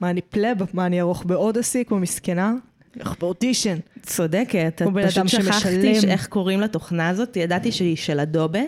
מה 0.00 0.10
אני 0.10 0.20
pleb? 0.20 0.56
מה 0.74 0.86
אני 0.86 1.00
אערוך 1.00 1.24
ב-Audacity 1.24 1.84
כמו 1.84 1.98
מסכנה? 1.98 2.54
איך 3.00 3.16
ב-Audition. 3.20 3.76
צודקת, 4.02 4.82
את 4.82 5.06
פשוט 5.06 5.28
שכחתי. 5.28 5.94
איך 6.08 6.26
קוראים 6.26 6.60
לתוכנה 6.60 7.08
הזאת, 7.08 7.36
ידעתי 7.36 7.72
שהיא 7.72 7.96
של 7.96 8.20
אדובה, 8.20 8.60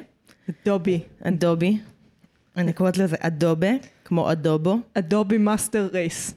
אדובי. 0.50 1.00
אדובי. 1.22 1.78
אני 2.56 2.72
קוראת 2.72 2.98
לזה 2.98 3.16
אדובה, 3.20 3.70
כמו 4.04 4.32
אדובו. 4.32 4.76
אדובי 4.94 5.38
master 5.38 5.88
race. 5.92 6.34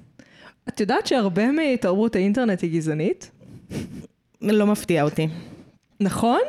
את 0.69 0.79
יודעת 0.79 1.07
שהרבה 1.07 1.43
מתרבות 1.51 2.15
האינטרנט 2.15 2.61
היא 2.61 2.71
גזענית? 2.71 3.31
לא 4.41 4.67
מפתיע 4.67 5.03
אותי. 5.03 5.27
נכון? 5.99 6.39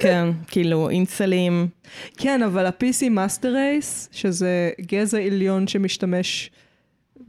כן, 0.00 0.28
כאילו 0.48 0.90
אינסלים. 0.90 1.68
כן, 2.16 2.42
אבל 2.42 2.66
ה-PC 2.66 3.08
master 3.10 3.52
race, 3.52 4.08
שזה 4.12 4.70
גזע 4.80 5.18
עליון 5.18 5.66
שמשתמש 5.66 6.50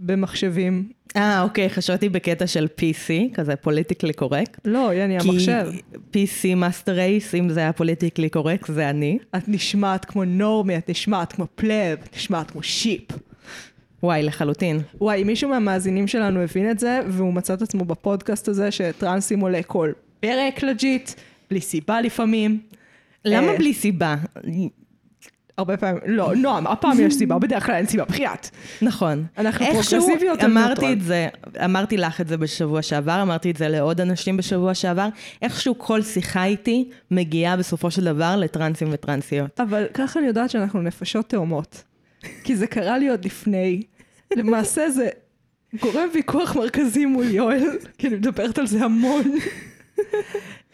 במחשבים. 0.01 0.89
אה, 1.15 1.41
אוקיי, 1.41 1.69
חשבתי 1.69 2.09
בקטע 2.09 2.47
של 2.47 2.67
PC, 2.77 3.33
כזה 3.33 3.55
politically 3.55 4.13
correct. 4.13 4.59
לא, 4.65 4.93
יעני, 4.93 5.17
המחשב. 5.19 5.67
כי 6.11 6.25
PC 6.25 6.55
master 6.55 6.91
race, 6.91 7.35
אם 7.35 7.49
זה 7.49 7.59
היה 7.59 7.73
politically 7.73 8.29
correct, 8.29 8.71
זה 8.73 8.89
אני. 8.89 9.17
את 9.35 9.43
נשמעת 9.47 10.05
כמו 10.05 10.23
normie, 10.23 10.77
את 10.77 10.89
נשמעת 10.89 11.33
כמו 11.33 11.47
pleb, 11.55 11.97
את 12.03 12.15
נשמעת 12.15 12.51
כמו 12.51 12.63
sheep. 12.63 13.11
וואי, 14.03 14.23
לחלוטין. 14.23 14.79
וואי, 15.01 15.21
אם 15.21 15.27
מישהו 15.27 15.49
מהמאזינים 15.49 16.07
שלנו 16.07 16.41
הבין 16.41 16.71
את 16.71 16.79
זה, 16.79 16.99
והוא 17.07 17.33
מצא 17.33 17.53
את 17.53 17.61
עצמו 17.61 17.85
בפודקאסט 17.85 18.47
הזה, 18.47 18.71
שטרנסים 18.71 19.39
עולה 19.39 19.63
כל 19.63 19.91
פרק 20.19 20.63
legit, 20.63 21.11
בלי 21.49 21.61
סיבה 21.61 22.01
לפעמים. 22.01 22.59
למה 23.25 23.47
אה, 23.47 23.57
בלי 23.57 23.73
סיבה? 23.73 24.15
הרבה 25.61 25.77
פעמים, 25.77 26.01
לא, 26.05 26.35
נועם, 26.35 26.67
הפעם 26.67 26.99
יש 26.99 27.13
סיבה, 27.13 27.39
בדרך 27.39 27.65
כלל 27.65 27.75
אין 27.75 27.85
סיבה, 27.85 28.05
בחייאת. 28.05 28.49
נכון. 28.81 29.25
אנחנו 29.37 29.65
פרוגרסיביות 29.65 30.43
אמרתי. 30.43 30.93
את 30.93 31.01
זה, 31.01 31.27
אמרתי 31.65 31.97
לך 31.97 32.21
את 32.21 32.27
זה 32.27 32.37
בשבוע 32.37 32.81
שעבר, 32.81 33.21
אמרתי 33.21 33.51
את 33.51 33.57
זה 33.57 33.69
לעוד 33.69 34.01
אנשים 34.01 34.37
בשבוע 34.37 34.73
שעבר. 34.73 35.07
איכשהו 35.41 35.75
כל 35.77 36.01
שיחה 36.01 36.45
איתי 36.45 36.89
מגיעה 37.11 37.57
בסופו 37.57 37.91
של 37.91 38.03
דבר 38.03 38.35
לטרנסים 38.35 38.87
וטרנסיות. 38.91 39.59
אבל 39.59 39.85
ככה 39.93 40.19
אני 40.19 40.27
יודעת 40.27 40.49
שאנחנו 40.49 40.81
נפשות 40.81 41.29
תאומות. 41.29 41.83
כי 42.43 42.55
זה 42.55 42.67
קרה 42.67 42.97
לי 42.97 43.09
עוד 43.09 43.25
לפני. 43.25 43.81
למעשה 44.35 44.89
זה 44.89 45.09
גורם 45.79 46.07
ויכוח 46.13 46.55
מרכזי 46.55 47.05
מול 47.05 47.25
יואל, 47.25 47.77
כי 47.97 48.07
אני 48.07 48.15
מדברת 48.15 48.59
על 48.59 48.67
זה 48.67 48.85
המון. 48.85 49.23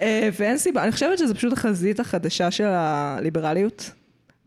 אה, 0.02 0.30
ואין 0.40 0.58
סיבה, 0.58 0.84
אני 0.84 0.92
חושבת 0.92 1.18
שזה 1.18 1.34
פשוט 1.34 1.54
החזית 1.54 2.00
החדשה 2.00 2.52
של 2.52 2.68
הליברליות 2.68 3.92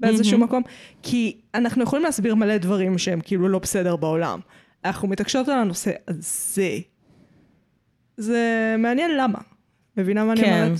באיזשהו 0.00 0.38
מהמם. 0.38 0.48
מקום, 0.48 0.62
כי 1.02 1.40
אנחנו 1.54 1.82
יכולים 1.82 2.04
להסביר 2.04 2.34
מלא 2.34 2.56
דברים 2.56 2.98
שהם 2.98 3.20
כאילו 3.20 3.48
לא 3.48 3.58
בסדר 3.58 3.96
בעולם. 3.96 4.40
אנחנו 4.84 5.08
מתעקשות 5.08 5.48
על 5.48 5.58
הנושא 5.58 5.90
הזה. 6.08 6.78
זה 8.16 8.74
מעניין 8.78 9.16
למה. 9.16 9.38
מבינה 9.96 10.24
מה 10.24 10.32
אני 10.32 10.40
כן. 10.40 10.62
אומרת? 10.62 10.78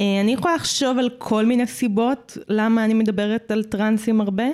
אה, 0.00 0.20
אני 0.20 0.32
יכולה 0.32 0.54
לחשוב 0.54 0.98
על 0.98 1.10
כל 1.18 1.46
מיני 1.46 1.66
סיבות 1.66 2.38
למה 2.48 2.84
אני 2.84 2.94
מדברת 2.94 3.50
על 3.50 3.64
טרנסים 3.64 4.20
הרבה, 4.20 4.44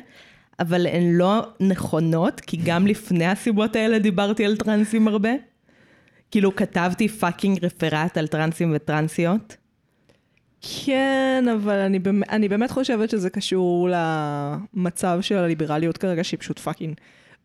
אבל 0.61 0.87
הן 0.87 1.13
לא 1.13 1.43
נכונות, 1.61 2.41
כי 2.41 2.59
גם 2.65 2.87
לפני 2.87 3.27
הסיבות 3.27 3.77
האלה 3.77 3.99
דיברתי 3.99 4.45
על 4.45 4.57
טרנסים 4.57 5.09
הרבה. 5.09 5.31
כאילו 6.31 6.57
כתבתי 6.57 7.09
fucking 7.09 7.65
רפרט 7.65 8.19
על 8.19 8.27
טרנסים 8.27 8.73
וטרנסיות. 8.75 9.57
כן, 10.84 11.45
אבל 11.53 11.78
אני, 11.78 11.98
אני 12.31 12.48
באמת 12.48 12.70
חושבת 12.70 13.11
שזה 13.11 13.31
קשור 13.31 13.89
למצב 13.92 15.19
של 15.20 15.36
הליברליות 15.36 15.98
כרגע, 15.98 16.25
שהיא 16.25 16.41
פשוט 16.41 16.59
fucking 16.59 16.95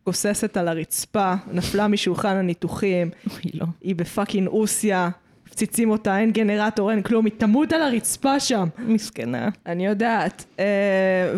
גוססת 0.06 0.56
על 0.56 0.68
הרצפה, 0.68 1.34
נפלה 1.52 1.88
משולחן 1.88 2.36
הניתוחים, 2.36 3.10
אוי, 3.30 3.50
לא. 3.54 3.66
היא 3.80 3.96
בפאקינג 3.96 4.48
אוסיה, 4.48 5.10
מפציצים 5.46 5.90
אותה, 5.90 6.18
אין 6.18 6.30
גנרטור, 6.30 6.90
אין 6.90 7.02
כלום, 7.02 7.24
היא 7.24 7.32
תמות 7.38 7.72
על 7.72 7.82
הרצפה 7.82 8.40
שם. 8.40 8.68
מסכנה. 8.78 9.48
אני 9.66 9.86
יודעת, 9.86 10.44
אה, 10.58 10.64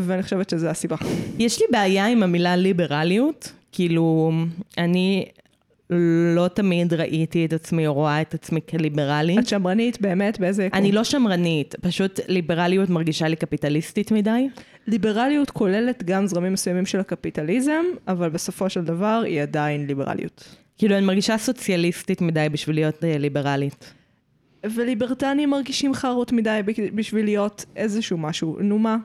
ואני 0.00 0.22
חושבת 0.22 0.50
שזה 0.50 0.70
הסיבה. 0.70 0.96
יש 1.38 1.60
לי 1.60 1.66
בעיה 1.70 2.06
עם 2.06 2.22
המילה 2.22 2.56
ליברליות, 2.56 3.52
כאילו, 3.72 4.32
אני 4.78 5.24
לא 5.90 6.48
תמיד 6.48 6.94
ראיתי 6.94 7.44
את 7.44 7.52
עצמי 7.52 7.86
או 7.86 7.94
רואה 7.94 8.20
את 8.20 8.34
עצמי 8.34 8.60
כליברלית. 8.70 9.38
את 9.38 9.46
שמרנית 9.48 10.00
באמת 10.00 10.40
באיזה 10.40 10.64
יקום? 10.64 10.78
אני 10.78 10.92
לא 10.92 11.04
שמרנית, 11.04 11.74
פשוט 11.80 12.20
ליברליות 12.28 12.90
מרגישה 12.90 13.28
לי 13.28 13.36
קפיטליסטית 13.36 14.12
מדי. 14.12 14.48
ליברליות 14.86 15.50
כוללת 15.50 16.02
גם 16.02 16.26
זרמים 16.26 16.52
מסוימים 16.52 16.86
של 16.86 17.00
הקפיטליזם, 17.00 17.84
אבל 18.08 18.28
בסופו 18.28 18.70
של 18.70 18.84
דבר 18.84 19.22
היא 19.26 19.42
עדיין 19.42 19.86
ליברליות. 19.86 20.56
כאילו, 20.78 20.96
אני 20.98 21.06
מרגישה 21.06 21.38
סוציאליסטית 21.38 22.20
מדי 22.20 22.46
בשביל 22.52 22.76
להיות 22.76 23.04
אה, 23.04 23.18
ליברלית. 23.18 23.92
וליברטנים 24.64 25.50
מרגישים 25.50 25.94
חרות 25.94 26.32
מדי 26.32 26.60
בשביל 26.94 27.24
להיות 27.24 27.64
איזשהו 27.76 28.18
משהו. 28.18 28.58
נו 28.60 28.78
מה? 28.78 28.96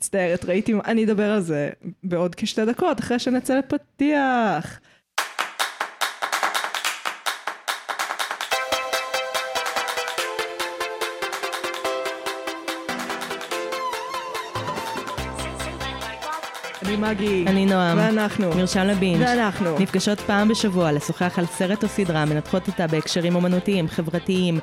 מצטערת, 0.00 0.44
ראיתי, 0.44 0.74
אני 0.86 1.04
אדבר 1.04 1.30
על 1.30 1.40
זה 1.40 1.70
בעוד 2.04 2.34
כשתי 2.34 2.64
דקות, 2.64 3.00
אחרי 3.00 3.18
שנצא 3.18 3.58
לפתיח. 3.58 4.80
אני 16.82 16.96
מגי. 16.96 17.44
אני 17.46 17.66
נועם. 17.66 17.98
ואנחנו. 17.98 18.48
מרשם 18.48 18.80
לבינג'. 18.80 19.20
ואנחנו. 19.20 19.78
נפגשות 19.78 20.20
פעם 20.20 20.48
בשבוע 20.48 20.92
לשוחח 20.92 21.38
על 21.38 21.46
סרט 21.46 21.82
או 21.82 21.88
סדרה, 21.88 22.24
מנתחות 22.24 22.68
אותה 22.68 22.86
בהקשרים 22.86 23.34
אומנותיים, 23.34 23.88
חברתיים, 23.88 24.60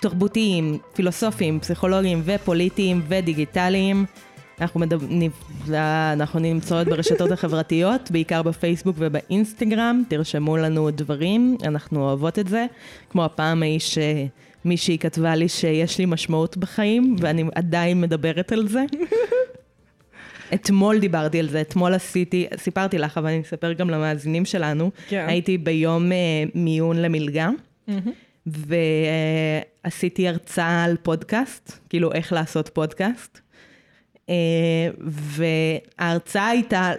תרבותיים, 0.00 0.78
פילוסופיים, 0.94 1.60
פסיכולוגיים 1.60 2.22
ופוליטיים 2.24 3.02
ודיגיטליים. 3.08 4.06
אנחנו, 4.60 4.80
מדב... 4.80 5.00
נ- 5.12 5.74
אנחנו 6.12 6.40
נמצאות 6.40 6.86
ברשתות 6.88 7.30
החברתיות, 7.30 8.10
בעיקר 8.10 8.42
בפייסבוק 8.42 8.96
ובאינסטגרם, 8.98 10.02
תרשמו 10.08 10.56
לנו 10.56 10.90
דברים, 10.90 11.56
אנחנו 11.64 12.02
אוהבות 12.02 12.38
את 12.38 12.48
זה. 12.48 12.66
כמו 13.10 13.24
הפעם 13.24 13.62
ההיא 13.62 13.80
שמישהי 13.80 14.98
כתבה 14.98 15.34
לי 15.34 15.48
שיש 15.48 15.98
לי 15.98 16.06
משמעות 16.06 16.56
בחיים, 16.56 17.16
ואני 17.18 17.44
עדיין 17.54 18.00
מדברת 18.00 18.52
על 18.52 18.68
זה. 18.68 18.84
אתמול 20.54 20.98
דיברתי 20.98 21.38
על 21.40 21.48
זה, 21.48 21.60
אתמול 21.60 21.94
עשיתי, 21.94 22.46
סיפרתי 22.56 22.98
לך, 22.98 23.18
אבל 23.18 23.28
אני 23.28 23.40
אספר 23.40 23.72
גם 23.72 23.90
למאזינים 23.90 24.44
שלנו. 24.44 24.90
כן. 25.08 25.24
הייתי 25.28 25.58
ביום 25.58 26.12
אה, 26.12 26.16
מיון 26.54 26.96
למלגה, 27.02 27.50
ועשיתי 29.84 30.28
הרצאה 30.28 30.84
על 30.84 30.96
פודקאסט, 31.02 31.78
כאילו 31.88 32.12
איך 32.12 32.32
לעשות 32.32 32.68
פודקאסט. 32.68 33.40
אה, 34.30 34.34
וההרצאה 35.98 36.48
הייתה 36.48 36.92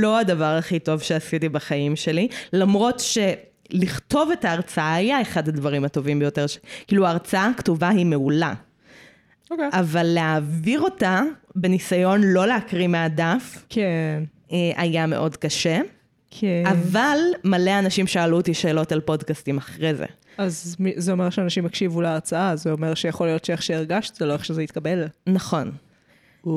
לא 0.00 0.18
הדבר 0.18 0.44
הכי 0.44 0.78
טוב 0.78 1.00
שעשיתי 1.02 1.48
בחיים 1.48 1.96
שלי, 1.96 2.28
למרות 2.52 3.02
שלכתוב 3.70 4.30
את 4.30 4.44
ההרצאה 4.44 4.94
היה 4.94 5.22
אחד 5.22 5.48
הדברים 5.48 5.84
הטובים 5.84 6.18
ביותר. 6.18 6.46
ש... 6.46 6.58
כאילו 6.86 7.06
ההרצאה 7.06 7.46
הכתובה 7.46 7.88
היא 7.88 8.06
מעולה. 8.06 8.54
אוקיי. 9.50 9.68
אבל 9.72 10.06
להעביר 10.06 10.80
אותה 10.80 11.22
בניסיון 11.54 12.20
לא 12.24 12.46
להקריא 12.46 12.88
מהדף 12.88 13.64
כן. 13.68 14.22
אה, 14.52 14.72
היה 14.76 15.06
מאוד 15.06 15.36
קשה. 15.36 15.80
כן. 16.30 16.62
אבל 16.66 17.18
מלא 17.44 17.78
אנשים 17.78 18.06
שאלו 18.06 18.36
אותי 18.36 18.54
שאלות 18.54 18.92
על 18.92 19.00
פודקאסטים 19.00 19.58
אחרי 19.58 19.94
זה. 19.94 20.06
אז 20.38 20.76
זה 20.96 21.12
אומר 21.12 21.30
שאנשים 21.30 21.66
הקשיבו 21.66 22.00
להרצאה, 22.00 22.56
זה 22.56 22.72
אומר 22.72 22.94
שיכול 22.94 23.26
להיות 23.26 23.44
שאיך 23.44 23.62
שהרגשת 23.62 24.14
זה 24.14 24.26
לא 24.26 24.32
איך 24.32 24.44
שזה 24.44 24.62
יתקבל. 24.62 25.04
נכון. 25.26 25.72
אה, 26.46 26.52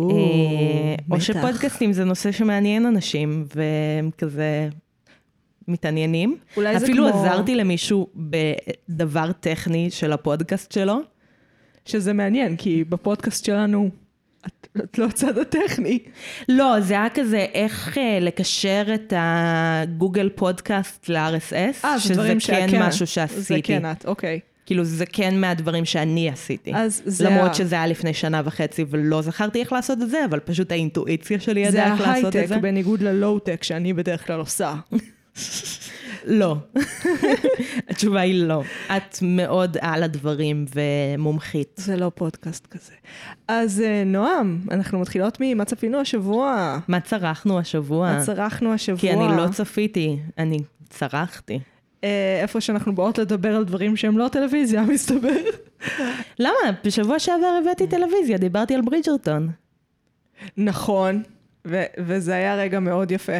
או 1.12 1.22
שפודקאסטים 1.22 1.94
זה 1.94 2.04
נושא 2.06 2.32
שמעניין 2.32 2.86
אנשים, 2.86 3.46
והם 3.56 4.10
כזה 4.18 4.70
מתעניינים. 5.68 6.38
אולי 6.58 6.80
זה 6.80 6.86
אפילו 6.86 7.08
כמו- 7.12 7.20
עזרתי 7.24 7.56
למישהו 7.56 8.08
בדבר 8.16 9.32
טכני 9.40 9.92
של 9.92 10.12
הפודקאסט 10.14 10.72
שלו. 10.72 11.00
שזה 11.86 12.14
מעניין, 12.14 12.56
כי 12.56 12.84
בפודקאסט 12.84 13.46
שלנו 13.46 13.90
את, 14.48 14.68
את 14.84 14.98
לא 14.98 15.06
הצד 15.06 15.38
הטכני. 15.38 16.00
לא, 16.50 16.80
זה 16.82 16.94
היה 16.94 17.08
כזה 17.14 17.38
איך 17.54 17.98
אה, 17.98 18.20
לקשר 18.22 18.84
את 18.94 19.14
הגוגל 19.18 20.30
פודקאסט 20.36 21.10
ל-RSS, 21.10 21.54
זה 21.82 22.00
שזה 22.00 22.28
כן 22.28 22.40
שכן. 22.40 22.84
משהו 22.88 23.00
זה 23.00 23.12
שעשיתי. 23.12 23.62
כן 23.62 23.92
את, 23.92 24.06
אוקיי. 24.06 24.40
כאילו 24.66 24.84
זה 24.84 25.06
כן 25.06 25.42
מהדברים 25.42 25.86
שאני 25.86 26.30
עשיתי. 26.30 26.72
אז 26.76 27.02
זה 27.06 27.30
למרות 27.30 27.52
ה- 27.52 27.54
שזה 27.54 27.76
היה 27.76 27.88
לפני 27.88 28.14
שנה 28.14 28.42
וחצי 28.46 28.86
ולא 28.90 29.22
זכרתי 29.22 29.60
איך 29.60 29.74
לעשות 29.74 30.02
את 30.02 30.10
זה, 30.10 30.26
אבל 30.26 30.40
פשוט 30.40 30.72
האינטואיציה 30.72 31.40
שלי 31.40 31.72
זה 31.72 31.78
ידעה 31.78 31.94
איך 31.94 32.02
לעשות 32.02 32.30
את 32.30 32.36
ההייטק 32.36 32.50
זה. 32.50 32.58
בניגוד 32.58 33.02
ללואו-טק 33.02 33.64
שאני 33.64 33.94
בדרך 33.94 34.28
כלל 34.28 34.40
עושה. 34.40 34.76
לא. 36.26 36.56
התשובה 37.90 38.20
היא 38.22 38.44
לא. 38.44 38.62
את 38.98 39.18
מאוד 39.22 39.78
על 39.82 40.04
הדברים 40.04 40.66
ומומחית. 40.76 41.72
זה 41.78 41.98
לא 41.98 42.12
פודקאסט 42.16 42.68
כזה. 42.68 42.94
אז 43.48 43.82
אה, 43.82 44.04
נועם, 44.06 44.60
אנחנו 44.72 45.00
מתחילות 45.00 45.38
ממה 45.42 45.66
צפינו 45.66 46.00
השבוע. 46.00 46.78
מה 46.88 47.00
צרחנו 47.00 47.60
השבוע? 47.60 48.14
מה 48.14 48.22
צרכנו 48.26 48.74
השבוע. 48.74 49.00
כי 49.00 49.14
אני 49.14 49.38
לא 49.38 49.48
צפיתי, 49.52 50.18
אני 50.38 50.60
צרחתי. 50.90 51.60
אה, 52.06 52.40
איפה 52.42 52.62
שאנחנו 52.62 52.96
באות 52.96 53.18
לדבר 53.18 53.56
על 53.56 53.64
דברים 53.64 53.96
שהם 53.96 54.18
לא 54.18 54.28
טלוויזיה, 54.28 54.82
מסתבר. 54.94 55.36
למה? 56.40 56.72
בשבוע 56.86 57.20
שעבר 57.20 57.60
הבאתי 57.62 57.88
טלוויזיה, 57.88 58.38
דיברתי 58.38 58.76
על 58.76 58.82
ברידג'רטון. 58.82 59.50
נכון, 60.58 61.24
ו- 61.68 61.84
וזה 61.98 62.36
היה 62.36 62.56
רגע 62.56 62.80
מאוד 62.80 63.12
יפה. 63.12 63.38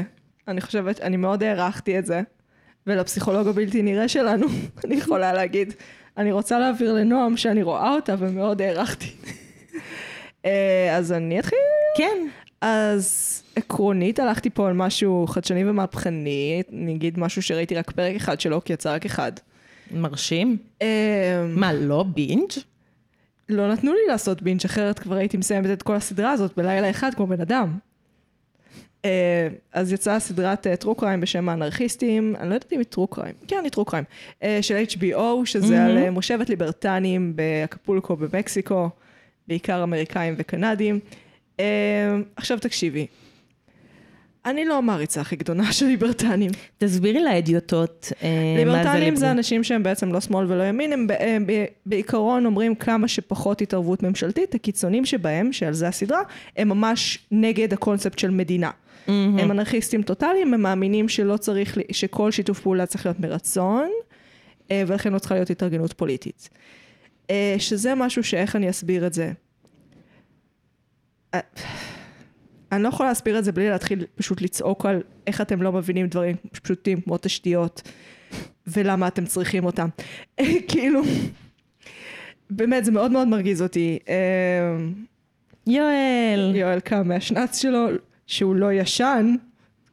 אני 0.48 0.62
חושבת, 0.62 1.02
אני 1.02 1.18
מאוד 1.18 1.44
הערכתי 1.44 2.00
את 2.00 2.06
זה. 2.06 2.22
ולפסיכולוג 2.88 3.48
הבלתי 3.48 3.82
נראה 3.82 4.08
שלנו, 4.08 4.48
אני 4.86 4.96
יכולה 4.96 5.34
להגיד, 5.34 5.74
אני 6.18 6.32
רוצה 6.32 6.60
להעביר 6.60 6.94
לנועם 6.94 7.38
שאני 7.38 7.64
רואה 7.64 7.94
אותה 7.94 8.16
ומאוד 8.20 8.62
הערכתי. 8.62 9.12
אה, 10.46 10.96
אז 10.98 11.12
אני 11.12 11.40
אתחיל. 11.40 11.60
כן. 11.98 12.28
אז 12.68 13.44
עקרונית 13.56 14.20
הלכתי 14.20 14.50
פה 14.50 14.68
על 14.68 14.74
משהו 14.74 15.26
חדשני 15.28 15.70
ומהפכני, 15.70 16.64
אני 16.74 16.96
אגיד 16.96 17.20
משהו 17.20 17.42
שראיתי 17.42 17.76
רק 17.76 17.92
פרק 17.92 18.16
אחד 18.16 18.40
שלו, 18.40 18.64
כי 18.64 18.74
יצא 18.74 18.94
רק 18.94 19.06
אחד. 19.06 19.32
מרשים. 19.92 20.58
אה, 20.82 21.46
מה, 21.50 21.74
לא 21.74 22.04
בינג'? 22.04 22.52
לא 23.50 23.74
נתנו 23.74 23.94
לי 23.94 24.00
לעשות 24.08 24.42
בינג' 24.42 24.66
אחרת 24.66 25.00
כבר 25.00 25.16
הייתי 25.16 25.38
מסיימת 25.38 25.70
את 25.72 25.84
כל 25.84 25.96
הסדרה 25.96 26.32
הזאת 26.32 26.58
בלילה 26.58 26.90
אחד 26.90 27.12
כמו 27.16 27.28
בן 27.28 27.42
אדם. 27.42 27.78
אה, 29.06 29.48
אז 29.74 29.94
יצאה 29.94 30.20
סדרת 30.20 30.68
טרו 30.68 30.96
קריים 30.96 31.22
בשם 31.22 31.50
האנרכיסטים, 31.50 32.36
אני 32.40 32.50
לא 32.50 32.54
יודעת 32.54 32.74
אם 32.74 32.78
היא 32.78 32.86
טרו 32.86 33.08
קריים, 33.08 33.36
כן 33.48 33.60
היא 33.64 33.72
טרו 33.72 33.86
קריים, 33.86 34.06
של 34.62 34.84
HBO, 34.90 35.46
שזה 35.46 35.86
על 35.86 35.98
אה, 35.98 36.12
מושבת 36.12 36.50
ליברטנים 36.50 37.36
באקפולקו 37.36 38.16
במקסיקו, 38.16 38.90
בעיקר 39.48 39.84
אמריקאים 39.84 40.36
וקנדים. 40.38 41.00
אה, 41.60 41.66
עכשיו 42.36 42.60
תקשיבי, 42.60 43.08
אני 44.46 44.66
לא 44.66 44.78
המעריצה 44.78 45.22
הכי 45.22 45.36
גדולה 45.36 45.72
של 45.74 45.86
ליברטנים. 45.86 46.52
תסבירי 46.78 47.20
להדיוטות 47.20 48.12
אה, 48.24 48.30
מה 48.30 48.72
זה 48.72 48.78
ליברטנים 48.80 49.16
זה 49.16 49.26
ליבר- 49.26 49.38
אנשים 49.38 49.64
שהם 49.64 49.84
בעצם 49.84 50.12
לא 50.12 50.22
שמאל 50.22 50.52
ולא 50.52 50.64
ימין, 50.64 50.94
הם, 50.94 51.08
בעיקרון 51.86 52.46
אומרים 52.46 52.76
כמה 52.76 53.08
שפחות 53.08 53.62
התערבות 53.62 54.04
ממשלתית, 54.04 54.56
הקיצונים 54.56 55.06
שבהם, 55.06 55.54
שעל 55.54 55.74
זה 55.74 55.88
הסדרה, 55.88 56.22
הם 56.58 56.70
ממש 56.70 57.20
נגד 57.32 57.74
הקונספט 57.74 58.20
של 58.20 58.30
מדינה. 58.30 58.72
הם 59.40 59.52
אנרכיסטים 59.52 60.04
טוטאליים, 60.04 60.54
הם 60.54 60.62
מאמינים 60.62 61.10
שלא 61.10 61.38
צריך, 61.38 61.78
שכל 61.92 62.32
שיתוף 62.32 62.60
פעולה 62.60 62.86
צריך 62.86 63.06
להיות 63.06 63.20
מרצון, 63.20 63.90
אה, 64.72 64.84
ולכן 64.88 65.14
לא 65.14 65.20
צריכה 65.20 65.36
להיות 65.36 65.50
התארגנות 65.50 65.94
פוליטית. 65.94 66.50
אה, 67.30 67.56
שזה 67.60 67.96
משהו 67.96 68.24
שאיך 68.24 68.56
אני 68.56 68.70
אסביר 68.70 69.08
את 69.08 69.14
זה. 69.14 69.32
אני 72.72 72.84
לא 72.84 72.88
יכולה 72.88 73.10
להסביר 73.10 73.40
את 73.40 73.44
זה 73.44 73.52
בלי 73.52 73.70
להתחיל 73.70 74.06
פשוט 74.16 74.42
לצעוק 74.42 74.86
על 74.86 75.02
איך 75.28 75.42
אתם 75.42 75.62
לא 75.62 75.72
מבינים 75.72 76.08
דברים 76.08 76.36
פשוטים 76.52 77.02
כמו 77.02 77.18
תשתיות, 77.18 77.82
ולמה 78.68 79.08
אתם 79.08 79.26
צריכים 79.26 79.66
אותם. 79.66 79.88
כאילו, 80.70 81.02
באמת, 82.50 82.86
זה 82.86 82.92
מאוד 82.92 83.12
מאוד 83.12 83.28
מרגיז 83.28 83.62
אותי. 83.62 84.00
אה, 84.10 84.78
יואל. 85.68 86.52
יואל 86.56 86.80
קם 86.80 87.08
מהשנץ 87.08 87.62
שלו, 87.62 87.88
שהוא 88.28 88.56
לא 88.56 88.74
ישן, 88.74 89.36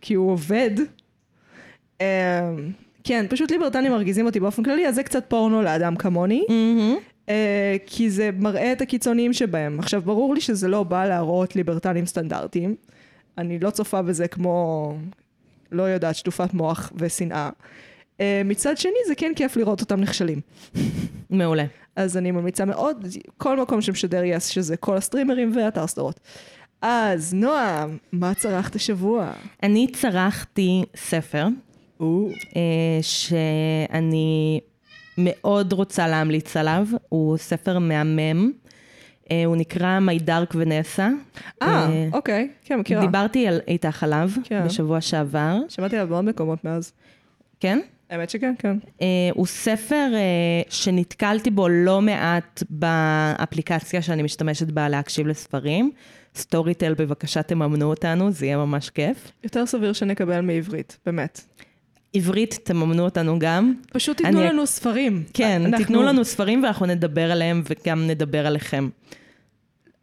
כי 0.00 0.14
הוא 0.14 0.30
עובד. 0.30 0.70
אמ, 2.00 2.06
כן, 3.04 3.26
פשוט 3.30 3.50
ליברטנים 3.50 3.92
מרגיזים 3.92 4.26
אותי 4.26 4.40
באופן 4.40 4.62
כללי, 4.62 4.88
אז 4.88 4.94
זה 4.94 5.02
קצת 5.02 5.24
פורנו 5.28 5.62
לאדם 5.62 5.96
כמוני, 5.96 6.44
מהמם. 6.48 6.96
אה, 7.28 7.76
כי 7.86 8.10
זה 8.10 8.30
מראה 8.38 8.72
את 8.72 8.80
הקיצוניים 8.80 9.32
שבהם. 9.32 9.78
עכשיו, 9.78 10.02
ברור 10.02 10.34
לי 10.34 10.40
שזה 10.40 10.68
לא 10.68 10.82
בא 10.82 11.06
להראות 11.06 11.56
ליברטנים 11.56 12.06
סטנדרטיים. 12.06 12.74
אני 13.38 13.58
לא 13.58 13.70
צופה 13.70 14.02
בזה 14.02 14.28
כמו, 14.28 14.94
לא 15.72 15.82
יודעת, 15.82 16.16
שטופת 16.16 16.54
מוח 16.54 16.92
ושנאה. 16.96 17.50
אה, 18.20 18.42
מצד 18.44 18.78
שני, 18.78 18.98
זה 19.06 19.14
כן 19.14 19.32
כיף 19.36 19.56
לראות 19.56 19.80
אותם 19.80 20.00
נכשלים. 20.00 20.40
מעולה. 21.30 21.64
אז 21.96 22.16
אני 22.16 22.30
ממליצה 22.30 22.64
מאוד, 22.64 23.06
כל 23.36 23.60
מקום 23.60 23.80
שמשדר 23.80 24.24
יס, 24.24 24.46
שזה 24.46 24.76
כל 24.76 24.96
הסטרימרים 24.96 25.52
ואתר 25.56 25.86
סדרות. 25.86 26.20
אז 26.82 27.34
נועם, 27.34 27.96
מה 28.12 28.34
צרכת 28.34 28.74
השבוע? 28.74 29.32
אני 29.62 29.86
צרכתי 29.92 30.84
ספר, 30.96 31.46
אה, 32.56 32.98
שאני 33.02 34.60
מאוד 35.18 35.72
רוצה 35.72 36.08
להמליץ 36.08 36.56
עליו, 36.56 36.86
הוא 37.08 37.36
ספר 37.36 37.78
מהמם, 37.78 38.52
אה, 39.30 39.44
הוא 39.44 39.56
נקרא 39.56 39.98
My 39.98 40.22
Dark 40.22 40.54
Vanessa. 40.54 41.02
אה, 41.62 42.08
אוקיי, 42.12 42.48
כן, 42.64 42.78
מכירה. 42.80 43.00
דיברתי 43.00 43.46
על 43.46 43.60
איתך 43.68 44.02
עליו 44.02 44.30
כן. 44.44 44.64
בשבוע 44.64 45.00
שעבר, 45.00 45.58
שמעתי 45.68 45.96
עליו 45.96 46.08
בעוד 46.08 46.24
מקומות 46.24 46.64
מאז. 46.64 46.92
כן? 47.60 47.78
האמת 48.10 48.30
שכן, 48.30 48.54
כן. 48.58 48.76
אה, 49.02 49.06
הוא 49.34 49.46
ספר 49.46 50.10
אה, 50.14 50.62
שנתקלתי 50.68 51.50
בו 51.50 51.68
לא 51.68 52.02
מעט 52.02 52.62
באפליקציה 52.70 54.02
שאני 54.02 54.22
משתמשת 54.22 54.66
בה 54.66 54.88
להקשיב 54.88 55.26
לספרים. 55.26 55.90
סטוריטל, 56.34 56.94
בבקשה 56.94 57.42
תממנו 57.42 57.90
אותנו, 57.90 58.30
זה 58.30 58.46
יהיה 58.46 58.56
ממש 58.56 58.90
כיף. 58.90 59.32
יותר 59.44 59.66
סביר 59.66 59.92
שנקבל 59.92 60.40
מעברית, 60.40 60.98
באמת. 61.06 61.40
עברית, 62.14 62.58
תממנו 62.64 63.02
אותנו 63.04 63.38
גם. 63.38 63.74
פשוט 63.92 64.16
תיתנו 64.16 64.40
אני- 64.40 64.48
לנו 64.48 64.66
ספרים. 64.66 65.22
כן, 65.34 65.62
אנחנו- 65.64 65.78
תיתנו 65.78 66.02
לנו 66.02 66.24
ספרים 66.24 66.62
ואנחנו 66.62 66.86
נדבר 66.86 67.32
עליהם 67.32 67.62
וגם 67.70 68.06
נדבר 68.06 68.46
עליכם. 68.46 68.88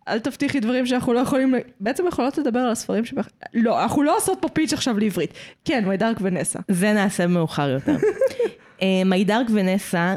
אל 0.07 0.19
תבטיחי 0.19 0.59
דברים 0.59 0.85
שאנחנו 0.85 1.13
לא 1.13 1.19
יכולים... 1.19 1.53
בעצם 1.79 2.07
יכולות 2.07 2.37
לדבר 2.37 2.59
על 2.59 2.71
הספרים 2.71 3.05
ש... 3.05 3.13
לא, 3.53 3.83
אנחנו 3.83 4.03
לא 4.03 4.17
עושות 4.17 4.37
פה 4.41 4.47
פיץ' 4.49 4.73
עכשיו 4.73 4.99
לעברית. 4.99 5.33
כן, 5.65 5.83
מיידרק 5.87 6.17
ונסה. 6.21 6.59
זה 6.67 6.93
נעשה 6.93 7.27
מאוחר 7.27 7.69
יותר. 7.69 7.95
אה, 8.81 9.01
מיידרק 9.05 9.47
ונסה, 9.53 10.15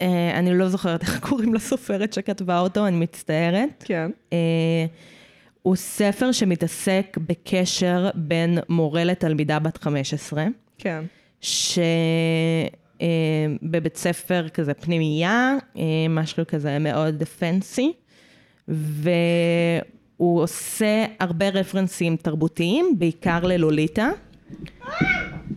אה, 0.00 0.38
אני 0.38 0.58
לא 0.58 0.68
זוכרת 0.68 1.02
איך 1.02 1.20
קוראים 1.20 1.54
לסופרת 1.54 2.12
שכתבה 2.12 2.58
אותו, 2.58 2.86
אני 2.86 2.96
מצטערת. 2.96 3.84
כן. 3.86 4.10
אה, 4.32 4.38
הוא 5.62 5.76
ספר 5.76 6.32
שמתעסק 6.32 7.16
בקשר 7.28 8.10
בין 8.14 8.58
מורה 8.68 9.04
לתלמידה 9.04 9.58
בת 9.58 9.82
15, 9.82 10.44
כן. 10.82 11.04
שבבית 13.00 13.96
ספר 13.96 14.48
כזה 14.48 14.74
פנימייה, 14.74 15.56
אה, 15.76 15.82
משהו 16.08 16.44
כזה 16.48 16.78
מאוד 16.78 17.24
פנסי, 17.38 17.92
והוא 18.68 20.42
עושה 20.42 21.04
הרבה 21.20 21.48
רפרנסים 21.48 22.16
תרבותיים, 22.16 22.94
בעיקר 22.98 23.40
ללוליטה. 23.42 24.10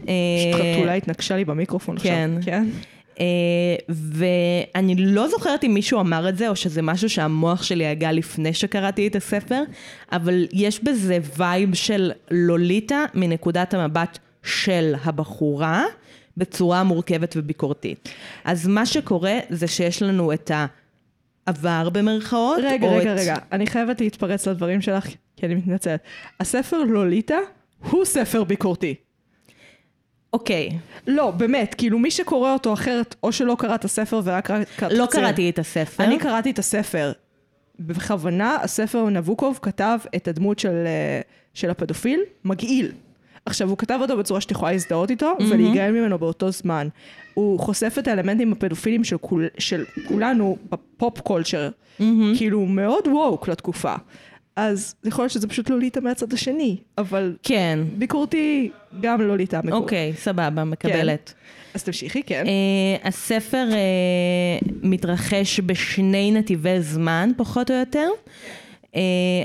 אה, 0.07 0.13
פשוט 0.53 0.61
חתולה 0.75 0.93
התנגשה 0.93 1.35
לי 1.35 1.45
במיקרופון 1.45 1.97
כן. 1.99 2.29
עכשיו. 2.37 2.53
כן. 2.53 2.67
אה, 3.19 3.25
ואני 3.89 4.95
לא 4.95 5.27
זוכרת 5.27 5.63
אם 5.63 5.73
מישהו 5.73 5.99
אמר 5.99 6.29
את 6.29 6.37
זה, 6.37 6.49
או 6.49 6.55
שזה 6.55 6.81
משהו 6.81 7.09
שהמוח 7.09 7.63
שלי 7.63 7.87
הגה 7.87 8.11
לפני 8.11 8.53
שקראתי 8.53 9.07
את 9.07 9.15
הספר, 9.15 9.63
אבל 10.11 10.47
יש 10.53 10.83
בזה 10.83 11.17
vibe 11.37 11.73
של 11.73 12.11
לוליטה 12.31 13.05
מנקודת 13.13 13.73
המבט 13.73 14.19
של 14.45 14.93
הבחורה, 15.03 15.83
בצורה 16.37 16.83
מורכבת 16.83 17.33
וביקורתית. 17.37 18.09
אז 18.43 18.67
מה 18.67 18.85
שקורה 18.85 19.39
זה 19.49 19.67
שיש 19.67 20.01
לנו 20.01 20.33
את 20.33 20.51
העבר 21.47 21.89
במרכאות, 21.89 22.57
רגע, 22.63 22.87
רגע, 22.87 23.13
את... 23.13 23.19
רגע. 23.19 23.35
אני 23.51 23.67
חייבת 23.67 24.01
להתפרץ 24.01 24.47
לדברים 24.47 24.81
שלך, 24.81 25.07
כי 25.35 25.45
אני 25.45 25.55
מתנצלת. 25.55 25.99
הספר 26.39 26.77
לוליטה 26.77 27.37
הוא 27.89 28.05
ספר 28.05 28.43
ביקורתי. 28.43 28.95
אוקיי, 30.33 30.69
לא, 31.07 31.31
באמת, 31.31 31.75
כאילו 31.77 31.99
מי 31.99 32.11
שקורא 32.11 32.53
אותו 32.53 32.73
אחרת, 32.73 33.15
או 33.23 33.31
שלא 33.31 33.55
קרא 33.59 33.75
את 33.75 33.85
הספר 33.85 34.21
ורק 34.23 34.45
קרא... 34.45 34.89
לא 34.91 35.05
קצה. 35.05 35.21
קראתי 35.21 35.49
את 35.49 35.59
הספר. 35.59 36.03
אני 36.03 36.19
קראתי 36.19 36.51
את 36.51 36.59
הספר. 36.59 37.11
בכוונה, 37.79 38.57
הספר 38.61 39.09
נבוקוב 39.09 39.59
כתב 39.61 39.99
את 40.15 40.27
הדמות 40.27 40.59
של, 40.59 40.83
אה, 40.85 41.21
של 41.53 41.69
הפדופיל 41.69 42.21
מגעיל. 42.45 42.91
עכשיו, 43.45 43.69
הוא 43.69 43.77
כתב 43.77 43.99
אותו 44.01 44.17
בצורה 44.17 44.41
שאת 44.41 44.51
יכולה 44.51 44.71
להזדהות 44.71 45.11
איתו 45.11 45.33
ולהיגאל 45.49 45.91
ממנו 45.91 46.19
באותו 46.19 46.51
זמן. 46.51 46.87
הוא 47.33 47.59
חושף 47.59 47.95
את 47.99 48.07
האלמנטים 48.07 48.51
הפדופילים 48.51 49.03
של, 49.03 49.17
כול, 49.17 49.47
של 49.57 49.83
כולנו 50.07 50.57
בפופ 50.69 51.19
קולצ'ר. 51.19 51.69
כאילו, 52.37 52.59
הוא 52.59 52.67
מאוד 52.67 53.07
ווק 53.07 53.47
לתקופה. 53.47 53.95
אז 54.55 54.95
יכול 55.03 55.23
להיות 55.23 55.31
שזה 55.31 55.47
פשוט 55.47 55.69
לוליטה 55.69 56.01
מהצד 56.01 56.33
השני, 56.33 56.77
אבל 56.97 57.35
כן, 57.43 57.79
ביקורתי 57.97 58.71
גם 59.01 59.21
לוליטה 59.21 59.59
מקורית. 59.59 59.83
אוקיי, 59.83 60.13
סבבה, 60.17 60.63
מקבלת. 60.63 61.33
אז 61.73 61.83
תמשיכי, 61.83 62.23
כן. 62.23 62.43
Uh, 62.45 63.07
הספר 63.07 63.67
uh, 63.69 64.71
מתרחש 64.83 65.59
בשני 65.59 66.31
נתיבי 66.31 66.81
זמן, 66.81 67.31
פחות 67.37 67.71
או 67.71 67.75
יותר. 67.75 68.07
Uh, 68.25 68.29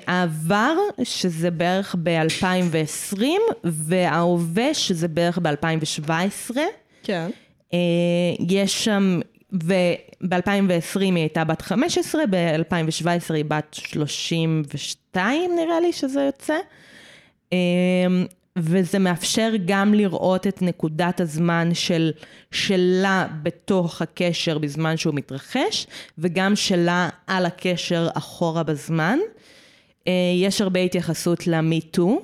העבר, 0.06 0.74
שזה 1.02 1.50
בערך 1.50 1.96
ב-2020, 2.02 3.22
וההווה, 3.64 4.74
שזה 4.74 5.08
בערך 5.08 5.38
ב-2017. 5.38 6.56
כן. 7.02 7.30
אה, 7.72 7.78
יש 8.48 8.84
שם, 8.84 9.20
וב-2020 9.52 11.00
היא 11.00 11.16
הייתה 11.16 11.44
בת 11.44 11.62
15, 11.62 12.22
ב-2017 12.30 13.34
היא 13.34 13.44
בת 13.44 13.74
32 13.74 15.50
נראה 15.56 15.80
לי 15.80 15.92
שזה 15.92 16.20
יוצא. 16.20 16.56
אה, 17.52 17.58
וזה 18.56 18.98
מאפשר 18.98 19.52
גם 19.66 19.94
לראות 19.94 20.46
את 20.46 20.62
נקודת 20.62 21.20
הזמן 21.20 21.74
של, 21.74 22.10
שלה 22.50 23.26
בתוך 23.42 24.02
הקשר 24.02 24.58
בזמן 24.58 24.96
שהוא 24.96 25.14
מתרחש, 25.14 25.86
וגם 26.18 26.56
שלה 26.56 27.08
על 27.26 27.46
הקשר 27.46 28.08
אחורה 28.14 28.62
בזמן. 28.62 29.18
אה, 30.08 30.12
יש 30.36 30.60
הרבה 30.60 30.80
התייחסות 30.80 31.46
למיטו. 31.46 32.22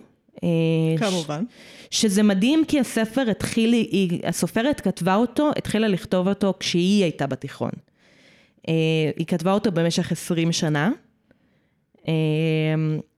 כמובן. 0.98 1.44
שזה 1.90 2.22
מדהים 2.22 2.64
כי 2.68 2.80
הספר 2.80 3.30
התחיל, 3.30 3.72
היא, 3.72 4.20
הסופרת 4.24 4.80
כתבה 4.80 5.14
אותו, 5.14 5.50
התחילה 5.56 5.88
לכתוב 5.88 6.28
אותו 6.28 6.54
כשהיא 6.60 7.02
הייתה 7.02 7.26
בתיכון. 7.26 7.70
אה, 8.68 8.74
היא 9.16 9.26
כתבה 9.26 9.52
אותו 9.52 9.72
במשך 9.72 10.12
20 10.12 10.52
שנה, 10.52 10.90
אה, 12.08 12.12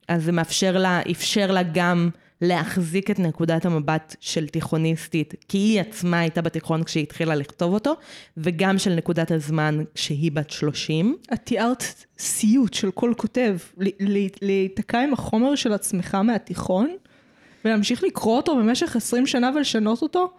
אז 0.09 0.25
זה 0.25 0.33
מאפשר 0.33 0.79
לה, 0.79 1.01
אפשר 1.11 1.53
לה 1.53 1.63
גם 1.63 2.11
להחזיק 2.43 3.11
את 3.11 3.19
נקודת 3.19 3.67
המבט 3.67 4.17
של 4.21 4.49
תיכוניסטית, 4.49 5.35
כי 5.49 5.59
היא 5.59 5.81
עצמה 5.81 6.19
הייתה 6.19 6.43
בתיכון 6.43 6.85
כשהיא 6.85 7.03
התחילה 7.03 7.35
לכתוב 7.35 7.75
אותו, 7.75 7.95
וגם 8.37 8.79
של 8.79 8.95
נקודת 8.95 9.31
הזמן 9.31 9.79
כשהיא 9.95 10.33
בת 10.33 10.51
30. 10.51 11.17
את 11.33 11.41
תיארת 11.45 11.85
סיוט 12.19 12.75
של 12.75 12.91
כל 12.91 13.13
כותב, 13.17 13.57
להיתקע 14.43 15.01
עם 15.01 15.13
החומר 15.13 15.55
של 15.55 15.73
עצמך 15.73 16.15
מהתיכון, 16.15 16.97
ולהמשיך 17.65 18.05
לקרוא 18.05 18.37
אותו 18.37 18.57
במשך 18.57 18.97
20 18.97 19.27
שנה 19.27 19.51
ולשנות 19.57 20.03
אותו? 20.03 20.31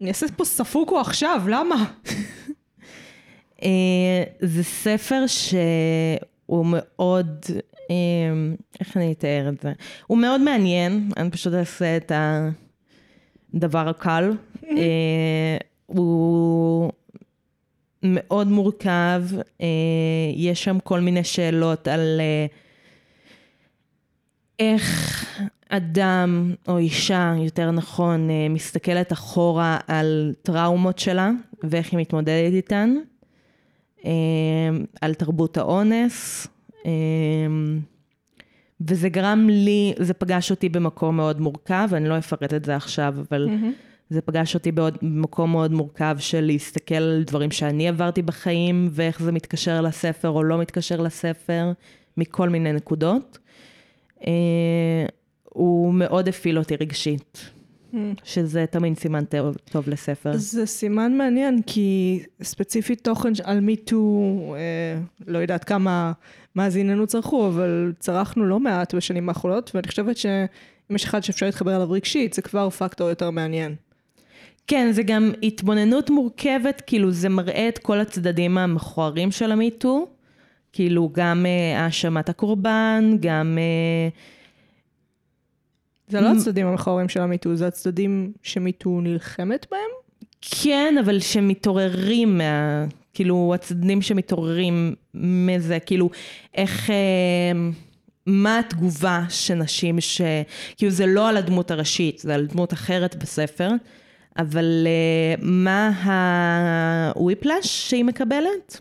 אני 0.00 0.08
אעשה 0.08 0.26
פה 0.36 0.44
ספוקו 0.44 1.00
עכשיו, 1.00 1.42
למה? 1.48 1.84
אה, 3.62 4.22
זה 4.40 4.62
ספר 4.62 5.24
שהוא 5.26 6.66
מאוד, 6.66 7.44
איך 8.80 8.96
אני 8.96 9.12
אתאר 9.12 9.48
את 9.48 9.60
זה? 9.60 9.72
הוא 10.06 10.18
מאוד 10.18 10.40
מעניין, 10.40 11.10
אני 11.16 11.30
פשוט 11.30 11.54
אעשה 11.54 11.96
את 11.96 12.12
הדבר 13.54 13.88
הקל. 13.88 14.30
אה, 14.76 15.56
הוא 15.86 16.92
מאוד 18.02 18.48
מורכב, 18.48 19.22
יש 20.36 20.64
שם 20.64 20.78
כל 20.84 21.00
מיני 21.00 21.24
שאלות 21.24 21.88
על 21.88 22.20
איך 24.58 25.24
אדם 25.68 26.54
או 26.68 26.78
אישה, 26.78 27.34
יותר 27.38 27.70
נכון, 27.70 28.30
אה, 28.30 28.46
מסתכלת 28.50 29.12
אחורה 29.12 29.78
על 29.86 30.34
טראומות 30.42 30.98
שלה 30.98 31.30
ואיך 31.62 31.92
היא 31.92 32.00
מתמודדת 32.00 32.52
איתן, 32.52 32.94
אה, 34.04 34.10
על 35.00 35.14
תרבות 35.14 35.56
האונס, 35.56 36.46
אה, 36.46 36.52
וזה 38.80 39.08
גרם 39.08 39.48
לי, 39.48 39.94
זה 39.98 40.14
פגש 40.14 40.50
אותי 40.50 40.68
במקום 40.68 41.16
מאוד 41.16 41.40
מורכב, 41.40 41.88
אני 41.92 42.08
לא 42.08 42.18
אפרט 42.18 42.54
את 42.54 42.64
זה 42.64 42.76
עכשיו, 42.76 43.14
אבל 43.28 43.48
mm-hmm. 43.48 43.88
זה 44.10 44.20
פגש 44.20 44.54
אותי 44.54 44.72
במקום 44.72 45.52
מאוד 45.52 45.72
מורכב 45.72 46.16
של 46.18 46.40
להסתכל 46.40 46.94
על 46.94 47.22
דברים 47.26 47.50
שאני 47.50 47.88
עברתי 47.88 48.22
בחיים, 48.22 48.88
ואיך 48.92 49.22
זה 49.22 49.32
מתקשר 49.32 49.80
לספר 49.80 50.28
או 50.28 50.42
לא 50.42 50.58
מתקשר 50.58 51.00
לספר, 51.00 51.72
מכל 52.16 52.48
מיני 52.48 52.72
נקודות. 52.72 53.38
הוא 55.44 55.94
מאוד 55.94 56.28
הפעיל 56.28 56.58
אותי 56.58 56.76
רגשית. 56.76 57.50
Mm. 57.92 57.96
שזה 58.24 58.64
תמיד 58.70 58.98
סימן 58.98 59.24
טוב, 59.24 59.56
טוב 59.70 59.88
לספר. 59.88 60.36
זה 60.36 60.66
סימן 60.66 61.16
מעניין, 61.18 61.62
כי 61.66 62.20
ספציפית 62.42 63.04
תוכן 63.04 63.32
על 63.44 63.60
מיטו, 63.60 64.38
אה, 64.56 65.00
לא 65.26 65.38
יודעת 65.38 65.64
כמה 65.64 66.12
מאזיננו 66.58 67.06
צרכו, 67.06 67.46
אבל 67.46 67.92
צרכנו 67.98 68.44
לא 68.44 68.60
מעט 68.60 68.94
בשנים 68.94 69.28
האחרונות, 69.28 69.70
ואני 69.74 69.88
חושבת 69.88 70.16
שאם 70.16 70.96
יש 70.96 71.04
אחד 71.04 71.22
שאפשר 71.22 71.46
להתחבר 71.46 71.76
אליו 71.76 71.90
רגשית, 71.90 72.32
זה 72.32 72.42
כבר 72.42 72.70
פקטור 72.70 73.08
יותר 73.08 73.30
מעניין. 73.30 73.74
כן, 74.66 74.92
זה 74.92 75.02
גם 75.02 75.32
התבוננות 75.42 76.10
מורכבת, 76.10 76.82
כאילו 76.86 77.10
זה 77.10 77.28
מראה 77.28 77.68
את 77.68 77.78
כל 77.78 78.00
הצדדים 78.00 78.58
המכוערים 78.58 79.30
של 79.30 79.52
המיטו, 79.52 80.06
כאילו 80.72 81.10
גם 81.12 81.46
אה, 81.46 81.84
האשמת 81.84 82.28
הקורבן, 82.28 83.16
גם... 83.20 83.58
אה, 83.58 84.08
זה 86.08 86.20
לא 86.20 86.28
הצדדים 86.28 86.66
המכוערים 86.66 87.08
של 87.08 87.20
המיטו, 87.20 87.56
זה 87.56 87.66
הצדדים 87.66 88.32
שמיטו 88.42 89.00
נלחמת 89.00 89.66
בהם? 89.70 89.90
כן, 90.40 90.94
אבל 91.00 91.20
שמתעוררים 91.20 92.38
מה... 92.38 92.86
כאילו, 93.14 93.52
הצדדים 93.54 94.02
שמתעוררים 94.02 94.94
מזה, 95.14 95.78
כאילו, 95.78 96.10
איך... 96.54 96.90
אה, 96.90 96.96
מה 98.26 98.58
התגובה 98.58 99.22
של 99.28 99.54
נשים 99.54 100.00
ש... 100.00 100.20
כאילו, 100.76 100.92
זה 100.92 101.06
לא 101.06 101.28
על 101.28 101.36
הדמות 101.36 101.70
הראשית, 101.70 102.18
זה 102.18 102.34
על 102.34 102.46
דמות 102.46 102.72
אחרת 102.72 103.16
בספר, 103.16 103.70
אבל 104.38 104.86
אה, 104.86 105.34
מה 105.42 105.92
הוויפלאש 107.14 107.90
שהיא 107.90 108.04
מקבלת? 108.04 108.80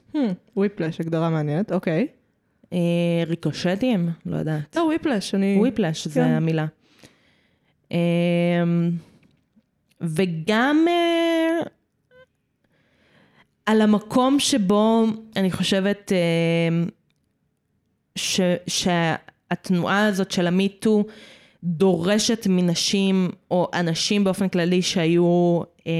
וויפלאש, 0.58 1.02
הגדרה 1.02 1.30
מעניינת, 1.30 1.72
אוקיי. 1.72 2.08
אה, 2.74 2.78
ריקושטים? 3.28 4.10
לא 4.26 4.38
יודעת. 4.38 4.76
לא, 4.76 4.82
וויפלאש, 4.82 5.36
אני... 5.36 5.56
וויפלאש, 5.60 6.04
כן. 6.04 6.10
זה 6.10 6.26
המילה. 6.26 6.66
אמ, 7.92 7.98
וגם 10.02 10.86
על 13.68 13.82
המקום 13.82 14.40
שבו 14.40 15.06
אני 15.36 15.52
חושבת 15.52 16.12
אה, 16.12 16.88
ש, 18.16 18.42
שהתנועה 18.68 20.06
הזאת 20.06 20.32
של 20.32 20.48
המיטו 20.48 21.06
דורשת 21.64 22.48
מנשים 22.50 23.30
או 23.52 23.68
אנשים 23.74 24.24
באופן 24.24 24.50
כללי 24.50 24.82
שהיו, 24.82 25.62
אה, 25.88 25.94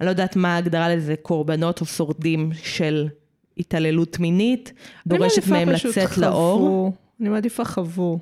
אני 0.00 0.06
לא 0.06 0.10
יודעת 0.10 0.36
מה 0.36 0.54
ההגדרה 0.54 0.94
לזה, 0.94 1.14
קורבנות 1.22 1.80
או 1.80 1.86
שורדים 1.86 2.50
של 2.62 3.08
התעללות 3.58 4.18
מינית, 4.18 4.72
דורשת 5.06 5.48
מהם 5.48 5.68
לצאת 5.68 6.08
חוו. 6.08 6.22
לאור. 6.22 6.92
אני 7.20 7.28
מעדיפה 7.28 7.64
חוו. 7.64 8.18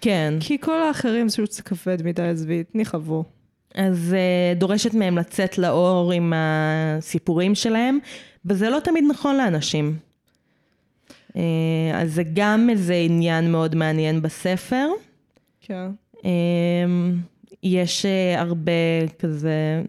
כן. 0.00 0.34
כי 0.40 0.58
כל 0.60 0.82
האחרים 0.82 1.28
זה 1.28 1.34
פשוט 1.34 1.60
כבד 1.64 2.02
מדי, 2.02 2.22
עזבי, 2.22 2.64
תני 2.64 2.84
חוו. 2.84 3.24
אז 3.74 4.14
uh, 4.16 4.58
דורשת 4.58 4.94
מהם 4.94 5.18
לצאת 5.18 5.58
לאור 5.58 6.12
עם 6.12 6.32
הסיפורים 6.36 7.54
שלהם, 7.54 7.98
וזה 8.44 8.70
לא 8.70 8.78
תמיד 8.84 9.04
נכון 9.08 9.36
לאנשים. 9.36 9.96
Uh, 11.32 11.36
אז 11.94 12.14
זה 12.14 12.22
גם 12.34 12.70
איזה 12.70 12.94
עניין 12.94 13.52
מאוד 13.52 13.74
מעניין 13.74 14.22
בספר. 14.22 14.88
כן. 15.60 15.88
Uh, 16.16 16.22
יש 17.62 18.06
הרבה 18.36 18.72
כזה 19.18 19.82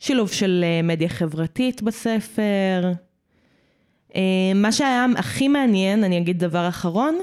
שילוב 0.00 0.32
של 0.32 0.64
מדיה 0.82 1.08
חברתית 1.08 1.82
בספר. 1.82 2.92
מה 4.54 4.72
שהיה 4.72 5.06
הכי 5.16 5.48
מעניין, 5.48 6.04
אני 6.04 6.18
אגיד 6.18 6.38
דבר 6.38 6.68
אחרון, 6.68 7.18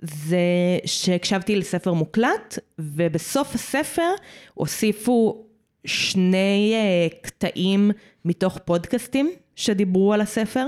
זה 0.00 0.38
שהקשבתי 0.84 1.56
לספר 1.56 1.92
מוקלט, 1.92 2.58
ובסוף 2.78 3.54
הספר 3.54 4.10
הוסיפו 4.54 5.44
שני 5.84 6.74
uh, 6.74 7.14
קטעים 7.22 7.90
מתוך 8.24 8.58
פודקאסטים 8.64 9.30
שדיברו 9.56 10.12
על 10.12 10.20
הספר, 10.20 10.66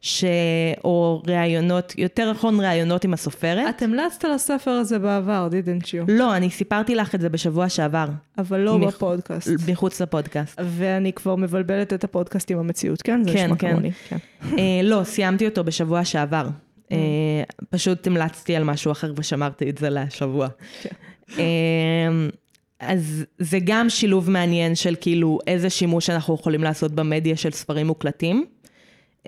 ש... 0.00 0.24
או 0.84 1.22
ראיונות, 1.26 1.94
יותר 1.98 2.30
נכון 2.30 2.60
ראיונות 2.60 3.04
עם 3.04 3.14
הסופרת. 3.14 3.76
את 3.76 3.82
המלצת 3.82 4.24
על 4.24 4.32
הספר 4.32 4.70
הזה 4.70 4.98
בעבר, 4.98 5.48
didn't 5.50 5.86
you? 5.86 6.04
לא, 6.08 6.36
אני 6.36 6.50
סיפרתי 6.50 6.94
לך 6.94 7.14
את 7.14 7.20
זה 7.20 7.28
בשבוע 7.28 7.68
שעבר. 7.68 8.06
אבל 8.38 8.60
לא 8.60 8.78
מח... 8.78 8.94
בפודקאסט. 8.94 9.50
מחוץ 9.68 10.00
לפודקאסט. 10.00 10.60
ואני 10.64 11.12
כבר 11.12 11.36
מבלבלת 11.36 11.92
את 11.92 12.04
הפודקאסט 12.04 12.50
עם 12.50 12.58
המציאות, 12.58 13.02
כן? 13.02 13.24
זה 13.24 13.32
כן, 13.32 13.44
נשמע 13.44 13.56
כן. 13.56 13.70
כמוני. 13.70 13.90
כן. 13.92 14.16
uh, 14.42 14.56
לא, 14.82 15.04
סיימתי 15.04 15.46
אותו 15.46 15.64
בשבוע 15.64 16.04
שעבר. 16.04 16.46
אה, 16.92 17.42
פשוט 17.70 18.06
המלצתי 18.06 18.56
על 18.56 18.64
משהו 18.64 18.92
אחר 18.92 19.12
ושמרתי 19.16 19.70
את 19.70 19.78
זה 19.78 19.90
לשבוע. 19.90 20.48
כן. 20.82 20.90
אה, 21.38 22.28
אז 22.80 23.24
זה 23.38 23.58
גם 23.64 23.90
שילוב 23.90 24.30
מעניין 24.30 24.74
של 24.74 24.94
כאילו 25.00 25.38
איזה 25.46 25.70
שימוש 25.70 26.10
אנחנו 26.10 26.34
יכולים 26.34 26.64
לעשות 26.64 26.92
במדיה 26.92 27.36
של 27.36 27.50
ספרים 27.50 27.86
מוקלטים, 27.86 28.44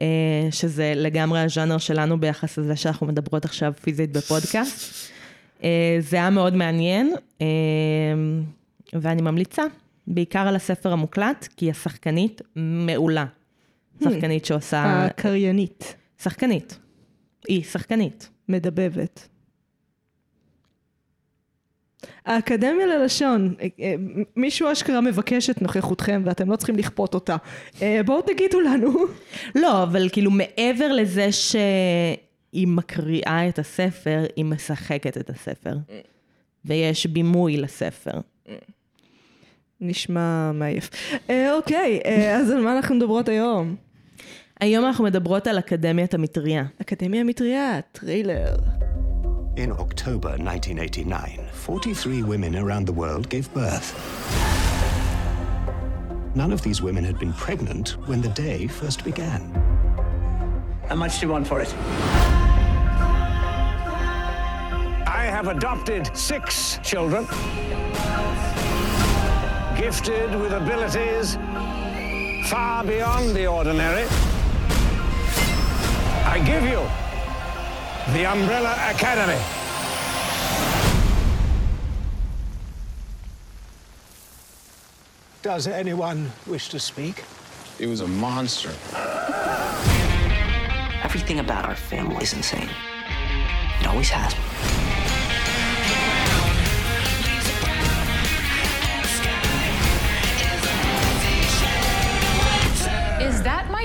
אה, 0.01 0.07
שזה 0.51 0.93
לגמרי 0.97 1.41
הז'אנר 1.41 1.79
שלנו 1.79 2.21
ביחס 2.21 2.59
לזה 2.59 2.77
שאנחנו 2.77 3.07
מדברות 3.07 3.45
עכשיו 3.45 3.73
פיזית 3.83 4.13
בפודקאסט. 4.13 5.11
זה 6.01 6.17
היה 6.17 6.31
מאוד 6.31 6.55
מעניין, 6.55 7.15
ואני 8.93 9.23
ממליצה, 9.23 9.63
בעיקר 10.07 10.39
על 10.49 10.57
הספר 10.57 10.93
המוקלט, 10.93 11.49
כי 11.57 11.71
השחקנית 11.71 12.43
מעולה. 12.57 13.25
Hmm. 13.25 14.05
שחקנית 14.05 14.45
שעושה... 14.45 15.05
הקריינית. 15.07 15.95
שחקנית. 16.23 16.79
היא 17.49 17.65
שחקנית. 17.65 18.29
מדבבת. 18.49 19.29
האקדמיה 22.25 22.87
ללשון, 22.87 23.55
אה, 23.61 23.67
אה, 23.81 23.95
מישהו 24.37 24.73
אשכרה 24.73 25.01
מבקש 25.01 25.51
את 25.51 25.63
נוכחותכם 25.63 26.23
ואתם 26.25 26.51
לא 26.51 26.57
צריכים 26.57 26.77
לכפות 26.77 27.15
אותה. 27.15 27.37
אה, 27.83 28.01
בואו 28.07 28.23
תגידו 28.23 28.61
לנו. 28.61 28.93
לא, 29.55 29.83
אבל 29.83 30.09
כאילו 30.09 30.31
מעבר 30.31 30.93
לזה 30.93 31.33
שהיא 31.33 32.69
מקריאה 32.69 33.49
את 33.49 33.59
הספר, 33.59 34.25
היא 34.37 34.45
משחקת 34.45 35.17
את 35.17 35.31
הספר. 35.31 35.77
ויש 36.65 37.07
בימוי 37.07 37.57
לספר. 37.57 38.21
נשמע 39.81 40.53
מעייף. 40.53 40.91
אה, 41.31 41.55
אוקיי, 41.55 42.01
אה, 42.05 42.37
אז 42.37 42.51
על 42.51 42.61
מה 42.61 42.77
אנחנו 42.77 42.95
מדברות 42.95 43.29
היום? 43.29 43.77
היום 44.60 44.86
אנחנו 44.86 45.04
מדברות 45.04 45.48
על 45.48 45.60
אקדמיית 45.60 46.14
המטריה. 46.14 46.64
אקדמיה 46.82 47.24
מטריה, 47.24 47.80
טריילר. 47.92 48.56
In 49.58 49.72
October 49.72 50.30
1989, 50.40 51.40
43 51.54 52.24
women 52.24 52.56
around 52.56 52.86
the 52.88 52.94
world 52.94 53.28
gave 53.30 53.54
birth. 53.54 53.90
None 56.34 56.54
of 56.54 56.62
these 56.62 56.82
women 56.82 57.04
had 57.04 57.20
been 57.20 57.34
pregnant 57.34 57.98
when 58.08 58.22
the 58.22 58.30
day 58.30 58.68
first 58.68 59.04
began. 59.04 59.42
How 60.88 60.96
much 60.96 61.20
do 61.20 61.26
you 61.26 61.32
want 61.34 61.46
for 61.46 61.60
it? 61.60 61.76
I 65.22 65.24
have 65.36 65.48
adopted 65.50 66.04
six 66.16 66.80
children, 66.82 67.28
gifted 69.76 70.30
with 70.42 70.54
abilities 70.54 71.38
far 72.50 72.84
beyond 72.86 73.36
the 73.36 73.48
ordinary. 73.48 74.06
I 76.29 76.39
give 76.41 76.65
you 76.65 76.83
the 78.13 78.27
Umbrella 78.27 78.75
Academy. 78.91 79.41
Does 85.43 85.67
anyone 85.69 86.31
wish 86.47 86.69
to 86.71 86.79
speak? 86.81 87.25
It 87.79 87.87
was 87.87 88.01
a 88.01 88.09
monster. 88.09 88.71
Everything 91.05 91.39
about 91.39 91.65
our 91.65 91.77
family 91.77 92.23
is 92.23 92.35
insane. 92.35 92.69
It 93.81 93.87
always 93.87 94.11
has 94.11 94.35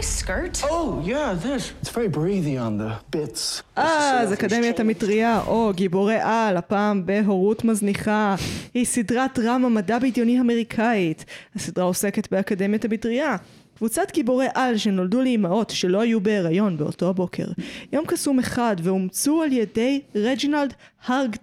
my 0.02 0.08
skirt? 0.22 0.56
Oh, 0.76 0.88
yeah, 1.12 1.30
this. 1.46 1.64
It's 1.82 1.94
very 2.00 2.12
breathy 2.20 2.58
on 2.58 2.74
the 2.78 2.92
bits. 3.16 3.64
אז 3.76 4.34
אקדמיית 4.34 4.80
המטריה, 4.80 5.42
או 5.48 5.72
גיבורי 5.76 6.18
על, 6.22 6.58
הפעם 6.58 7.06
בהורות 7.06 7.64
מזניחה. 7.64 8.36
היא 8.74 8.86
סדרת 8.86 9.40
דרמה 9.40 9.70
מדע 9.70 10.00
בדיוני 10.00 10.40
אמריקאית. 10.40 11.26
הסדרה 11.56 11.86
עוסקת 11.86 12.32
באקדמיית 12.32 12.86
המטריה. 12.86 13.36
קבוצת 13.78 14.12
גיבורי 14.14 14.48
על 14.54 14.78
שנולדו 14.78 15.22
לאימהות 15.22 15.70
שלא 15.70 16.02
היו 16.02 16.22
בהיריון 16.22 16.78
באותו 16.78 17.10
הבוקר. 17.10 17.46
יום 17.94 18.06
קסום 18.06 18.40
אחד 18.40 18.76
ואומצו 18.84 19.42
על 19.42 19.52
ידי 19.52 20.02
רג'ינלד 20.16 20.74
הרג... 21.06 21.36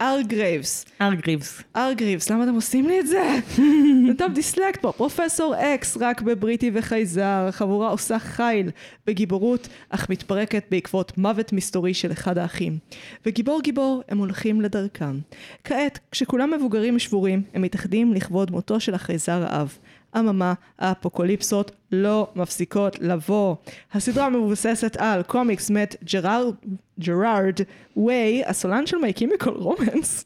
הרגרייבס. 0.00 0.84
הרגריבס. 1.00 1.62
הרגריבס, 1.76 2.30
למה 2.30 2.44
אתם 2.44 2.54
עושים 2.54 2.88
לי 2.88 3.00
את 3.00 3.06
זה? 3.06 3.38
נתן 4.08 4.32
דיסלקט 4.34 4.82
פה, 4.82 4.92
פרופסור 4.92 5.54
אקס, 5.56 5.96
רק 6.00 6.22
בבריטי 6.22 6.70
וחייזר, 6.74 7.46
החבורה 7.48 7.88
עושה 7.88 8.18
חיל 8.18 8.70
בגיבורות, 9.06 9.68
אך 9.90 10.10
מתפרקת 10.10 10.64
בעקבות 10.70 11.18
מוות 11.18 11.52
מסתורי 11.52 11.94
של 11.94 12.12
אחד 12.12 12.38
האחים. 12.38 12.78
וגיבור 13.26 13.60
גיבור, 13.62 14.02
הם 14.08 14.18
הולכים 14.18 14.60
לדרכם. 14.60 15.18
כעת, 15.64 15.98
כשכולם 16.10 16.50
מבוגרים 16.50 16.96
ושבורים, 16.96 17.42
הם 17.54 17.62
מתאחדים 17.62 18.14
לכבוד 18.14 18.50
מותו 18.50 18.80
של 18.80 18.94
החייזר 18.94 19.44
האב. 19.48 19.78
אממה, 20.16 20.54
האפוקוליפסות 20.78 21.70
לא 21.92 22.28
מפסיקות 22.36 22.98
לבוא. 23.00 23.56
הסדרה 23.92 24.28
מבוססת 24.28 24.96
על 24.96 25.22
קומיקס 25.22 25.70
מאת 25.70 25.96
ג'רארד, 26.12 26.54
ג'רארד 27.00 27.60
ווי, 27.96 28.42
הסולן 28.46 28.86
של 28.86 28.96
My 28.96 29.12
Chemical 29.12 29.50
Romance. 29.50 30.24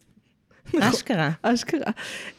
אשכרה. 0.81 1.31
אשכרה. 1.43 1.91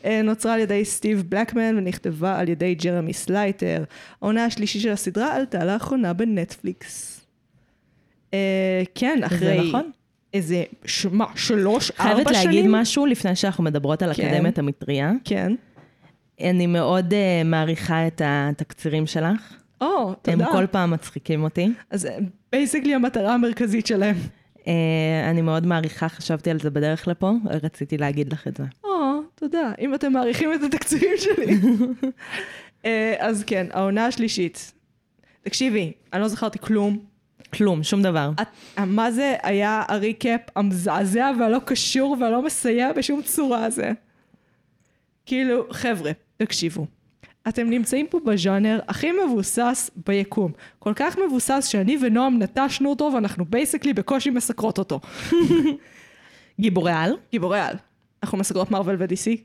אה, 0.06 0.22
נוצרה 0.22 0.54
על 0.54 0.60
ידי 0.60 0.86
סטיב 0.86 1.24
בלקמן 1.30 1.78
ונכתבה 1.78 2.40
על 2.40 2.50
ידי 2.50 2.76
ג'רמי 2.76 3.14
סלייטר. 3.14 3.84
העונה 4.22 4.46
השלישית 4.46 4.82
של 4.82 4.92
הסדרה 4.92 5.36
עלתה 5.36 5.66
לאחרונה 5.66 6.14
בנטפליקס. 6.14 7.22
אה, 8.34 8.84
כן, 8.96 9.20
אחרי... 9.24 9.68
נכון. 9.68 9.92
איזה, 10.34 10.64
מה, 11.12 11.26
שלוש, 11.36 11.92
ארבע 11.92 12.14
שנים? 12.14 12.26
חייבת 12.26 12.46
להגיד 12.46 12.66
משהו 12.68 13.06
לפני 13.06 13.36
שאנחנו 13.36 13.64
מדברות 13.64 14.02
על 14.02 14.14
כן. 14.14 14.28
אקדמיית 14.28 14.60
המטריה. 14.60 15.12
כן. 15.24 15.54
אני 16.42 16.68
מאוד 16.68 17.12
uh, 17.14 17.16
מעריכה 17.48 18.08
את 18.08 18.22
התקצירים 18.26 19.08
שלך. 19.08 19.54
או, 19.82 20.10
הם 20.10 20.14
תודה. 20.22 20.48
כל 20.52 20.68
פעם 20.68 20.92
מצחיקים 20.92 21.44
אותי. 21.44 21.70
אז 21.90 22.08
בייסקלי 22.52 22.96
המטרה 22.96 23.34
המרכזית 23.34 23.88
שלהם. 23.88 24.16
Uh, 24.60 24.66
אני 25.30 25.42
מאוד 25.42 25.66
מעריכה, 25.68 26.10
חשבתי 26.10 26.52
על 26.52 26.60
זה 26.60 26.70
בדרך 26.70 27.08
לפה, 27.08 27.32
רציתי 27.64 27.98
להגיד 27.98 28.34
לך 28.34 28.48
את 28.48 28.58
זה. 28.58 28.64
או, 28.84 28.90
תודה. 29.36 29.72
אם 29.80 29.96
אתם 29.96 30.14
מעריכים 30.14 30.54
את 30.54 30.64
התקציבים 30.64 31.14
שלי. 31.18 31.58
אה, 32.86 33.16
אז 33.20 33.44
כן, 33.48 33.68
העונה 33.72 34.06
השלישית. 34.06 34.74
תקשיבי, 35.44 35.92
אני 36.14 36.22
לא 36.22 36.28
זכרתי 36.28 36.60
כלום. 36.60 37.00
כלום, 37.54 37.84
שום 37.84 38.02
דבר. 38.04 38.32
את- 38.42 38.48
מה 38.88 39.12
זה 39.12 39.36
היה 39.44 39.84
ה-recap 39.88 40.42
המזעזע 40.56 41.32
והלא 41.40 41.60
קשור 41.66 42.18
והלא 42.22 42.42
מסייע 42.42 42.94
בשום 42.94 43.22
צורה 43.22 43.66
הזה? 43.66 43.92
כאילו, 45.26 45.66
חבר'ה, 45.72 46.12
תקשיבו. 46.38 46.88
אתם 47.48 47.70
נמצאים 47.70 48.08
פה 48.10 48.20
בז'אנר 48.26 48.80
הכי 48.88 49.12
מבוסס 49.12 49.92
ביקום. 50.08 50.52
כל 50.80 50.94
כך 50.96 51.18
מבוסס 51.28 51.68
שאני 51.72 51.98
ונועם 52.02 52.40
נטשנו 52.40 52.90
אותו 52.90 53.12
ואנחנו 53.16 53.46
basically 53.46 53.94
בקושי 53.94 54.30
מסקרות 54.30 54.78
אותו. 54.78 55.00
גיבורי 56.62 56.92
על? 56.92 57.18
גיבורי 57.32 57.60
על. 57.60 57.76
אנחנו 58.24 58.38
מסקרות 58.38 58.72
מרוויל 58.72 58.96
ו-DC? 59.00 59.42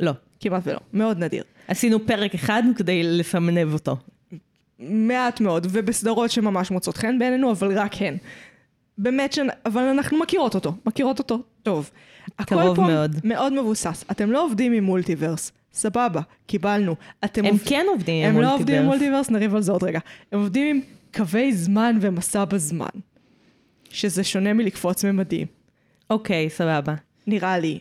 לא. 0.00 0.12
כמעט 0.40 0.62
ולא. 0.66 0.78
מאוד 0.92 1.18
נדיר. 1.18 1.44
עשינו 1.68 2.06
פרק 2.06 2.34
אחד 2.34 2.62
כדי 2.76 3.02
לסמן 3.02 3.49
וי 3.49 3.72
אותו. 3.72 3.96
מעט 4.78 5.40
מאוד, 5.40 5.66
ובסדרות 5.70 6.30
שממש 6.30 6.70
מוצאות 6.70 6.96
חן 6.96 7.18
בעינינו, 7.18 7.52
אבל 7.52 7.78
רק 7.78 7.92
הן. 8.02 8.16
באמת, 9.02 9.32
ש... 9.32 9.38
אבל 9.66 9.82
אנחנו 9.82 10.18
מכירות 10.18 10.54
אותו, 10.54 10.74
מכירות 10.86 11.18
אותו 11.18 11.42
טוב. 11.62 11.90
קרוב 12.44 12.76
פה 12.76 12.82
מאוד. 12.82 13.16
מאוד 13.24 13.52
מבוסס. 13.52 14.04
אתם 14.10 14.30
לא 14.30 14.44
עובדים 14.44 14.72
עם 14.72 14.84
מולטיברס, 14.84 15.52
סבבה, 15.72 16.20
קיבלנו. 16.46 16.94
אתם 17.24 17.44
הם 17.44 17.52
עובד- 17.52 17.68
כן 17.68 17.86
עובדים 17.88 18.24
עם 18.28 18.36
הם 18.36 18.42
לא 18.42 18.54
עובדים 18.54 18.76
עם 18.78 18.84
מולטיברס. 18.84 19.10
מולטיברס, 19.10 19.30
נריב 19.30 19.54
על 19.54 19.62
זה 19.62 19.72
עוד 19.72 19.82
רגע. 19.84 19.98
הם 20.32 20.38
עובדים 20.38 20.76
עם 20.76 20.82
קווי 21.14 21.52
זמן 21.52 21.98
ומסע 22.00 22.44
בזמן. 22.44 22.86
שזה 23.90 24.24
שונה 24.24 24.52
מלקפוץ 24.52 25.04
ממדים, 25.04 25.46
אוקיי, 26.10 26.50
סבבה. 26.50 26.94
נראה 27.26 27.58
לי. 27.58 27.78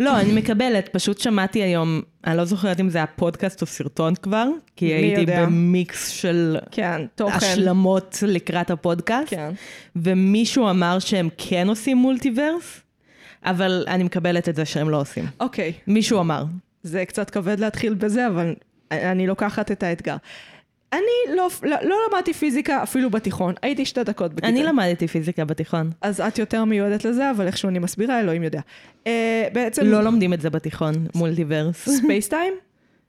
לא, 0.00 0.20
אני 0.20 0.32
מקבלת, 0.32 0.88
פשוט 0.88 1.18
שמעתי 1.18 1.62
היום, 1.62 2.02
אני 2.26 2.36
לא 2.36 2.44
זוכרת 2.44 2.80
אם 2.80 2.90
זה 2.90 2.98
היה 2.98 3.06
פודקאסט 3.06 3.62
או 3.62 3.66
סרטון 3.66 4.14
כבר, 4.14 4.48
כי 4.76 4.86
הייתי 4.86 5.20
יודע? 5.20 5.46
במיקס 5.46 6.08
של 6.08 6.56
כן, 6.70 7.06
תוכן. 7.14 7.36
השלמות 7.36 8.18
לקראת 8.26 8.70
הפודקאסט, 8.70 9.30
כן. 9.30 9.50
ומישהו 9.96 10.70
אמר 10.70 10.98
שהם 10.98 11.28
כן 11.38 11.68
עושים 11.68 11.96
multiverse, 11.96 12.80
אבל 13.44 13.84
אני 13.88 14.04
מקבלת 14.04 14.48
את 14.48 14.56
זה 14.56 14.64
שהם 14.64 14.90
לא 14.90 15.00
עושים. 15.00 15.24
אוקיי, 15.40 15.72
מישהו 15.86 16.20
אמר. 16.20 16.44
זה 16.82 17.04
קצת 17.04 17.30
כבד 17.30 17.60
להתחיל 17.60 17.94
בזה, 17.94 18.26
אבל 18.26 18.54
אני 18.90 19.26
לוקחת 19.26 19.70
את 19.70 19.82
האתגר. 19.82 20.16
אני 20.92 21.36
לא, 21.36 21.48
לא, 21.62 21.76
לא 21.82 21.96
למדתי 22.08 22.32
פיזיקה 22.32 22.82
אפילו 22.82 23.10
בתיכון, 23.10 23.54
הייתי 23.62 23.84
שתי 23.84 24.04
דקות 24.04 24.32
בכיתה. 24.32 24.48
אני 24.48 24.62
למדתי 24.62 25.08
פיזיקה 25.08 25.44
בתיכון. 25.44 25.90
אז 26.00 26.20
את 26.20 26.38
יותר 26.38 26.64
מיועדת 26.64 27.04
לזה, 27.04 27.30
אבל 27.30 27.46
איכשהו 27.46 27.68
אני 27.68 27.78
מסבירה, 27.78 28.20
אלוהים 28.20 28.42
יודע. 28.42 28.60
אה, 29.04 29.08
בעצם... 29.52 29.86
לא 29.86 30.04
לומדים 30.04 30.32
את 30.32 30.40
זה 30.40 30.50
בתיכון, 30.50 30.94
multiverse. 31.14 31.88
Space 31.98 32.28
time? 32.28 32.54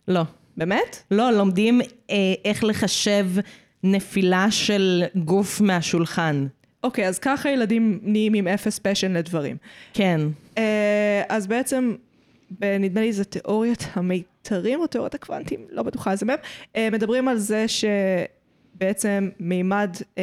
לא. 0.08 0.22
באמת? 0.58 1.04
לא, 1.12 1.32
לומדים 1.32 1.82
אה, 2.10 2.16
איך 2.46 2.64
לחשב 2.64 3.26
נפילה 3.84 4.52
של 4.52 5.04
גוף 5.16 5.62
מהשולחן. 5.62 6.48
אוקיי, 6.84 7.08
אז 7.08 7.20
ככה 7.20 7.50
ילדים 7.50 8.00
נהיים 8.04 8.34
עם 8.34 8.48
אפס 8.48 8.80
פשן 8.80 9.14
לדברים. 9.14 9.58
כן. 9.94 10.22
Uh, 10.56 10.60
אז 11.30 11.48
בעצם, 11.48 11.96
נדמה 12.62 13.02
לי 13.02 13.14
זה 13.14 13.24
תיאוריית 13.24 13.88
המיתרים 14.40 14.80
או 14.80 14.88
תיאוריית 14.88 15.16
הקוונטים, 15.16 15.60
לא 15.72 15.84
בטוחה 15.84 16.12
איזה 16.12 16.26
מהם, 16.26 16.38
uh, 16.64 16.78
מדברים 16.92 17.28
על 17.28 17.38
זה 17.38 17.66
שבעצם 17.68 19.30
מימד, 19.40 19.96
uh, 19.96 20.20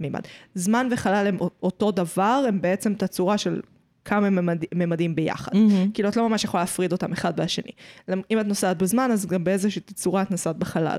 מימד, 0.00 0.20
זמן 0.54 0.88
וחלל 0.90 1.26
הם 1.26 1.38
אותו 1.62 1.90
דבר, 1.90 2.44
הם 2.48 2.60
בעצם 2.60 2.94
תצורה 2.94 3.38
של 3.38 3.60
כמה 4.04 4.30
ממד, 4.30 4.64
ממדים 4.74 5.14
ביחד. 5.14 5.52
Mm-hmm. 5.52 5.94
כאילו 5.94 6.08
את 6.08 6.16
לא 6.16 6.28
ממש 6.28 6.44
יכולה 6.44 6.62
להפריד 6.62 6.92
אותם 6.92 7.12
אחד 7.12 7.40
מהשני. 7.40 7.70
אם 8.30 8.40
את 8.40 8.46
נוסעת 8.46 8.78
בזמן, 8.78 9.10
אז 9.10 9.26
גם 9.26 9.44
באיזושהי 9.44 9.82
תצורה 9.82 10.22
את 10.22 10.30
נוסעת 10.30 10.56
בחלל. 10.56 10.98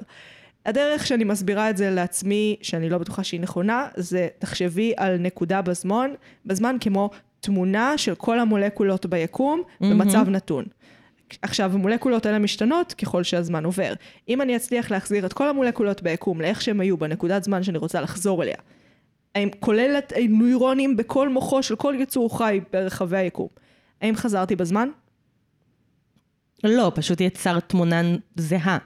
הדרך 0.66 1.08
שאני 1.08 1.24
מסבירה 1.24 1.70
את 1.70 1.78
זה 1.78 1.90
לעצמי, 1.90 2.56
שאני 2.62 2.90
לא 2.90 2.98
בטוחה 2.98 3.24
שהיא 3.24 3.40
נכונה, 3.42 3.88
זה 3.96 4.28
תחשבי 4.40 4.94
על 4.98 5.18
נקודה 5.18 5.62
בזמן, 5.62 6.12
בזמן 6.46 6.78
כמו 6.80 7.10
תמונה 7.40 7.98
של 7.98 8.16
כל 8.16 8.40
המולקולות 8.40 9.06
ביקום 9.06 9.62
במצב 9.82 10.30
נתון. 10.30 10.66
עכשיו, 11.42 11.74
המולקולות 11.74 12.26
האלה 12.26 12.40
משתנות 12.40 12.94
ככל 12.94 13.24
שהזמן 13.24 13.66
עובר. 13.66 13.94
אם 14.30 14.42
אני 14.42 14.56
אצליח 14.56 14.92
להחזיר 14.92 15.26
את 15.26 15.34
כל 15.34 15.50
המולקולות 15.50 16.04
ביקום 16.04 16.42
לאיך 16.42 16.62
שהם 16.62 16.80
היו 16.80 16.98
בנקודת 16.98 17.44
זמן 17.44 17.64
שאני 17.64 17.78
רוצה 17.78 18.02
לחזור 18.02 18.44
אליה, 18.44 18.58
האם 19.36 19.50
כולל 19.60 19.96
את 19.98 20.14
הנוירונים 20.16 20.98
בכל 20.98 21.30
מוחו 21.30 21.64
של 21.64 21.76
כל 21.76 21.96
יצור 22.00 22.38
חי 22.38 22.60
ברחבי 22.74 23.18
היקום, 23.18 23.48
האם 24.02 24.16
חזרתי 24.16 24.56
בזמן? 24.56 24.90
לא, 26.64 26.92
פשוט 26.96 27.22
יצרת 27.22 27.70
תמונה 27.70 28.02
זהה. 28.36 28.78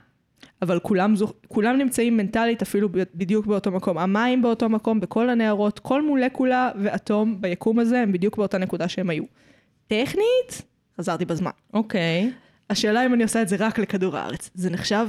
אבל 0.62 0.80
כולם, 0.80 1.16
זו, 1.16 1.34
כולם 1.48 1.78
נמצאים 1.78 2.18
מנטלית 2.18 2.62
אפילו 2.62 2.90
בדיוק 2.92 3.46
באותו 3.46 3.72
מקום. 3.72 3.98
המים 3.98 4.42
באותו 4.42 4.70
מקום, 4.70 5.00
בכל 5.00 5.30
הנהרות, 5.30 5.80
כל 5.80 6.02
מולקולה 6.02 6.72
ואטום 6.82 7.42
ביקום 7.42 7.80
הזה 7.80 8.00
הם 8.00 8.12
בדיוק 8.12 8.38
באותה 8.38 8.58
נקודה 8.58 8.88
שהם 8.88 9.10
היו. 9.10 9.24
טכנית, 9.88 10.62
חזרתי 11.00 11.26
בזמן. 11.26 11.52
אוקיי. 11.74 12.32
השאלה 12.70 13.06
אם 13.06 13.14
אני 13.14 13.24
עושה 13.24 13.42
את 13.42 13.50
זה 13.50 13.56
רק 13.60 13.80
לכדור 13.80 14.18
הארץ. 14.18 14.50
זה 14.54 14.70
נחשב? 14.70 15.08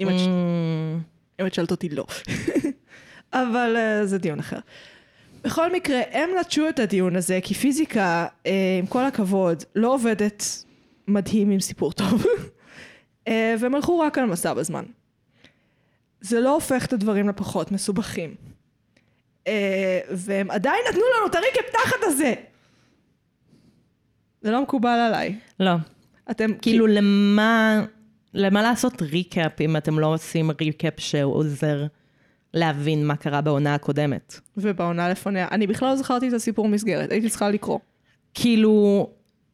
אם 0.00 0.08
את, 0.08 0.14
ש- 0.18 0.22
Mm, 0.26 1.40
אם 1.40 1.46
את 1.46 1.54
שואלת 1.54 1.70
אותי, 1.70 1.88
לא. 1.88 2.04
אבל 3.32 3.76
uh, 3.76 4.06
זה 4.06 4.18
דיון 4.18 4.38
אחר. 4.38 4.58
בכל 5.44 5.72
מקרה, 5.72 6.00
הם 6.10 6.30
נטשו 6.40 6.68
את 6.68 6.78
הדיון 6.78 7.16
הזה, 7.16 7.38
כי 7.42 7.54
פיזיקה, 7.54 8.26
uh, 8.44 8.48
עם 8.78 8.86
כל 8.86 9.04
הכבוד, 9.04 9.62
לא 9.74 9.94
עובדת 9.94 10.44
מדהים 11.08 11.50
עם 11.50 11.60
סיפור 11.60 11.92
טוב. 11.92 12.24
uh, 12.24 13.28
והם 13.58 13.74
הלכו 13.74 13.98
רק 13.98 14.18
על 14.18 14.24
מסע 14.24 14.54
בזמן. 14.54 14.84
זה 16.20 16.40
לא 16.40 16.54
הופך 16.54 16.86
את 16.86 16.92
הדברים 16.92 17.28
לפחות 17.28 17.72
מסובכים. 17.72 18.34
Uh, 19.44 19.48
והם 20.10 20.50
עדיין 20.50 20.80
נתנו 20.88 21.02
לנו 21.18 21.26
את 21.26 21.34
הריקפ 21.34 21.70
תחת 21.72 21.96
הזה! 22.02 22.34
זה 24.44 24.50
לא 24.50 24.62
מקובל 24.62 24.88
עליי. 25.08 25.34
לא. 25.60 25.72
אתם 26.30 26.50
כאילו, 26.62 26.86
למה, 26.86 27.84
למה 28.34 28.62
לעשות 28.62 29.02
ריקאפ 29.02 29.60
אם 29.60 29.76
אתם 29.76 29.98
לא 29.98 30.06
עושים 30.14 30.50
ריקאפ 30.60 30.92
שעוזר 30.98 31.86
להבין 32.54 33.06
מה 33.06 33.16
קרה 33.16 33.40
בעונה 33.40 33.74
הקודמת? 33.74 34.40
ובעונה 34.56 35.08
לפניה. 35.08 35.48
אני 35.50 35.66
בכלל 35.66 35.88
לא 35.88 35.96
זכרתי 35.96 36.28
את 36.28 36.32
הסיפור 36.32 36.68
מסגרת, 36.68 37.12
הייתי 37.12 37.28
צריכה 37.28 37.50
לקרוא. 37.50 37.78
כאילו, 38.34 39.08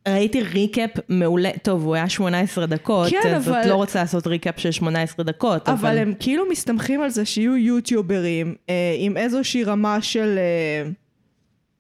ראיתי 0.09 0.43
ריקאפ 0.43 0.91
מעולה, 1.09 1.51
טוב, 1.63 1.85
הוא 1.85 1.95
היה 1.95 2.09
18 2.09 2.67
דקות, 2.67 3.11
כן, 3.11 3.35
אז 3.35 3.49
את 3.49 3.55
אבל- 3.55 3.69
לא 3.69 3.75
רוצה 3.75 4.01
לעשות 4.01 4.27
ריקאפ 4.27 4.61
של 4.61 4.71
18 4.71 5.25
דקות, 5.25 5.69
אבל 5.69 5.99
הם 5.99 6.15
כאילו 6.21 6.45
מסתמכים 6.51 7.03
על 7.03 7.11
זה 7.11 7.25
שיהיו 7.25 7.57
יוטיוברים 7.57 8.55
אה, 8.69 8.75
עם 8.99 9.17
איזושהי 9.17 9.65
רמה 9.65 10.03
של 10.03 10.39
אה, 10.39 10.91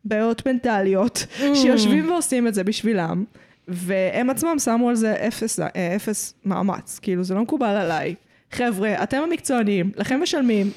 בעיות 0.04 0.48
מנטליות, 0.48 1.26
שיושבים 1.54 2.10
ועושים 2.10 2.48
את 2.48 2.54
זה 2.54 2.64
בשבילם, 2.64 3.24
והם 3.68 4.30
עצמם 4.30 4.58
שמו 4.58 4.88
על 4.88 4.94
זה 4.94 5.12
אפס, 5.28 5.60
אה, 5.60 5.96
אפס 5.96 6.34
מאמץ. 6.44 6.98
כאילו, 7.02 7.24
זה 7.24 7.34
לא 7.34 7.42
מקובל 7.42 7.76
עליי. 7.76 8.14
חבר'ה, 8.50 9.02
אתם 9.02 9.22
המקצוענים, 9.22 9.92
לכם 9.96 10.22
משלמים, 10.22 10.70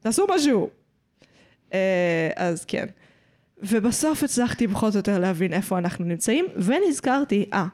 תעשו 0.00 0.26
משהו. 0.36 0.70
אה, 1.74 2.30
אז 2.36 2.64
כן. 2.64 2.86
ובסוף 3.62 4.22
הצלחתי 4.22 4.68
פחות 4.68 4.94
או 4.94 4.98
יותר 4.98 5.18
להבין 5.18 5.52
איפה 5.52 5.78
אנחנו 5.78 6.04
נמצאים, 6.04 6.46
ונזכרתי, 6.56 7.46
אה, 7.52 7.66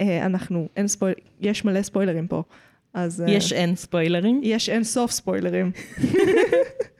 אה, 0.00 0.26
אנחנו, 0.26 0.68
אין 0.76 0.88
ספויל... 0.88 1.14
יש 1.40 1.64
מלא 1.64 1.82
ספוילרים 1.82 2.26
פה. 2.26 2.42
אז... 2.94 3.24
יש 3.26 3.52
אין 3.52 3.76
ספוילרים, 3.76 4.40
יש 4.42 4.68
אין 4.68 4.84
סוף 4.84 5.10
ספוילרים. 5.10 5.70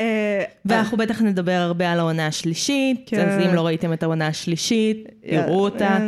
אה, 0.00 0.44
ואנחנו 0.64 0.96
בטח 0.96 1.22
נדבר 1.22 1.52
הרבה 1.52 1.92
על 1.92 1.98
העונה 1.98 2.26
השלישית, 2.26 3.02
כן. 3.06 3.28
אז 3.28 3.46
אם 3.46 3.54
לא 3.54 3.66
ראיתם 3.66 3.92
את 3.92 4.02
העונה 4.02 4.26
השלישית, 4.26 5.08
תראו 5.30 5.64
אותה. 5.64 5.98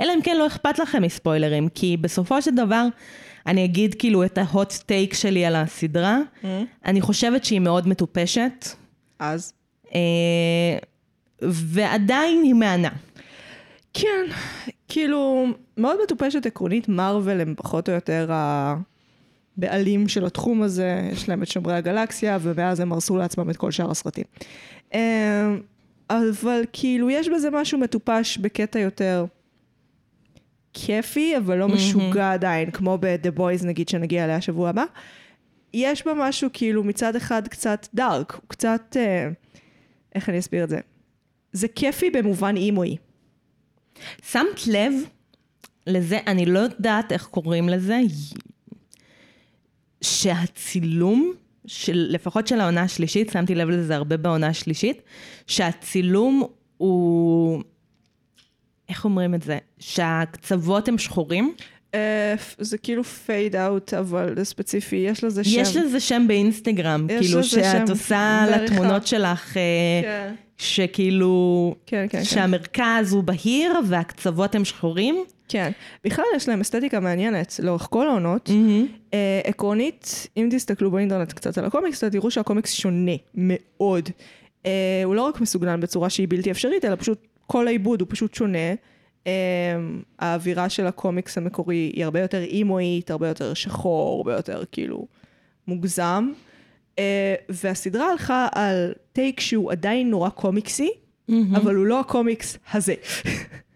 אלא 0.00 0.12
אם 0.14 0.22
כן 0.22 0.36
לא 0.36 0.46
אכפת 0.46 0.78
לכם 0.78 1.02
מספוילרים, 1.02 1.68
כי 1.68 1.96
בסופו 1.96 2.42
של 2.42 2.54
דבר, 2.54 2.86
אני 3.46 3.64
אגיד 3.64 3.94
כאילו 3.94 4.24
את 4.24 4.38
ההוט 4.38 4.72
טייק 4.72 5.14
שלי 5.14 5.44
על 5.44 5.56
הסדרה, 5.56 6.18
אני 6.84 7.00
חושבת 7.00 7.44
שהיא 7.44 7.60
מאוד 7.60 7.88
מטופשת, 7.88 8.66
אז? 9.18 9.52
אה, 9.94 10.78
ועדיין 11.42 12.42
היא 12.42 12.54
מהנה. 12.54 12.90
כן, 13.94 14.24
כאילו, 14.88 15.46
מאוד 15.76 15.96
מטופשת 16.04 16.46
עקרונית, 16.46 16.88
מארוול 16.88 17.40
הם 17.40 17.54
פחות 17.56 17.88
או 17.88 17.94
יותר 17.94 18.30
הבעלים 19.58 20.08
של 20.08 20.24
התחום 20.26 20.62
הזה, 20.62 21.08
יש 21.12 21.28
להם 21.28 21.42
את 21.42 21.48
שומרי 21.48 21.74
הגלקסיה, 21.74 22.38
ומאז 22.40 22.80
הם 22.80 22.92
הרסו 22.92 23.16
לעצמם 23.16 23.50
את 23.50 23.56
כל 23.56 23.70
שאר 23.70 23.90
הסרטים. 23.90 24.24
אה, 24.94 25.54
אבל 26.10 26.62
כאילו, 26.72 27.10
יש 27.10 27.28
בזה 27.28 27.50
משהו 27.50 27.78
מטופש 27.78 28.38
בקטע 28.38 28.78
יותר 28.78 29.24
כיפי, 30.72 31.36
אבל 31.36 31.58
לא 31.58 31.68
משוגע 31.68 32.32
עדיין, 32.32 32.70
כמו 32.70 32.98
ב-The 33.00 33.38
Boys 33.38 33.66
נגיד, 33.66 33.88
שנגיע 33.88 34.24
אליה 34.24 34.40
שבוע 34.40 34.68
הבא. 34.68 34.84
יש 35.74 36.06
בה 36.06 36.12
משהו 36.16 36.50
כאילו 36.52 36.84
מצד 36.84 37.16
אחד 37.16 37.48
קצת 37.48 37.86
דארק, 37.94 38.32
הוא 38.32 38.48
קצת, 38.48 38.96
אה, 38.96 39.28
איך 40.14 40.28
אני 40.28 40.38
אסביר 40.38 40.64
את 40.64 40.68
זה? 40.68 40.78
זה 41.52 41.68
כיפי 41.68 42.10
במובן 42.10 42.56
אימוי. 42.56 42.96
שמת 44.22 44.66
לב 44.66 44.92
לזה, 45.86 46.18
אני 46.26 46.46
לא 46.46 46.58
יודעת 46.58 47.12
איך 47.12 47.26
קוראים 47.26 47.68
לזה, 47.68 47.98
שהצילום, 50.00 51.32
של, 51.66 52.06
לפחות 52.10 52.46
של 52.46 52.60
העונה 52.60 52.82
השלישית, 52.82 53.30
שמתי 53.30 53.54
לב 53.54 53.68
לזה 53.68 53.96
הרבה 53.96 54.16
בעונה 54.16 54.46
השלישית, 54.46 55.02
שהצילום 55.46 56.42
הוא, 56.76 57.62
איך 58.88 59.04
אומרים 59.04 59.34
את 59.34 59.42
זה? 59.42 59.58
שהקצוות 59.78 60.88
הם 60.88 60.98
שחורים. 60.98 61.54
אה, 61.94 62.34
זה 62.58 62.78
כאילו 62.78 63.04
פייד 63.04 63.56
אאוט, 63.56 63.94
אבל 63.94 64.34
זה 64.36 64.44
ספציפי, 64.44 64.96
יש 64.96 65.24
לזה 65.24 65.44
שם. 65.44 65.60
יש 65.60 65.76
לזה 65.76 66.00
שם 66.00 66.24
באינסטגרם, 66.28 67.06
כאילו 67.08 67.44
שאת 67.44 67.90
עושה. 67.90 68.44
לתמונות 68.50 69.06
שלך, 69.06 69.56
אה, 69.56 69.62
כן. 70.02 70.34
שכאילו, 70.58 71.74
כן, 71.86 72.06
כן. 72.10 72.24
שהמרכז 72.24 73.12
הוא 73.12 73.22
בהיר 73.22 73.72
והקצוות 73.88 74.54
הם 74.54 74.64
שחורים. 74.64 75.24
כן. 75.48 75.70
בכלל 76.04 76.24
יש 76.36 76.48
להם 76.48 76.60
אסתטיקה 76.60 77.00
מעניינת 77.00 77.60
לאורך 77.62 77.86
כל 77.90 78.08
העונות. 78.08 78.50
אה, 79.14 79.40
עקרונית, 79.44 80.26
אם 80.36 80.48
תסתכלו 80.52 80.90
באינטרנט 80.90 81.32
קצת 81.32 81.58
על 81.58 81.64
הקומיקס, 81.64 82.04
אתם 82.04 82.12
תראו 82.12 82.30
שהקומיקס 82.30 82.72
שונה 82.72 83.12
מאוד. 83.34 84.08
אה, 84.66 85.02
הוא 85.04 85.14
לא 85.14 85.22
רק 85.22 85.40
מסוגנן 85.40 85.80
בצורה 85.80 86.10
שהיא 86.10 86.28
בלתי 86.30 86.50
אפשרית, 86.50 86.84
אלא 86.84 86.96
פשוט 86.96 87.26
כל 87.46 87.66
העיבוד 87.66 88.00
הוא 88.00 88.08
פשוט 88.10 88.34
שונה. 88.34 88.74
אה, 89.26 89.32
האווירה 90.18 90.68
של 90.68 90.86
הקומיקס 90.86 91.38
המקורי 91.38 91.76
היא 91.94 92.04
הרבה 92.04 92.20
יותר 92.20 92.42
אימואית, 92.42 93.10
הרבה 93.10 93.28
יותר 93.28 93.54
שחור, 93.54 94.16
הרבה 94.16 94.34
יותר 94.34 94.62
כאילו 94.72 95.06
מוגזם. 95.66 96.32
אה, 96.98 97.34
והסדרה 97.48 98.10
הלכה 98.10 98.48
על 98.52 98.92
take 99.12 99.40
שהוא 99.40 99.72
עדיין 99.72 100.10
נורא 100.10 100.28
קומיקסי, 100.28 100.90
אבל 101.56 101.74
הוא 101.74 101.86
לא 101.86 102.00
הקומיקס 102.00 102.58
הזה. 102.72 102.94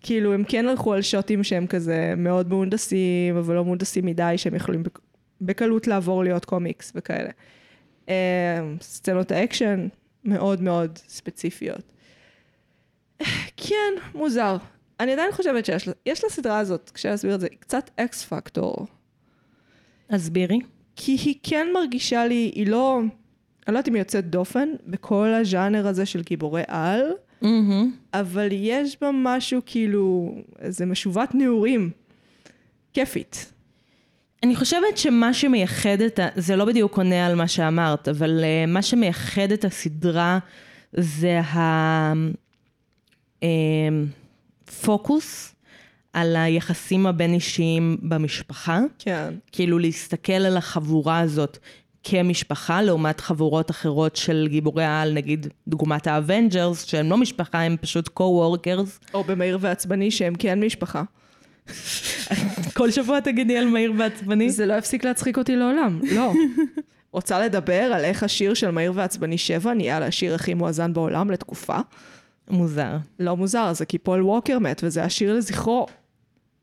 כאילו, 0.00 0.34
הם 0.34 0.44
כן 0.48 0.68
הלכו 0.68 0.92
על 0.92 1.02
שוטים 1.02 1.44
שהם 1.44 1.66
כזה 1.66 2.14
מאוד 2.16 2.48
מהונדסים, 2.48 3.36
אבל 3.36 3.54
לא 3.54 3.64
מהונדסים 3.64 4.06
מדי, 4.06 4.34
שהם 4.36 4.54
יכולים 4.54 4.82
בק- 4.82 4.98
בקלות 5.40 5.86
לעבור 5.86 6.24
להיות 6.24 6.44
קומיקס 6.44 6.92
וכאלה. 6.94 7.30
אה, 8.08 8.60
סצנות 8.80 9.32
האקשן 9.32 9.88
מאוד 10.24 10.62
מאוד 10.62 10.98
ספציפיות. 11.08 11.92
כן, 13.56 13.94
מוזר. 14.14 14.56
אני 15.00 15.12
עדיין 15.12 15.32
חושבת 15.32 15.64
שיש 15.64 15.88
יש 16.06 16.24
לסדרה 16.24 16.58
הזאת, 16.58 16.90
כשאני 16.94 17.14
אסביר 17.14 17.34
את 17.34 17.40
זה, 17.40 17.48
קצת 17.60 17.90
X 17.96 18.24
factor. 18.24 18.86
הסבירי. 20.10 20.58
כי 20.96 21.12
היא 21.24 21.34
כן 21.42 21.66
מרגישה 21.74 22.26
לי, 22.26 22.52
היא 22.54 22.66
לא, 22.66 22.98
אני 23.00 23.08
לא 23.74 23.78
יודעת 23.78 23.88
אם 23.88 23.94
היא 23.94 24.00
יוצאת 24.00 24.30
דופן 24.30 24.68
בכל 24.86 25.26
הז'אנר 25.34 25.86
הזה 25.86 26.06
של 26.06 26.22
גיבורי 26.22 26.62
על, 26.66 27.02
אבל 28.14 28.48
יש 28.52 28.96
בה 29.00 29.10
משהו 29.14 29.60
כאילו, 29.66 30.34
איזה 30.58 30.86
משובת 30.86 31.34
נעורים. 31.34 31.90
כיפית. 32.92 33.52
אני 34.42 34.56
חושבת 34.56 34.96
שמה 34.96 35.34
שמייחד 35.34 36.00
את 36.06 36.18
ה... 36.18 36.28
זה 36.36 36.56
לא 36.56 36.64
בדיוק 36.64 36.98
עונה 36.98 37.26
על 37.26 37.34
מה 37.34 37.48
שאמרת, 37.48 38.08
אבל 38.08 38.40
uh, 38.40 38.70
מה 38.70 38.82
שמייחד 38.82 39.52
את 39.52 39.64
הסדרה 39.64 40.38
זה 40.92 41.40
הפוקוס 44.68 45.54
על 46.12 46.36
היחסים 46.36 47.06
הבין-אישיים 47.06 47.96
במשפחה. 48.02 48.80
כן. 48.98 49.34
כאילו 49.52 49.78
להסתכל 49.78 50.32
על 50.32 50.56
החבורה 50.56 51.20
הזאת 51.20 51.58
כמשפחה, 52.04 52.82
לעומת 52.82 53.20
חבורות 53.20 53.70
אחרות 53.70 54.16
של 54.16 54.46
גיבורי 54.50 54.84
העל, 54.84 55.12
נגיד 55.12 55.46
דוגמת 55.68 56.06
ה 56.06 56.14
Avengers, 56.14 56.84
שהם 56.84 57.10
לא 57.10 57.16
משפחה, 57.16 57.60
הם 57.62 57.76
פשוט 57.80 58.08
co-workers. 58.08 59.14
או 59.14 59.24
במהיר 59.24 59.58
ועצבני 59.60 60.10
שהם 60.10 60.34
כן 60.34 60.64
משפחה. 60.64 61.02
כל 62.76 62.90
שבוע 62.90 63.20
תגידי 63.20 63.58
על 63.58 63.66
מהיר 63.66 63.92
ועצבני. 63.98 64.50
זה 64.50 64.66
לא 64.66 64.74
יפסיק 64.74 65.04
להצחיק 65.04 65.38
אותי 65.38 65.56
לעולם, 65.56 66.00
לא. 66.12 66.32
רוצה 67.12 67.40
לדבר 67.40 67.82
על 67.82 68.04
איך 68.04 68.22
השיר 68.22 68.54
של 68.54 68.70
מהיר 68.70 68.92
ועצבני 68.94 69.38
7 69.38 69.74
נהיה 69.74 70.00
לשיר 70.00 70.34
הכי 70.34 70.54
מואזן 70.54 70.92
בעולם 70.92 71.30
לתקופה. 71.30 71.76
מוזר. 72.50 72.96
לא 73.18 73.36
מוזר, 73.36 73.72
זה 73.72 73.86
כי 73.86 73.98
פול 73.98 74.22
ווקר 74.22 74.58
מת, 74.58 74.80
וזה 74.84 75.04
השיר 75.04 75.34
לזכרו. 75.34 75.86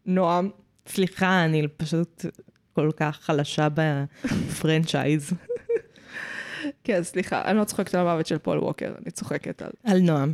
נועם, 0.05 0.49
סליחה, 0.87 1.45
אני 1.45 1.67
פשוט 1.77 2.25
כל 2.77 2.91
כך 2.97 3.19
חלשה 3.21 3.67
ב 3.73 3.88
franchise. 3.88 5.31
כן, 6.83 7.03
סליחה, 7.03 7.41
אני 7.45 7.57
לא 7.57 7.63
צוחקת 7.63 7.95
על 7.95 8.01
המוות 8.07 8.25
של 8.25 8.37
פול 8.37 8.57
ווקר, 8.59 8.93
אני 9.01 9.11
צוחקת 9.11 9.61
על 9.61 9.69
על 9.83 9.99
נועם. 9.99 10.33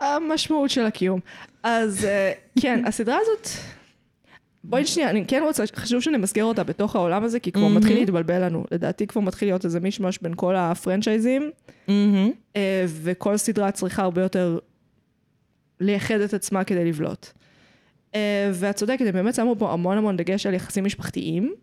המשמעות 0.00 0.70
של 0.70 0.86
הקיום. 0.86 1.20
אז 1.62 2.04
אה, 2.04 2.32
כן, 2.60 2.82
הסדרה 2.86 3.18
הזאת, 3.22 3.48
בואי 4.64 4.86
שנייה, 4.86 5.10
אני 5.10 5.24
כן 5.26 5.42
רוצה, 5.46 5.64
חשוב 5.76 6.00
שנמסגר 6.00 6.44
אותה 6.44 6.64
בתוך 6.64 6.96
העולם 6.96 7.24
הזה, 7.24 7.40
כי 7.40 7.52
כבר 7.52 7.68
מתחיל 7.68 7.96
להתבלבל 7.98 8.44
לנו. 8.44 8.64
לדעתי 8.70 9.06
כבר 9.06 9.20
מתחיל 9.20 9.48
להיות 9.48 9.64
איזה 9.64 9.80
מישמש 9.80 10.18
בין 10.22 10.32
כל 10.36 10.56
הפרנצ'ייזים. 10.56 11.50
אה, 12.56 12.84
וכל 12.86 13.36
סדרה 13.36 13.70
צריכה 13.70 14.02
הרבה 14.02 14.22
יותר 14.22 14.58
לייחד 15.80 16.20
את 16.20 16.34
עצמה 16.34 16.64
כדי 16.64 16.84
לבלוט. 16.84 17.32
אה, 18.14 18.50
ואת 18.54 18.76
צודקת, 18.76 19.06
הם 19.06 19.12
באמת 19.12 19.34
שמו 19.34 19.56
פה 19.58 19.72
המון 19.72 19.98
המון 19.98 20.16
דגש 20.16 20.46
על 20.46 20.54
יחסים 20.54 20.84
משפחתיים, 20.84 21.54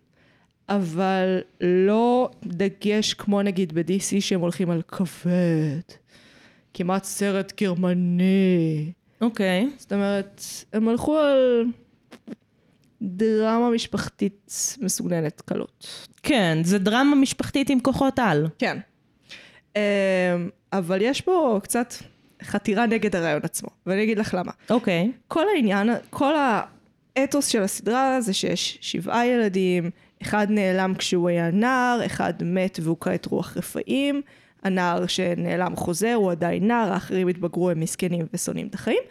אבל 0.70 1.40
לא 1.62 2.30
דגש 2.46 3.14
כמו 3.14 3.42
נגיד 3.42 3.74
ב-DC 3.74 4.22
שהם 4.22 4.42
הולכים 4.42 4.70
על 4.70 4.82
כבד, 4.88 5.80
כמעט 6.74 7.04
סרט 7.04 7.62
גרמני. 7.62 8.92
אוקיי. 9.22 9.70
זאת 9.78 9.94
אומרת, 9.94 10.42
הם 10.74 10.88
הלכו 10.88 11.18
על 11.18 11.66
דרמה 13.02 13.70
משפחתית 13.70 14.54
מסוגננת 14.82 15.42
קלות. 15.42 16.08
כן, 16.24 16.58
זה 16.64 16.80
דרמה 16.80 17.16
משפחתית 17.16 17.70
עם 17.70 17.80
כוחות 17.80 18.20
על. 18.20 18.48
כן. 18.60 18.78
אמ, 19.76 19.82
אבל 20.74 21.02
יש 21.02 21.22
פה 21.22 21.60
קצת 21.64 21.94
חתירה 22.44 22.86
נגד 22.86 23.16
הרעיון 23.16 23.42
עצמו, 23.44 23.70
ואני 23.86 24.04
אגיד 24.04 24.20
לך 24.20 24.34
למה. 24.34 24.52
אוקיי. 24.70 25.12
כל 25.28 25.46
העניין, 25.56 25.90
כל 26.10 26.34
האתוס 27.18 27.48
של 27.48 27.62
הסדרה 27.62 28.22
זה 28.22 28.34
שיש 28.34 28.78
שבעה 28.82 29.28
ילדים, 29.28 29.90
אחד 30.22 30.48
נעלם 30.50 30.94
כשהוא 30.96 31.30
היה 31.30 31.52
נער, 31.52 32.06
אחד 32.06 32.34
מת 32.44 32.80
והוא 32.84 32.98
כעת 33.00 33.26
רוח 33.26 33.58
רפאים, 33.58 34.22
הנער 34.64 35.08
שנעלם 35.08 35.76
חוזר, 35.76 36.14
הוא 36.14 36.32
עדיין 36.32 36.68
נער, 36.68 36.94
האחרים 36.94 37.28
התבגרו, 37.28 37.70
הם 37.70 37.80
מסכנים 37.80 38.26
ושונאים 38.34 38.68
את 38.68 38.76
החיים, 38.76 39.04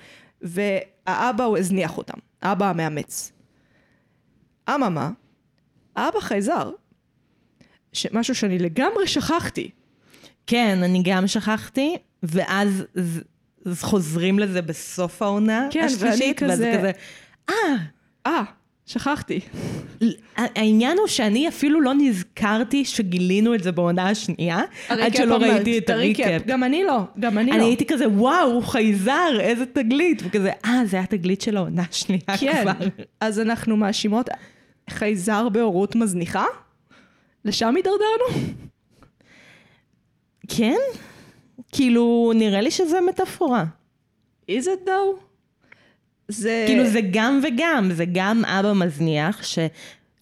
והאבא 0.42 1.44
הוא 1.44 1.58
הזניח 1.58 1.98
אותם, 1.98 2.18
האבא 2.42 2.70
המאמץ. 2.70 3.32
אממה, 4.74 5.10
האבא 5.96 6.20
חייזר, 6.20 6.70
משהו 8.12 8.34
שאני 8.34 8.58
לגמרי 8.58 9.06
שכחתי. 9.06 9.70
כן, 10.46 10.78
אני 10.82 11.02
גם 11.04 11.26
שכחתי, 11.26 11.96
ואז 12.22 12.84
אז 13.66 13.82
חוזרים 13.82 14.38
לזה 14.38 14.62
בסוף 14.62 15.22
העונה 15.22 15.68
כן, 15.70 15.80
ואני 15.80 15.92
השלישית, 16.10 16.42
ואז 16.42 16.50
כזה- 16.52 16.74
כזה, 16.78 16.90
אה, 17.50 17.54
אה, 18.26 18.42
שכחתי. 18.86 19.40
העניין 20.36 20.98
הוא 20.98 21.06
שאני 21.06 21.48
אפילו 21.48 21.80
לא 21.80 21.94
נזכרתי 21.94 22.84
שגילינו 22.84 23.54
את 23.54 23.62
זה 23.62 23.72
בעונה 23.72 24.08
השנייה, 24.10 24.60
עד 24.88 25.14
שלא 25.14 25.34
הריקאפ 25.34 25.50
ראיתי 25.54 25.78
את 25.78 25.90
הריקאפ. 25.90 26.42
גם 26.46 26.64
אני 26.64 26.84
לא, 26.84 26.98
גם 27.20 27.38
אני, 27.38 27.50
אני 27.50 27.60
לא. 27.60 27.64
הייתי 27.64 27.86
כזה, 27.86 28.08
וואו, 28.08 28.50
הוא 28.52 28.62
חייזר, 28.62 29.38
איזה 29.40 29.66
תגלית, 29.66 30.22
וכזה, 30.24 30.50
אה, 30.64 30.80
זה 30.86 31.00
התגלית 31.00 31.40
של 31.40 31.56
העונה 31.56 31.82
השנייה 31.90 32.36
כן, 32.40 32.62
כבר. 32.62 32.86
אז 33.20 33.40
אנחנו 33.40 33.76
מאשימות 33.76 34.28
חייזר 34.90 35.48
בהורות 35.48 35.96
מזניחה? 35.96 36.44
לשם 37.44 37.74
הידרדרנו? 37.76 38.54
כן? 40.48 40.76
כאילו, 41.72 42.32
נראה 42.34 42.60
לי 42.60 42.70
שזה 42.70 43.00
מטאפורה. 43.00 43.64
is 44.50 44.64
it 44.64 44.86
though? 44.88 45.20
זה... 46.28 46.64
כאילו, 46.66 46.86
זה 46.86 47.00
גם 47.12 47.40
וגם, 47.42 47.90
זה 47.92 48.04
גם 48.12 48.44
אבא 48.44 48.72
מזניח, 48.72 49.42
ש- 49.42 49.58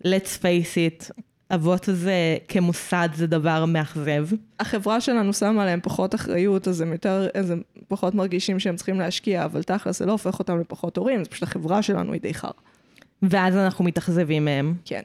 let's 0.05 0.39
face 0.41 0.77
it, 0.77 1.11
אבות 1.55 1.89
הזה 1.89 2.37
כמוסד 2.49 3.09
זה 3.15 3.27
דבר 3.27 3.65
מאכזב. 3.65 4.29
החברה 4.61 5.01
שלנו 5.01 5.33
שמה 5.33 5.63
עליהם 5.63 5.81
פחות 5.83 6.15
אחריות, 6.15 6.69
אז 6.69 6.81
הם 6.81 6.93
יותר, 6.93 7.29
אז 7.35 7.51
הם 7.51 7.63
פחות 7.89 8.15
מרגישים 8.15 8.59
שהם 8.59 8.77
צריכים 8.77 9.01
להשקיע, 9.01 9.45
אבל 9.45 9.63
תכל'ס 9.63 9.99
זה 9.99 10.07
לא 10.07 10.13
הופך 10.13 10.39
אותם 10.39 10.61
לפחות 10.61 10.97
הורים, 10.97 11.25
זה 11.25 11.31
פשוט 11.31 11.43
החברה 11.43 11.83
שלנו 11.83 12.13
היא 12.13 12.21
די 12.21 12.35
חר. 12.35 12.51
ואז 13.23 13.57
אנחנו 13.57 13.85
מתאכזבים 13.85 14.45
מהם. 14.45 14.75
כן. 14.85 15.01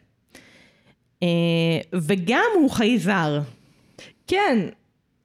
אה, 1.23 1.27
וגם 1.93 2.49
הוא 2.56 2.69
חייזר. 2.69 3.41
כן, 4.27 4.58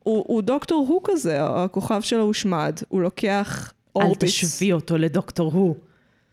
הוא, 0.07 0.25
הוא 0.27 0.43
דוקטור 0.43 0.87
הו 0.89 1.01
כזה, 1.05 1.45
הכוכב 1.45 2.01
שלו 2.01 2.23
הושמד, 2.23 2.81
הוא 2.89 3.03
לוקח 3.03 3.73
אל 3.97 4.03
אורביס. 4.03 4.31
תשווי 4.31 4.73
אותו 4.73 4.99
לדוקטור 4.99 5.53
הוא. 5.53 5.77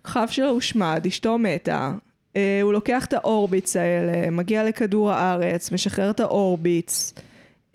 הכוכב 0.02 0.28
שלו 0.32 0.50
הושמד, 0.50 1.06
אשתו 1.08 1.38
מתה, 1.38 1.92
אה, 2.36 2.60
הוא 2.64 2.74
לוקח 2.74 3.06
את 3.06 3.14
האורביטס 3.14 3.76
האלה, 3.76 4.32
מגיע 4.32 4.64
לכדור 4.64 5.12
הארץ, 5.12 5.72
משחרר 5.72 6.10
את 6.10 6.20
האורביטס, 6.20 7.14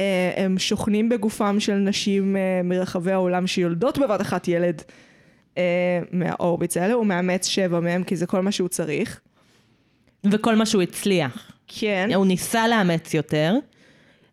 אה, 0.00 0.32
הם 0.36 0.58
שוכנים 0.58 1.08
בגופם 1.08 1.60
של 1.60 1.74
נשים 1.74 2.36
אה, 2.36 2.60
מרחבי 2.64 3.12
העולם 3.12 3.46
שיולדות 3.46 3.98
בבת 3.98 4.20
אחת 4.20 4.48
ילד 4.48 4.82
אה, 5.58 6.00
מהאורביטס 6.12 6.76
האלה, 6.76 6.94
הוא 6.94 7.06
מאמץ 7.06 7.46
שבע 7.46 7.80
מהם 7.80 8.04
כי 8.04 8.16
זה 8.16 8.26
כל 8.26 8.40
מה 8.40 8.52
שהוא 8.52 8.68
צריך. 8.68 9.20
וכל 10.30 10.56
מה 10.56 10.66
שהוא 10.66 10.82
הצליח. 10.82 11.52
כן, 11.66 12.10
הוא 12.14 12.26
ניסה 12.26 12.68
לאמץ 12.68 13.14
יותר, 13.14 13.54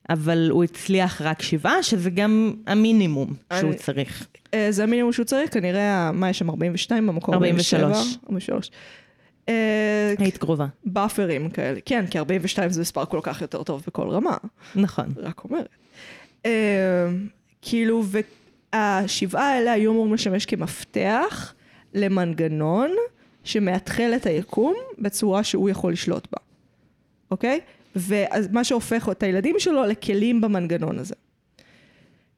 אבל 0.09 0.47
הוא 0.51 0.63
הצליח 0.63 1.21
רק 1.21 1.41
שבעה, 1.41 1.83
שזה 1.83 2.09
גם 2.09 2.53
המינימום 2.67 3.33
שהוא 3.59 3.69
אני- 3.69 3.77
צריך. 3.77 4.27
אה, 4.53 4.67
זה 4.71 4.83
המינימום 4.83 5.11
שהוא 5.13 5.25
צריך, 5.25 5.53
כנראה, 5.53 6.11
מה 6.11 6.29
יש 6.29 6.39
שם, 6.39 6.49
42 6.49 7.07
במקור? 7.07 7.35
43. 7.35 8.17
43. 8.23 8.71
אה, 9.49 10.13
היית 10.19 10.37
קרובה. 10.37 10.65
באפרים 10.85 11.49
כאלה, 11.49 11.79
כן, 11.85 12.05
כי 12.07 12.17
42 12.19 12.69
זה 12.69 12.81
מספר 12.81 13.05
כל 13.05 13.19
כך 13.23 13.41
יותר 13.41 13.63
טוב 13.63 13.83
בכל 13.87 14.09
רמה. 14.09 14.37
נכון. 14.75 15.13
רק 15.17 15.43
אומרת. 15.43 15.69
Uh, 16.43 16.47
כאילו, 17.61 18.03
והשבעה 18.73 19.49
האלה 19.53 19.71
היו 19.71 19.91
אמורים 19.91 20.13
לשמש 20.13 20.45
כמפתח 20.45 21.53
למנגנון 21.93 22.91
שמאתחל 23.43 24.11
את 24.15 24.25
היקום 24.25 24.75
בצורה 24.99 25.43
שהוא 25.43 25.69
יכול 25.69 25.93
לשלוט 25.93 26.27
בה, 26.31 26.37
אוקיי? 27.31 27.53
ואז 27.53 27.63
מה 28.51 28.63
שהופך 28.63 29.10
את 29.12 29.23
הילדים 29.23 29.55
שלו 29.60 29.86
לכלים 29.86 30.41
במנגנון 30.41 30.99
הזה. 30.99 31.15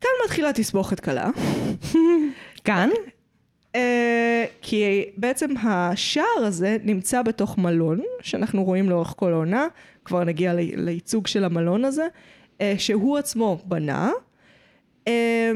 כאן 0.02 0.10
מתחילה 0.26 0.54
תסבוכת 0.54 1.00
קלה. 1.00 1.30
כאן? 2.64 2.90
אה, 3.76 4.46
כי 4.62 5.06
בעצם 5.18 5.58
השער 5.64 6.24
הזה 6.38 6.78
נמצא 6.84 7.22
בתוך 7.22 7.58
מלון, 7.58 8.02
שאנחנו 8.22 8.64
רואים 8.64 8.90
לאורך 8.90 9.14
כל 9.18 9.34
העונה, 9.34 9.68
כבר 10.06 10.24
נגיע 10.24 10.54
ל- 10.54 10.60
לייצוג 10.76 11.28
של 11.28 11.44
המלון 11.44 11.86
הזה, 11.86 12.08
אה, 12.62 12.74
שהוא 12.78 13.18
עצמו 13.18 13.60
בנה. 13.66 14.12
אה, 15.08 15.52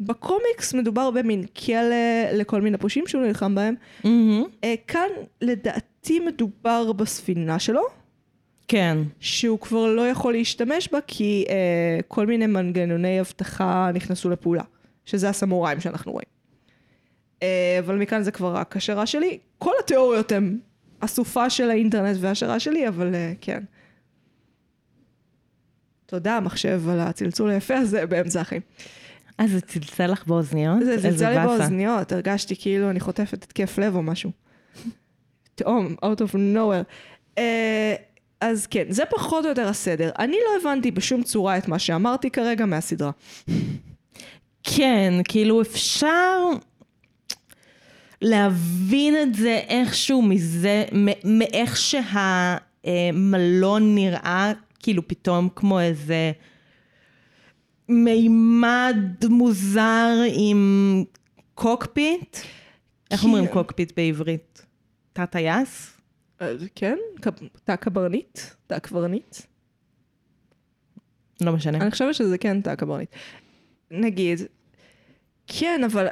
בקומיקס 0.00 0.74
מדובר 0.74 1.10
במין 1.10 1.44
כלא 1.46 1.96
לכל 2.32 2.60
מיני 2.60 2.78
פושעים 2.78 3.06
שהוא 3.06 3.22
נלחם 3.22 3.54
בהם. 3.54 3.74
מהמם. 4.04 4.44
אה, 4.64 4.74
כאן 4.86 5.08
לדעתי 5.40 6.20
מדובר 6.20 6.92
בספינה 6.92 7.58
שלו, 7.58 7.82
כן. 8.72 8.98
שהוא 9.20 9.58
כבר 9.58 9.86
לא 9.86 10.08
יכול 10.08 10.32
להשתמש 10.32 10.88
בה 10.92 10.98
כי 11.06 11.44
אה, 11.48 12.00
כל 12.08 12.26
מיני 12.26 12.46
מנגנוני 12.46 13.20
אבטחה 13.20 13.90
נכנסו 13.94 14.30
לפעולה, 14.30 14.62
שזה 15.04 15.28
הסמוראים 15.28 15.80
שאנחנו 15.80 16.12
רואים. 16.12 16.26
אה, 17.42 17.76
אבל 17.78 17.96
מכאן 17.96 18.22
זה 18.22 18.30
כבר 18.30 18.56
רק 18.56 18.76
השערה 18.76 19.06
שלי. 19.06 19.38
כל 19.58 19.72
התיאוריות 19.84 20.32
הן 20.32 20.58
אסופה 21.00 21.50
של 21.50 21.70
האינטרנט 21.70 22.16
והשערה 22.20 22.60
שלי, 22.60 22.88
אבל 22.88 23.14
אה, 23.14 23.32
כן. 23.40 23.62
תודה, 26.06 26.40
מחשב, 26.40 26.82
על 26.88 27.00
הצלצול 27.00 27.50
היפה 27.50 27.76
הזה 27.76 28.06
באמצע 28.06 28.40
החיים. 28.40 28.62
אז 29.38 29.50
זה 29.50 29.60
צלצל 29.60 30.06
לך 30.06 30.26
באוזניות? 30.26 30.84
זה 30.84 31.02
צלצל 31.02 31.30
לי. 31.30 31.46
באוזניות, 31.46 32.12
הרגשתי 32.12 32.56
כאילו 32.56 32.90
אני 32.90 33.00
חוטפת 33.00 33.44
התקף 33.44 33.78
לב 33.78 33.96
או 33.96 34.02
משהו. 34.02 34.30
פתאום, 35.54 35.96
out 36.04 36.18
of 36.18 36.34
nowhere. 36.34 36.84
אה, 37.38 37.94
אז 38.42 38.66
כן, 38.66 38.84
זה 38.88 39.04
פחות 39.04 39.44
או 39.44 39.50
יותר 39.50 39.68
הסדר. 39.68 40.10
אני 40.18 40.36
לא 40.46 40.60
הבנתי 40.60 40.90
בשום 40.90 41.22
צורה 41.22 41.58
את 41.58 41.68
מה 41.68 41.78
שאמרתי 41.78 42.30
כרגע 42.30 42.66
מהסדרה. 42.66 43.10
כן, 44.62 45.14
כאילו 45.24 45.62
אפשר 45.62 46.38
להבין 48.22 49.22
את 49.22 49.34
זה 49.34 49.60
איכשהו 49.68 50.22
מזה, 50.22 50.84
מאיך 51.24 51.76
שהמלון 52.84 53.94
נראה, 53.94 54.52
כאילו 54.78 55.08
פתאום 55.08 55.48
כמו 55.56 55.80
איזה 55.80 56.32
מימד 57.88 58.96
מוזר 59.28 60.14
עם 60.34 61.04
cockpit. 61.54 62.36
איך 63.10 63.24
אומרים 63.24 63.46
כן. 63.46 63.52
cockpit 63.52 63.92
בעברית? 63.96 64.66
תא 65.12 65.24
טייס? 65.24 66.01
כן? 66.74 66.98
תא 67.64 67.76
קברניט? 67.76 68.38
תא 68.66 68.78
קברניט? 68.78 69.36
לא 71.40 71.52
משנה. 71.52 71.78
אני 71.78 71.90
חושבת 71.90 72.14
שזה 72.14 72.38
כן 72.38 72.60
תא 72.60 72.74
קברניט. 72.74 73.10
נגיד, 73.90 74.40
כן, 75.46 75.80
אבל 75.84 76.06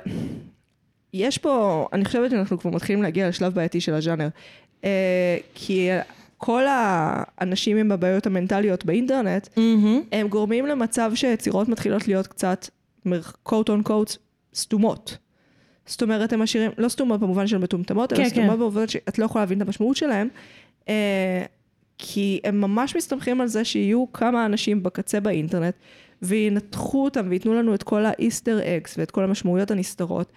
יש 1.13 1.39
פה, 1.39 1.87
אני 1.93 2.05
חושבת 2.05 2.31
שאנחנו 2.31 2.59
כבר 2.59 2.71
מתחילים 2.71 3.03
להגיע 3.03 3.29
לשלב 3.29 3.55
בעייתי 3.55 3.81
של 3.81 3.95
הז'אנר. 3.95 4.29
אה, 4.85 5.39
כי 5.55 5.89
כל 6.39 6.63
האנשים 6.69 7.77
עם 7.77 7.93
הבעיות 7.93 8.27
המנטליות 8.27 8.85
באינטרנט, 8.85 9.49
מהמם. 9.57 10.03
הם 10.13 10.29
גורמים 10.29 10.67
למצב 10.67 11.13
שיצירות 11.15 11.69
מתחילות 11.69 12.09
להיות 12.09 12.27
קצת, 12.27 12.69
קוט 13.43 13.69
און 13.69 13.83
קוט, 13.83 14.17
סתומות. 14.55 15.17
זאת 15.91 16.03
אומרת, 16.03 16.33
הם 16.33 16.43
משאירים, 16.43 16.71
לא 16.79 16.89
סתומות 16.89 17.21
במובן 17.21 17.47
של 17.47 17.59
מטומטמות, 17.59 18.13
אלא 18.13 18.23
כן, 18.23 18.29
סתומות 18.29 18.51
כן. 18.51 18.59
במובן 18.59 18.89
שאת 18.89 19.19
לא 19.19 19.25
יכולה 19.25 19.45
להבין 19.45 19.63
את 19.63 19.67
המשמעות 19.67 19.97
שלהם, 19.97 20.29
אה, 20.89 21.45
כי 21.99 22.41
הם 22.45 22.61
ממש 22.61 22.97
מסתמכים 22.97 23.41
על 23.41 23.47
זה 23.47 23.65
שיהיו 23.65 24.13
כמה 24.13 24.47
אנשים 24.47 24.83
בקצה 24.83 25.21
באינטרנט, 25.21 25.75
וינתחו 26.23 27.05
אותם 27.05 27.27
וייתנו 27.29 27.55
לנו 27.55 27.75
את 27.75 27.83
כל 27.83 28.05
האיסטר 28.05 28.59
אקס 28.77 28.99
ואת 28.99 29.11
כל 29.11 29.25
המשמעויות 29.25 29.71
הנסתרות. 29.71 30.33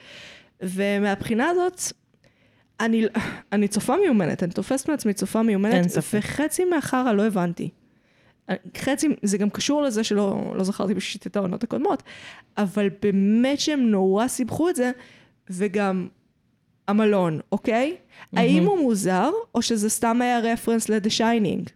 ומהבחינה 0.61 1.49
הזאת, 1.49 1.81
אני, 2.79 3.05
אני 3.51 3.67
צופה 3.67 3.95
מיומנת, 3.97 4.43
אני 4.43 4.51
תופסת 4.51 4.89
מעצמי 4.89 5.13
צופה 5.13 5.39
אין 5.39 5.47
מיומנת, 5.47 5.89
ספק. 5.89 6.17
וחצי 6.17 6.65
מהחרא 6.65 7.13
לא 7.13 7.23
הבנתי. 7.25 7.69
חצי, 8.77 9.07
זה 9.23 9.37
גם 9.37 9.49
קשור 9.49 9.81
לזה 9.81 10.03
שלא 10.03 10.53
לא 10.55 10.63
זכרתי 10.63 10.93
בשישית 10.93 11.27
את 11.27 11.35
העונות 11.35 11.63
הקודמות, 11.63 12.03
אבל 12.57 12.89
באמת 13.01 13.59
שהם 13.59 13.79
נורא 13.79 14.27
סיבכו 14.27 14.69
את 14.69 14.75
זה, 14.75 14.91
וגם 15.49 16.07
המלון, 16.87 17.39
אוקיי? 17.51 17.97
Mm-hmm. 17.97 18.39
האם 18.39 18.65
הוא 18.65 18.79
מוזר, 18.79 19.31
או 19.55 19.61
שזה 19.61 19.89
סתם 19.89 20.21
היה 20.21 20.39
רפרנס 20.39 20.89
ל-The 20.89 21.09
Shining? 21.19 21.69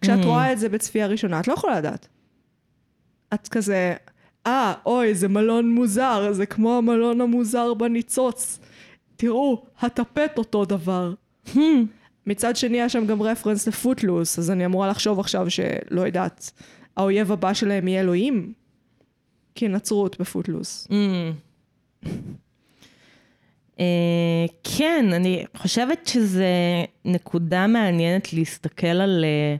כשאת 0.00 0.18
Mm. 0.18 0.26
רואה 0.26 0.52
את 0.52 0.58
זה 0.58 0.68
בצפייה 0.68 1.06
ראשונה, 1.06 1.40
את 1.40 1.48
לא 1.48 1.52
יכולה 1.52 1.78
לדעת. 1.78 2.08
את 3.34 3.48
כזה, 3.48 3.94
אה, 4.46 4.74
אוי, 4.86 5.14
זה 5.14 5.28
מלון 5.28 5.74
מוזר, 5.74 6.32
זה 6.32 6.46
כמו 6.46 6.78
המלון 6.78 7.20
המוזר 7.20 7.74
בניצוץ. 7.74 8.58
תראו, 9.16 9.64
הטפט 9.80 10.38
אותו 10.38 10.64
דבר. 10.64 11.14
מצד 12.26 12.56
שני, 12.56 12.76
היה 12.76 12.88
שם 12.88 13.06
גם 13.06 13.22
רפרנס 13.22 13.68
לפוטלוס, 13.68 14.38
אז 14.38 14.50
אני 14.50 14.66
אמורה 14.66 14.88
לחשוב 14.88 15.20
עכשיו 15.20 15.50
שלא 15.50 16.00
יודעת, 16.00 16.50
האויב 16.96 17.32
הבא 17.32 17.54
שלהם 17.54 17.88
יהיה 17.88 18.00
אלוהים? 18.00 18.52
כי 19.54 19.68
נצרות 19.68 20.20
בפוטלוס. 20.20 20.88
אה, 23.80 24.44
כן, 24.64 25.06
אני 25.12 25.44
חושבת 25.56 26.06
שזה 26.06 26.48
נקודה 27.04 27.66
מעניינת 27.66 28.32
להסתכל 28.32 28.86
על 28.86 29.24
אה, 29.24 29.56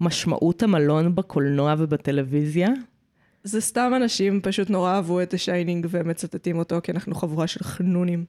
משמעות 0.00 0.62
המלון 0.62 1.14
בקולנוע 1.14 1.74
ובטלוויזיה. 1.78 2.68
זה 3.44 3.60
סתם 3.60 3.92
אנשים 3.96 4.40
פשוט 4.42 4.70
נורא 4.70 4.94
אהבו 4.94 5.22
את 5.22 5.34
ה 5.34 5.40
Shining 5.40 5.86
והם 5.90 6.08
מצטטים 6.08 6.58
אותו, 6.58 6.80
כי 6.82 6.92
אנחנו 6.92 7.14
חבורה 7.14 7.46
של 7.46 7.64
חנונים. 7.64 8.24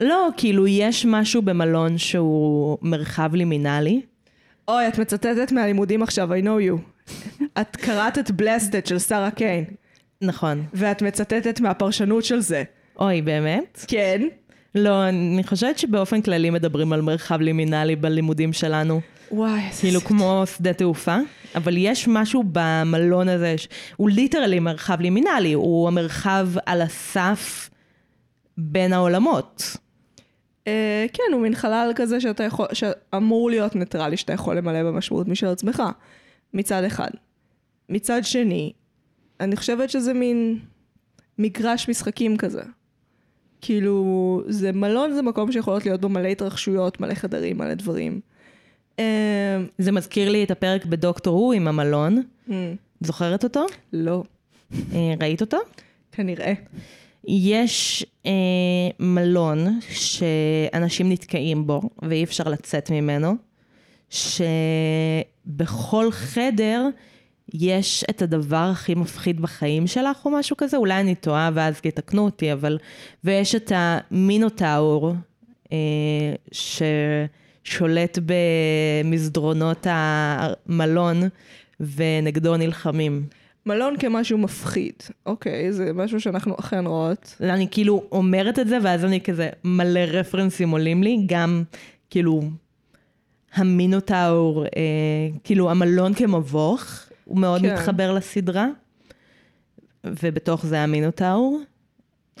לא, 0.00 0.28
כאילו 0.36 0.66
יש 0.66 1.06
משהו 1.06 1.42
במלון 1.42 1.98
שהוא 1.98 2.78
מרחב 2.82 3.34
לימינלי. 3.34 4.02
אוי, 4.68 4.88
את 4.88 4.98
מצטטת 4.98 5.52
מהלימודים 5.52 6.02
עכשיו, 6.02 6.34
I 6.34 6.44
know 6.44 6.70
you. 6.70 6.80
את 7.60 7.76
קראת 7.76 8.18
את 8.18 8.30
Blasted 8.30 8.86
של 8.86 8.98
שרה 8.98 9.30
קיין, 9.30 9.64
נכון. 10.22 10.64
ואת 10.74 11.02
מצטטת 11.02 11.60
מהפרשנות 11.60 12.24
של 12.24 12.40
זה. 12.40 12.62
אוי, 13.00 13.22
באמת? 13.22 13.84
כן. 13.88 14.22
לא, 14.74 15.08
אני 15.08 15.42
חושבת 15.44 15.78
שבאופן 15.78 16.22
כללי 16.22 16.50
מדברים 16.50 16.92
על 16.92 17.00
מרחב 17.02 17.40
לימינלי 17.40 17.96
בלימודים 17.96 18.52
שלנו. 18.52 19.00
וואי, 19.30 19.60
איזה 19.68 19.80
כאילו 19.80 20.00
סיוט. 20.00 20.04
כמו 20.08 20.42
שדה 20.56 20.72
תעופה, 20.72 21.16
אבל 21.54 21.76
יש 21.76 22.08
משהו 22.08 22.44
במלון 22.52 23.28
הזה, 23.28 23.58
ש- 23.58 23.68
הוא 23.96 24.10
literally 24.10 24.58
מרחב 24.60 25.00
לימינלי, 25.00 25.52
הוא 25.52 25.88
המרחב 25.88 26.48
על 26.66 26.82
הסף 26.82 27.70
בין 28.58 28.92
העולמות. 28.92 29.76
אה, 30.66 31.06
כן, 31.12 31.32
הוא 31.32 31.40
מין 31.40 31.54
חלל 31.54 31.92
כזה 31.96 32.20
שאתה 32.20 32.44
יכול, 32.44 32.66
שאמור 32.72 33.50
להיות 33.50 33.76
ניטרלי, 33.76 34.16
שאתה 34.16 34.32
יכול 34.32 34.56
למלא 34.58 34.82
במשמעות 34.82 35.28
משל 35.28 35.46
עצמך, 35.46 35.82
מצד 36.54 36.84
אחד. 36.84 37.10
מצד 37.88 38.20
שני, 38.24 38.72
אני 39.40 39.56
חושבת 39.56 39.90
שזה 39.90 40.14
מין 40.14 40.58
מגרש 41.38 41.88
משחקים 41.88 42.36
כזה. 42.36 42.62
כאילו, 43.60 44.42
זה 44.48 44.72
מלון 44.72 45.14
זה 45.14 45.22
מקום 45.22 45.52
שיכולות 45.52 45.86
להיות 45.86 46.00
בו 46.00 46.08
מלא 46.08 46.28
התרחשויות, 46.28 47.00
מלא 47.00 47.14
חדרים, 47.14 47.58
מלא 47.58 47.74
דברים. 47.74 48.20
אה, 48.98 49.58
זה 49.78 49.92
מזכיר 49.92 50.30
לי 50.30 50.44
את 50.44 50.50
הפרק 50.50 50.84
בדוקטור 50.84 51.38
הוא 51.38 51.52
עם 51.52 51.68
המלון. 51.68 52.22
אה, 52.50 52.72
זוכרת 53.00 53.44
אותו? 53.44 53.66
לא, 53.92 54.22
אה, 54.72 55.14
ראית 55.20 55.40
אותו? 55.40 55.58
כנראה. 56.12 56.52
יש 57.28 58.06
אה, 58.26 58.30
מלון 59.00 59.80
שאנשים 59.80 61.12
נתקעים 61.12 61.66
בו 61.66 61.80
ואי 62.02 62.24
אפשר 62.24 62.44
לצאת 62.44 62.90
ממנו, 62.90 63.34
שבכל 64.10 66.10
חדר 66.10 66.88
יש 67.54 68.04
את 68.10 68.22
הדבר 68.22 68.68
הכי 68.72 68.94
מפחיד 68.94 69.40
בחיים 69.40 69.86
שלך 69.86 70.24
או 70.24 70.30
משהו 70.30 70.56
כזה, 70.56 70.76
אולי 70.76 71.00
אני 71.00 71.14
טועה 71.14 71.50
ואז 71.54 71.80
יתקנו 71.84 72.24
אותי, 72.24 72.52
אבל... 72.52 72.78
ויש 73.24 73.54
את 73.54 73.72
המינוטאור 73.74 75.14
אה, 75.72 76.34
ששולט 76.52 78.18
במסדרונות 78.26 79.86
המלון 79.90 81.16
ונגדו 81.80 82.56
נלחמים. 82.56 83.26
מלון 83.66 83.96
כמשהו 83.98 84.38
מפחיד. 84.38 84.94
אוקיי, 85.26 85.72
זה 85.72 85.92
משהו 85.92 86.20
שאנחנו 86.20 86.54
אכן 86.60 86.86
רואות. 86.86 87.36
אני 87.40 87.68
כאילו 87.70 88.02
אומרת 88.12 88.58
את 88.58 88.68
זה, 88.68 88.78
ואז 88.82 89.04
אני 89.04 89.20
כזה, 89.20 89.48
מלא 89.64 90.00
רפרנסים 90.00 90.70
עולים 90.70 91.02
לי, 91.02 91.18
גם 91.26 91.62
כאילו 92.10 92.42
המינוטאור, 93.54 94.64
אה, 94.64 94.70
כאילו 95.44 95.70
המלון 95.70 96.14
כמבוך, 96.14 97.05
הוא 97.26 97.38
מאוד 97.38 97.60
כן. 97.60 97.74
מתחבר 97.74 98.12
לסדרה, 98.12 98.66
ובתוך 100.04 100.66
זה 100.66 100.80
המינוטאור. 100.80 101.60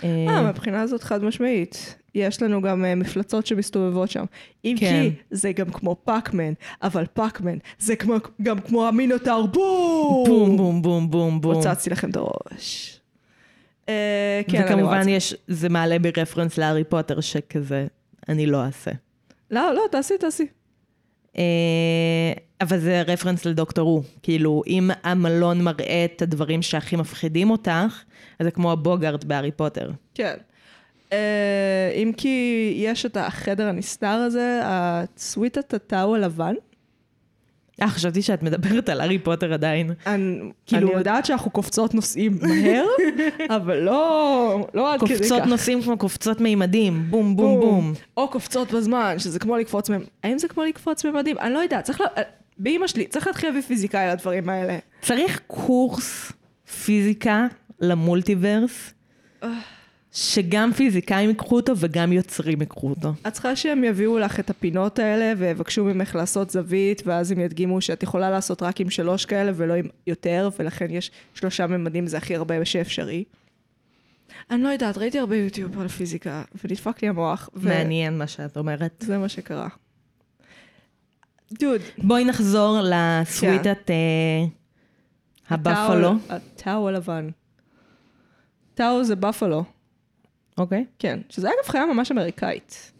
אה, 0.04 0.26
אה, 0.28 0.42
מהבחינה 0.42 0.82
הזאת 0.82 1.02
חד 1.02 1.24
משמעית. 1.24 1.96
יש 2.14 2.42
לנו 2.42 2.62
גם 2.62 2.84
uh, 2.84 2.94
מפלצות 2.94 3.46
שמסתובבות 3.46 4.10
שם. 4.10 4.24
אם 4.64 4.76
כן. 4.80 5.10
כי 5.10 5.16
זה 5.30 5.52
גם 5.52 5.70
כמו 5.70 5.96
פאקמן, 6.04 6.52
אבל 6.82 7.04
פאקמן 7.12 7.58
זה 7.78 7.96
כמו, 7.96 8.14
גם 8.42 8.60
כמו 8.60 8.88
המינוטאור 8.88 9.48
בום! 9.48 10.24
בום 10.26 10.56
בום 10.56 10.82
בום 10.82 11.10
בום 11.10 11.40
בום. 11.40 11.54
הוצצתי 11.54 11.90
לכם 11.90 12.10
את 12.10 12.16
הראש. 12.16 13.00
אה, 13.88 14.40
כן, 14.48 14.62
וכמובן. 14.64 15.08
יש, 15.08 15.34
זה 15.46 15.68
מעלה 15.68 15.98
בי 15.98 16.10
רפרנס 16.16 16.58
להארי 16.58 16.84
פוטר 16.84 17.20
שכזה, 17.20 17.86
אני 18.28 18.46
לא 18.46 18.64
אעשה. 18.64 18.90
לא, 19.50 19.74
לא, 19.74 19.82
תעשי, 19.90 20.14
תעשי. 20.18 20.46
אה, 21.38 22.32
אבל 22.60 22.78
זה 22.78 23.02
רפרנס 23.02 23.44
לדוקטור 23.44 23.88
הוא. 23.88 24.02
כאילו, 24.22 24.62
אם 24.66 24.90
המלון 25.02 25.62
מראה 25.62 26.04
את 26.04 26.22
הדברים 26.22 26.62
שהכי 26.62 26.96
מפחידים 26.96 27.50
אותך, 27.50 28.02
אז 28.38 28.44
זה 28.46 28.50
כמו 28.50 28.72
הבוגארד 28.72 29.24
בהארי 29.24 29.52
פוטר. 29.52 29.90
כן. 30.14 30.36
אה, 31.12 31.90
אם 31.94 32.12
כי 32.16 32.72
יש 32.76 33.06
את 33.06 33.16
החדר 33.16 33.68
הנסתר 33.68 34.06
הזה, 34.06 34.60
הסוויטת 34.64 35.74
הטאו 35.74 36.14
הלבן. 36.14 36.54
אה, 37.82 37.88
חשבתי 37.88 38.22
שאת 38.22 38.42
מדברת 38.42 38.88
על 38.88 39.00
הארי 39.00 39.18
פוטר 39.18 39.52
עדיין. 39.52 39.90
אני, 40.06 40.38
כאילו- 40.66 40.88
אני 40.88 40.98
יודעת 40.98 41.26
שאנחנו 41.26 41.50
קופצות 41.50 41.94
נוסעים 41.94 42.38
מהר, 42.42 42.84
אבל 43.56 43.76
לא, 43.78 44.68
לא 44.74 44.92
עד 44.94 45.00
כדי 45.00 45.14
כך. 45.14 45.18
קופצות 45.18 45.42
נושאים 45.46 45.82
כמו 45.82 45.98
קופצות 45.98 46.40
מימדים, 46.40 47.06
בום 47.10 47.36
בום 47.36 47.60
בום. 47.60 47.92
או 48.16 48.28
קופצות 48.28 48.72
בזמן, 48.72 49.14
שזה 49.18 49.38
כמו 49.38 49.56
לקפוץ 49.56 49.90
מהם. 49.90 50.02
האם 50.24 50.38
זה 50.38 50.48
כמו 50.48 50.64
לקפוץ 50.64 51.04
ממדים? 51.04 51.38
אני 51.38 51.54
לא 51.54 51.58
יודעת, 51.58 51.84
צריך 51.84 52.00
ל... 52.00 52.04
באמא 52.58 52.86
שלי, 52.86 53.06
צריך 53.06 53.26
להתחיל 53.26 53.58
בפיזיקאי 53.58 54.08
לדברים 54.12 54.48
האלה. 54.48 54.78
צריך 55.02 55.40
קורס 55.46 56.32
פיזיקה 56.84 57.46
למולטיברס, 57.80 58.94
שגם 60.16 60.72
פיזיקאים 60.72 61.28
ייקחו 61.28 61.56
אותו 61.56 61.72
וגם 61.76 62.12
יוצרים 62.12 62.60
ייקחו 62.60 62.88
אותו. 62.90 63.12
את 63.26 63.32
צריכה 63.32 63.56
שהם 63.56 63.84
יביאו 63.84 64.18
לך 64.18 64.40
את 64.40 64.50
הפינות 64.50 64.98
האלה 64.98 65.32
ויבקשו 65.38 65.84
ממך 65.84 66.14
לעשות 66.14 66.50
זווית, 66.50 67.02
ואז 67.06 67.30
הם 67.30 67.40
ידגימו 67.40 67.80
שאת 67.80 68.02
יכולה 68.02 68.30
לעשות 68.30 68.62
רק 68.62 68.80
עם 68.80 68.90
שלוש 68.90 69.24
כאלה 69.24 69.52
ולא 69.54 69.74
עם 69.74 69.86
יותר, 70.06 70.48
ולכן 70.58 70.90
יש 70.90 71.10
שלושה 71.34 71.66
ממדים, 71.66 72.06
זה 72.06 72.16
הכי 72.16 72.36
הרבה 72.36 72.64
שאפשרי. 72.64 73.24
אני 74.50 74.62
לא 74.62 74.68
יודעת, 74.68 74.98
ראיתי 74.98 75.18
הרבה 75.18 75.36
יוטיוב 75.36 75.80
על 75.80 75.88
פיזיקה, 75.88 76.42
ונדפק 76.64 77.02
לי 77.02 77.08
המוח. 77.08 77.48
ו- 77.54 77.68
מעניין 77.68 78.18
מה 78.18 78.26
שאת 78.26 78.56
אומרת. 78.56 79.04
זה 79.06 79.18
מה 79.18 79.28
שקרה. 79.28 79.68
דוד. 81.52 81.80
בואי 81.98 82.24
נחזור 82.24 82.78
לסוויטת 82.82 83.90
אה, 83.90 84.46
הבפלו. 85.50 86.12
הטאו 86.28 86.88
הלבן. 86.88 87.28
טאו 88.74 89.04
זה 89.04 89.16
בפלו. 89.16 89.75
אוקיי. 90.58 90.84
כן, 90.98 91.18
שזה 91.28 91.48
אגב 91.48 91.68
חיה 91.68 91.86
ממש 91.86 92.12
אמריקאית. 92.12 92.92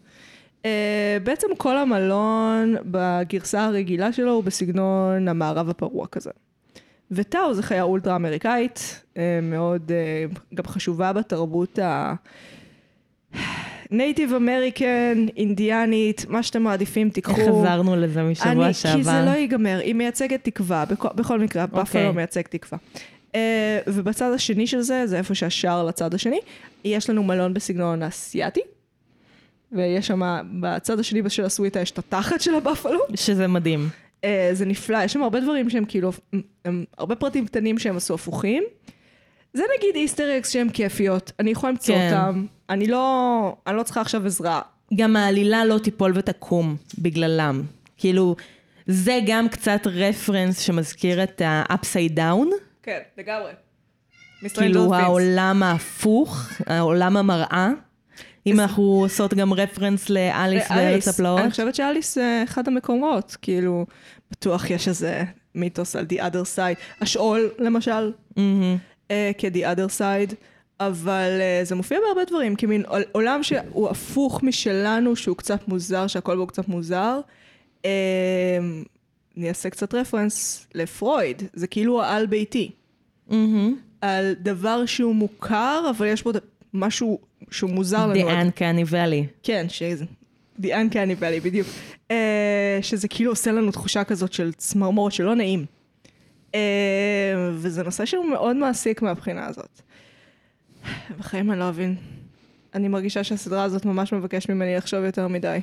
אה, 0.64 1.18
בעצם 1.24 1.46
כל 1.56 1.76
המלון 1.76 2.76
בגרסה 2.84 3.64
הרגילה 3.64 4.12
שלו 4.12 4.32
הוא 4.32 4.44
בסגנון 4.44 5.28
המערב 5.28 5.68
הפרוע 5.68 6.06
כזה. 6.06 6.30
וטאו 7.10 7.54
זה 7.54 7.62
חיה 7.62 7.82
אולטרה 7.82 8.16
אמריקאית, 8.16 9.04
אה, 9.16 9.38
מאוד 9.42 9.92
אה, 9.92 10.24
גם 10.54 10.64
חשובה 10.66 11.12
בתרבות 11.12 11.78
ה... 11.78 12.14
Native 13.90 14.34
American, 14.34 15.26
אינדיאנית, 15.36 16.26
מה 16.28 16.42
שאתם 16.42 16.62
מעדיפים 16.62 17.10
תיקחו. 17.10 17.40
איך 17.40 17.48
חזרנו 17.48 17.96
לזה 17.96 18.22
משבוע 18.22 18.52
אני, 18.52 18.74
שעבר? 18.74 18.96
כי 18.96 19.04
זה 19.04 19.22
לא 19.24 19.30
ייגמר, 19.30 19.78
היא 19.82 19.94
מייצגת 19.94 20.44
תקווה, 20.44 20.84
בכל, 20.84 21.08
בכל 21.14 21.40
מקרה, 21.40 21.64
אוקיי. 21.64 21.82
בפלו 21.82 22.14
מייצג 22.14 22.42
תקווה. 22.42 22.78
Uh, 23.32 23.36
ובצד 23.86 24.32
השני 24.32 24.66
של 24.66 24.80
זה, 24.80 25.06
זה 25.06 25.18
איפה 25.18 25.34
שהשער 25.34 25.84
לצד 25.84 26.14
השני, 26.14 26.40
יש 26.86 27.10
לנו 27.10 27.22
מלון 27.22 27.54
בסגנון 27.54 28.02
אסיאתי, 28.02 28.60
ויש 29.72 30.06
שם, 30.06 30.22
בצד 30.60 31.00
השני 31.00 31.30
של 31.30 31.44
הסוויטה 31.44 31.80
יש 31.80 31.90
את 31.90 31.98
התחת 31.98 32.40
של 32.40 32.54
הבפלו. 32.54 33.00
שזה 33.14 33.46
מדהים. 33.46 33.88
Uh, 34.22 34.26
זה 34.52 34.64
נפלא, 34.64 34.98
יש 35.04 35.12
שם 35.12 35.22
הרבה 35.22 35.40
דברים 35.40 35.70
שהם 35.70 35.84
כאילו, 35.84 36.12
הם 36.64 36.84
הרבה 36.98 37.14
פרטים 37.16 37.46
קטנים 37.46 37.78
שהם 37.78 37.96
עשו 37.96 38.14
הפוכים. 38.14 38.64
זה 39.54 39.62
נגיד 39.78 39.94
איסטר 39.94 40.38
אקס 40.38 40.50
שהם 40.50 40.68
כיפיות, 40.68 41.32
אני 41.40 41.50
יכולה 41.50 41.72
למצוא 41.72 41.94
כן. 41.94 42.10
אותם, 42.12 42.46
אני 42.70 42.86
לא, 42.86 43.56
אני 43.66 43.76
לא 43.76 43.82
צריכה 43.82 44.00
עכשיו 44.00 44.26
עזרה. 44.26 44.60
גם 44.94 45.16
העלילה 45.16 45.64
לא 45.64 45.78
תיפול 45.78 46.12
ותקום 46.14 46.76
בגללם. 46.98 47.62
כאילו, 47.96 48.36
זה 48.86 49.18
גם 49.26 49.48
קצת 49.48 49.86
רפרנס 49.86 50.60
שמזכיר 50.60 51.22
את 51.22 51.40
ה-upside 51.40 52.16
down. 52.16 52.46
כן, 52.82 53.00
לגמרי. 53.18 53.50
כאילו 54.54 54.94
העולם 54.94 55.62
ההפוך, 55.62 56.48
העולם 56.66 57.16
המראה. 57.16 57.70
אם 58.46 58.60
אנחנו 58.60 58.82
עושות 58.82 59.34
גם 59.34 59.52
רפרנס 59.52 60.10
לאליס 60.10 60.70
בארץ 60.70 61.08
הפלאות. 61.08 61.40
אני 61.40 61.50
חושבת 61.50 61.74
שאליס 61.74 62.14
זה 62.14 62.40
אחד 62.44 62.68
המקומות, 62.68 63.36
כאילו, 63.42 63.86
בטוח 64.30 64.70
יש 64.70 64.88
איזה 64.88 65.24
מיתוס 65.54 65.96
על 65.96 66.06
the 66.12 66.16
other 66.16 66.56
side. 66.56 66.80
השאול, 67.00 67.50
למשל, 67.58 68.12
אה, 69.10 69.30
כ-the 69.38 69.64
other 69.76 69.90
side, 69.98 70.34
אבל 70.80 71.38
אה, 71.40 71.60
זה 71.64 71.74
מופיע 71.74 71.98
בהרבה 72.06 72.24
דברים, 72.24 72.56
כמין 72.56 72.82
עול- 72.88 73.04
עולם 73.12 73.42
שהוא 73.42 73.88
הפוך 73.90 74.42
משלנו, 74.42 75.16
שהוא 75.16 75.36
קצת 75.36 75.68
מוזר, 75.68 76.06
שהכל 76.06 76.36
בו 76.36 76.46
קצת 76.46 76.68
מוזר. 76.68 77.20
אה, 77.84 77.90
אני 79.36 79.48
אעשה 79.48 79.70
קצת 79.70 79.94
רפרנס 79.94 80.66
לפרויד, 80.74 81.42
זה 81.54 81.66
כאילו 81.66 82.02
העל 82.02 82.26
ביתי. 82.26 82.70
על 84.06 84.34
דבר 84.40 84.86
שהוא 84.86 85.14
מוכר, 85.14 85.90
אבל 85.96 86.06
יש 86.06 86.24
ד- 86.26 86.38
משהו 86.74 87.18
שהוא 87.50 87.70
מוזר 87.70 88.06
לנו. 88.06 88.30
The 88.30 88.32
Uncanny 88.32 88.90
Valley. 88.92 89.26
כן, 89.42 89.66
שזה... 89.68 90.04
The 90.60 90.66
Uncanny 90.66 91.20
Valley, 91.20 91.44
בדיוק. 91.44 91.66
Uh, 92.08 92.12
שזה 92.82 93.08
כאילו 93.08 93.32
עושה 93.32 93.52
לנו 93.52 93.70
תחושה 93.72 94.04
כזאת 94.04 94.32
של 94.32 94.52
צמרמורת 94.52 95.12
שלא 95.12 95.34
נעים. 95.34 95.64
Uh, 96.52 96.56
וזה 97.52 97.82
נושא 97.82 98.04
שהוא 98.04 98.26
מאוד 98.26 98.56
מעסיק 98.56 99.02
מהבחינה 99.02 99.46
הזאת. 99.46 99.80
בחיים 101.18 101.50
אני 101.50 101.60
לא 101.60 101.68
אבין. 101.68 101.94
אני 102.74 102.88
מרגישה 102.88 103.24
שהסדרה 103.24 103.62
הזאת 103.62 103.84
ממש 103.84 104.12
מבקשת 104.12 104.50
ממני 104.50 104.76
לחשוב 104.76 105.04
יותר 105.04 105.28
מדי. 105.28 105.58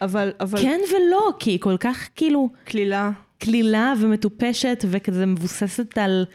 אבל, 0.00 0.32
אבל... 0.40 0.58
כן 0.62 0.80
ולא, 0.90 1.32
כי 1.38 1.50
היא 1.50 1.60
כל 1.60 1.76
כך 1.80 2.08
כאילו 2.14 2.48
קלילה. 2.64 3.10
קלילה 3.38 3.92
ומטופשת 4.00 4.84
וכזה 4.90 5.26
מבוססת 5.26 5.98
על 5.98 6.26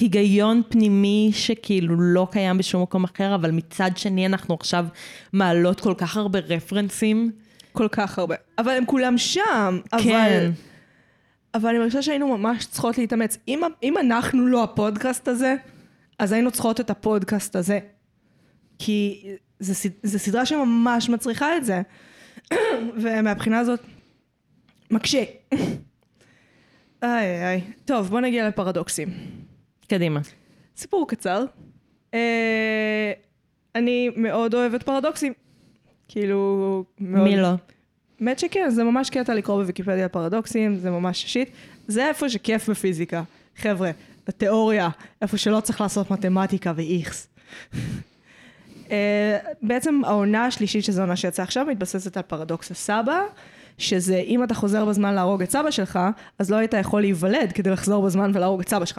היגיון 0.00 0.62
פנימי 0.68 1.30
שכאילו 1.32 1.94
לא 1.98 2.28
קיים 2.30 2.58
בשום 2.58 2.82
מקום 2.82 3.04
אחר, 3.04 3.34
אבל 3.34 3.50
מצד 3.50 3.90
שני 3.96 4.26
אנחנו 4.26 4.54
עכשיו 4.54 4.86
מעלות 5.32 5.80
כל 5.80 5.94
כך 5.98 6.16
הרבה 6.16 6.38
רפרנסים. 6.38 7.30
כל 7.72 7.88
כך 7.88 8.18
הרבה. 8.18 8.34
אבל 8.58 8.72
הם 8.72 8.84
כולם 8.86 9.18
שם. 9.18 9.80
אבל... 9.92 10.02
כן. 10.02 10.50
אבל 11.54 11.68
אני 11.68 11.78
מרגישה 11.78 12.02
שהיינו 12.02 12.38
ממש 12.38 12.66
צריכות 12.66 12.98
להתאמץ. 12.98 13.38
אם, 13.48 13.60
אם 13.82 13.98
אנחנו 13.98 14.46
לא 14.46 14.62
הפודקאסט 14.62 15.28
הזה, 15.28 15.54
אז 16.18 16.32
היינו 16.32 16.50
צריכות 16.50 16.80
את 16.80 16.90
הפודקאסט 16.90 17.56
הזה. 17.56 17.78
כי 18.78 19.26
זו 19.60 19.88
זו 20.02 20.18
סדרה 20.18 20.46
שממש 20.46 21.08
מצריכה 21.08 21.56
את 21.56 21.64
זה. 21.64 21.82
ומהבחינה 23.02 23.58
הזאת, 23.58 23.80
מקשה. 24.90 25.24
איי 27.02 27.44
איי. 27.44 27.60
טוב, 27.84 28.08
בוא 28.08 28.20
נגיע 28.20 28.48
לפרדוקסים. 28.48 29.08
קדימה. 29.94 30.20
סיפור 30.76 31.08
קצר. 31.08 31.44
אה, 32.14 33.12
אני 33.74 34.10
מאוד 34.16 34.54
אוהבת 34.54 34.82
פרדוקסים. 34.82 35.32
כאילו, 36.08 36.84
מאוד... 37.00 37.24
מי 37.24 37.36
לא? 37.36 37.48
האמת 38.20 38.38
שכן, 38.38 38.70
זה 38.70 38.84
ממש 38.84 39.10
קטע 39.10 39.34
לקרוא 39.34 39.60
בוויקיפדיה 39.62 40.08
פרדוקסים, 40.08 40.76
זה 40.76 40.90
ממש 40.90 41.24
שיט. 41.26 41.48
זה 41.88 42.08
איפה 42.08 42.28
שכיף 42.28 42.70
בפיזיקה. 42.70 43.22
חבר'ה, 43.56 43.90
בתיאוריה, 44.26 44.88
איפה 45.22 45.36
שלא 45.36 45.60
צריך 45.60 45.80
לעשות 45.80 46.10
מתמטיקה 46.10 46.72
ואיכס. 46.76 47.28
uh, 48.72 48.88
בעצם 49.62 50.00
העונה 50.04 50.46
השלישית, 50.46 50.84
שזו 50.84 51.00
העונה 51.00 51.16
שיצאה 51.16 51.44
עכשיו, 51.44 51.66
מתבססת 51.66 52.16
על 52.16 52.22
פרדוקס 52.22 52.70
הסבא, 52.70 53.20
שזה 53.78 54.16
אם 54.16 54.44
אתה 54.44 54.54
חוזר 54.54 54.84
בזמן 54.84 55.14
להרוג 55.14 55.42
את 55.42 55.50
סבא 55.50 55.70
שלך, 55.70 55.98
אז 56.38 56.50
לא 56.50 56.56
היית 56.56 56.74
יכול 56.74 57.00
להיוולד 57.00 57.52
כדי 57.52 57.70
לחזור 57.70 58.06
בזמן 58.06 58.30
ולהרוג 58.34 58.60
את 58.60 58.68
סבא 58.68 58.84
שלך. 58.84 58.98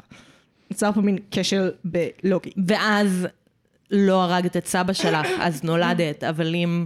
נוצר 0.72 0.92
פה 0.92 1.02
מין 1.02 1.18
כשל 1.32 1.72
בלוגי. 1.84 2.50
ואז 2.68 3.28
לא 3.92 4.24
הרגת 4.24 4.58
את 4.58 4.68
סבא 4.68 4.94
שלך, 4.94 5.28
אז 5.40 5.64
נולדת, 5.64 6.24
אבל 6.24 6.56
אם... 6.56 6.86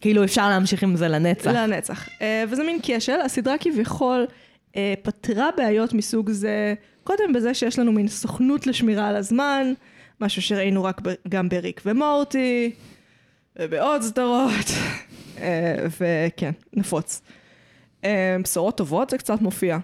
כאילו 0.00 0.24
אפשר 0.24 0.48
להמשיך 0.48 0.82
עם 0.82 0.96
זה 0.96 1.08
לנצח. 1.08 1.50
לנצח. 1.50 2.08
Uh, 2.08 2.22
וזה 2.48 2.64
מין 2.64 2.78
כשל, 2.82 3.20
הסדרה 3.24 3.58
כביכול 3.58 4.26
uh, 4.72 4.76
פתרה 5.02 5.48
בעיות 5.56 5.92
מסוג 5.92 6.30
זה, 6.30 6.74
קודם 7.04 7.32
בזה 7.34 7.54
שיש 7.54 7.78
לנו 7.78 7.92
מין 7.92 8.08
סוכנות 8.08 8.66
לשמירה 8.66 9.08
על 9.08 9.16
הזמן, 9.16 9.72
משהו 10.20 10.42
שראינו 10.42 10.84
רק 10.84 11.00
ב- 11.00 11.14
גם 11.28 11.48
בריק 11.48 11.82
ומורטי, 11.86 12.72
ובעוד 13.58 14.02
סדרות, 14.02 14.66
uh, 15.36 15.40
וכן, 16.00 16.52
נפוץ. 16.72 17.22
Uh, 18.02 18.06
בשורות 18.42 18.76
טובות 18.76 19.10
זה 19.10 19.18
קצת 19.18 19.40
מופיע 19.40 19.78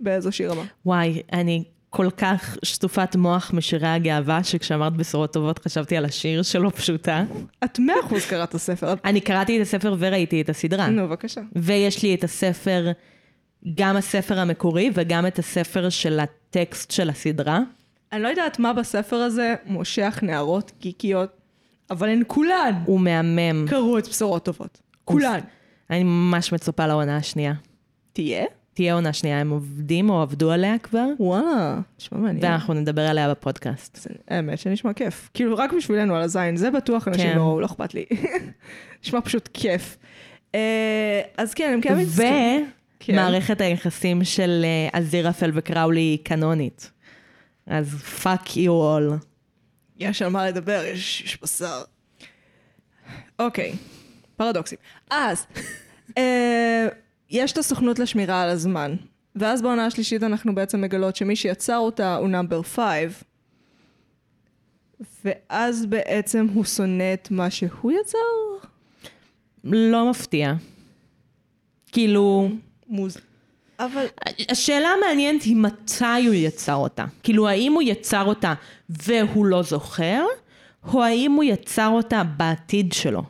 באיזושהי 0.00 0.46
רמה. 0.46 0.64
וואי, 0.86 1.22
אני 1.32 1.64
כל 1.96 2.10
כך 2.16 2.56
שטופת 2.62 3.16
מוח 3.16 3.50
משירי 3.54 3.88
הגאווה, 3.88 4.44
שכשאמרת 4.44 4.92
בשורות 4.96 5.32
טובות 5.32 5.58
חשבתי 5.58 5.96
על 5.96 6.04
השיר 6.04 6.42
שלו 6.42 6.70
פשוטה. 6.70 7.24
את 7.64 7.78
מאה 7.78 7.94
אחוז 8.04 8.24
קראת 8.24 8.48
את 8.48 8.54
הספר. 8.54 8.94
אני 9.04 9.20
קראתי 9.20 9.56
את 9.56 9.62
הספר 9.62 9.94
וראיתי 9.98 10.40
את 10.40 10.48
הסדרה. 10.48 10.88
נו, 10.88 11.08
בבקשה. 11.08 11.40
ויש 11.56 12.02
לי 12.02 12.14
את 12.14 12.24
הספר, 12.24 12.92
גם 13.74 13.96
הספר 13.96 14.38
המקורי 14.38 14.90
וגם 14.94 15.26
את 15.26 15.38
הספר 15.38 15.88
של 15.88 16.20
הטקסט 16.20 16.90
של 16.90 17.10
הסדרה. 17.10 17.60
אני 18.12 18.22
לא 18.22 18.28
יודעת 18.28 18.58
מה 18.58 18.72
בספר 18.72 19.16
הזה 19.16 19.54
מושך 19.66 20.18
נערות 20.22 20.72
גיקיות, 20.80 21.30
אבל 21.90 22.08
הן 22.08 22.22
כולן 22.26 22.82
הוא 22.84 23.00
מהמם. 23.00 23.66
קראו 23.68 23.98
את 23.98 24.08
בשורות 24.08 24.44
טובות. 24.44 24.80
כולן. 25.04 25.40
אני 25.90 26.02
ממש 26.04 26.52
מצופה 26.52 26.86
לעונה 26.86 27.16
השנייה. 27.16 27.52
תהיה? 28.12 28.44
תהיה 28.76 28.94
עונה 28.94 29.12
שנייה, 29.12 29.40
הם 29.40 29.50
עובדים 29.50 30.10
או 30.10 30.22
עבדו 30.22 30.50
עליה 30.50 30.78
כבר, 30.78 31.06
וואלה, 31.18 31.78
נשמע 32.00 32.18
מעניין. 32.18 32.44
ואנחנו 32.44 32.74
נדבר 32.74 33.02
עליה 33.02 33.30
בפודקאסט. 33.30 33.96
זה- 33.96 34.10
האמת 34.28 34.58
שנשמע 34.58 34.92
כיף. 34.92 35.30
כאילו, 35.34 35.56
רק 35.56 35.72
בשבילנו 35.72 36.16
על 36.16 36.22
הזין, 36.22 36.56
זה 36.56 36.70
בטוח 36.70 37.08
אנשים 37.08 37.30
כן. 37.30 37.36
לא, 37.36 37.58
לא 37.60 37.66
אכפת 37.66 37.94
לי. 37.94 38.04
נשמע 39.04 39.20
פשוט 39.20 39.48
כיף. 39.54 39.96
אה, 40.54 41.20
אז 41.36 41.54
כן, 41.54 41.70
הם 41.74 41.80
כן 41.80 41.98
מתעסקים. 41.98 42.70
כן. 43.00 43.12
ומערכת 43.12 43.60
היחסים 43.60 44.24
של 44.24 44.64
אה, 44.64 44.98
אזירפל 45.00 45.50
וקראולי 45.54 46.00
היא 46.00 46.18
קנונית. 46.24 46.90
אז 47.66 47.94
fuck 48.22 48.48
you 48.50 48.68
all. 48.68 49.24
יש 49.98 50.22
על 50.22 50.28
מה 50.28 50.46
לדבר, 50.48 50.82
יש, 50.84 51.20
יש 51.22 51.38
בשר. 51.42 51.82
אוקיי, 53.38 53.72
פרדוקסים. 54.36 54.78
אז, 55.10 55.46
אה, 56.18 56.86
יש 57.30 57.52
את 57.52 57.58
הסוכנות 57.58 57.98
לשמירה 57.98 58.42
על 58.42 58.48
הזמן, 58.48 58.96
ואז 59.36 59.62
בעונה 59.62 59.86
השלישית 59.86 60.22
אנחנו 60.22 60.54
בעצם 60.54 60.80
מגלות 60.80 61.16
שמי 61.16 61.36
שיצר 61.36 61.78
אותה 61.78 62.16
הוא 62.16 62.28
Number 62.28 62.62
Five, 62.62 63.22
ואז 65.24 65.86
בעצם 65.86 66.46
הוא 66.54 66.64
שונא 66.64 67.14
את 67.14 67.30
מה 67.30 67.50
שהוא 67.50 67.92
יצר? 68.00 68.18
לא 69.64 70.10
מפתיע. 70.10 70.54
כאילו, 71.92 72.48
מוז... 72.88 73.18
אבל... 73.78 74.06
השאלה 74.48 74.88
המעניינת 74.88 75.42
היא 75.42 75.56
מתי 75.56 76.26
הוא 76.26 76.34
יצר 76.34 76.74
אותה. 76.74 77.04
כאילו, 77.22 77.48
האם 77.48 77.72
הוא 77.72 77.82
יצר 77.82 78.24
אותה 78.24 78.54
והוא 78.88 79.46
לא 79.46 79.62
זוכר, 79.62 80.24
או 80.92 81.04
האם 81.04 81.32
הוא 81.32 81.44
יצר 81.44 81.88
אותה 81.88 82.22
בעתיד 82.24 82.92
שלו, 82.92 83.22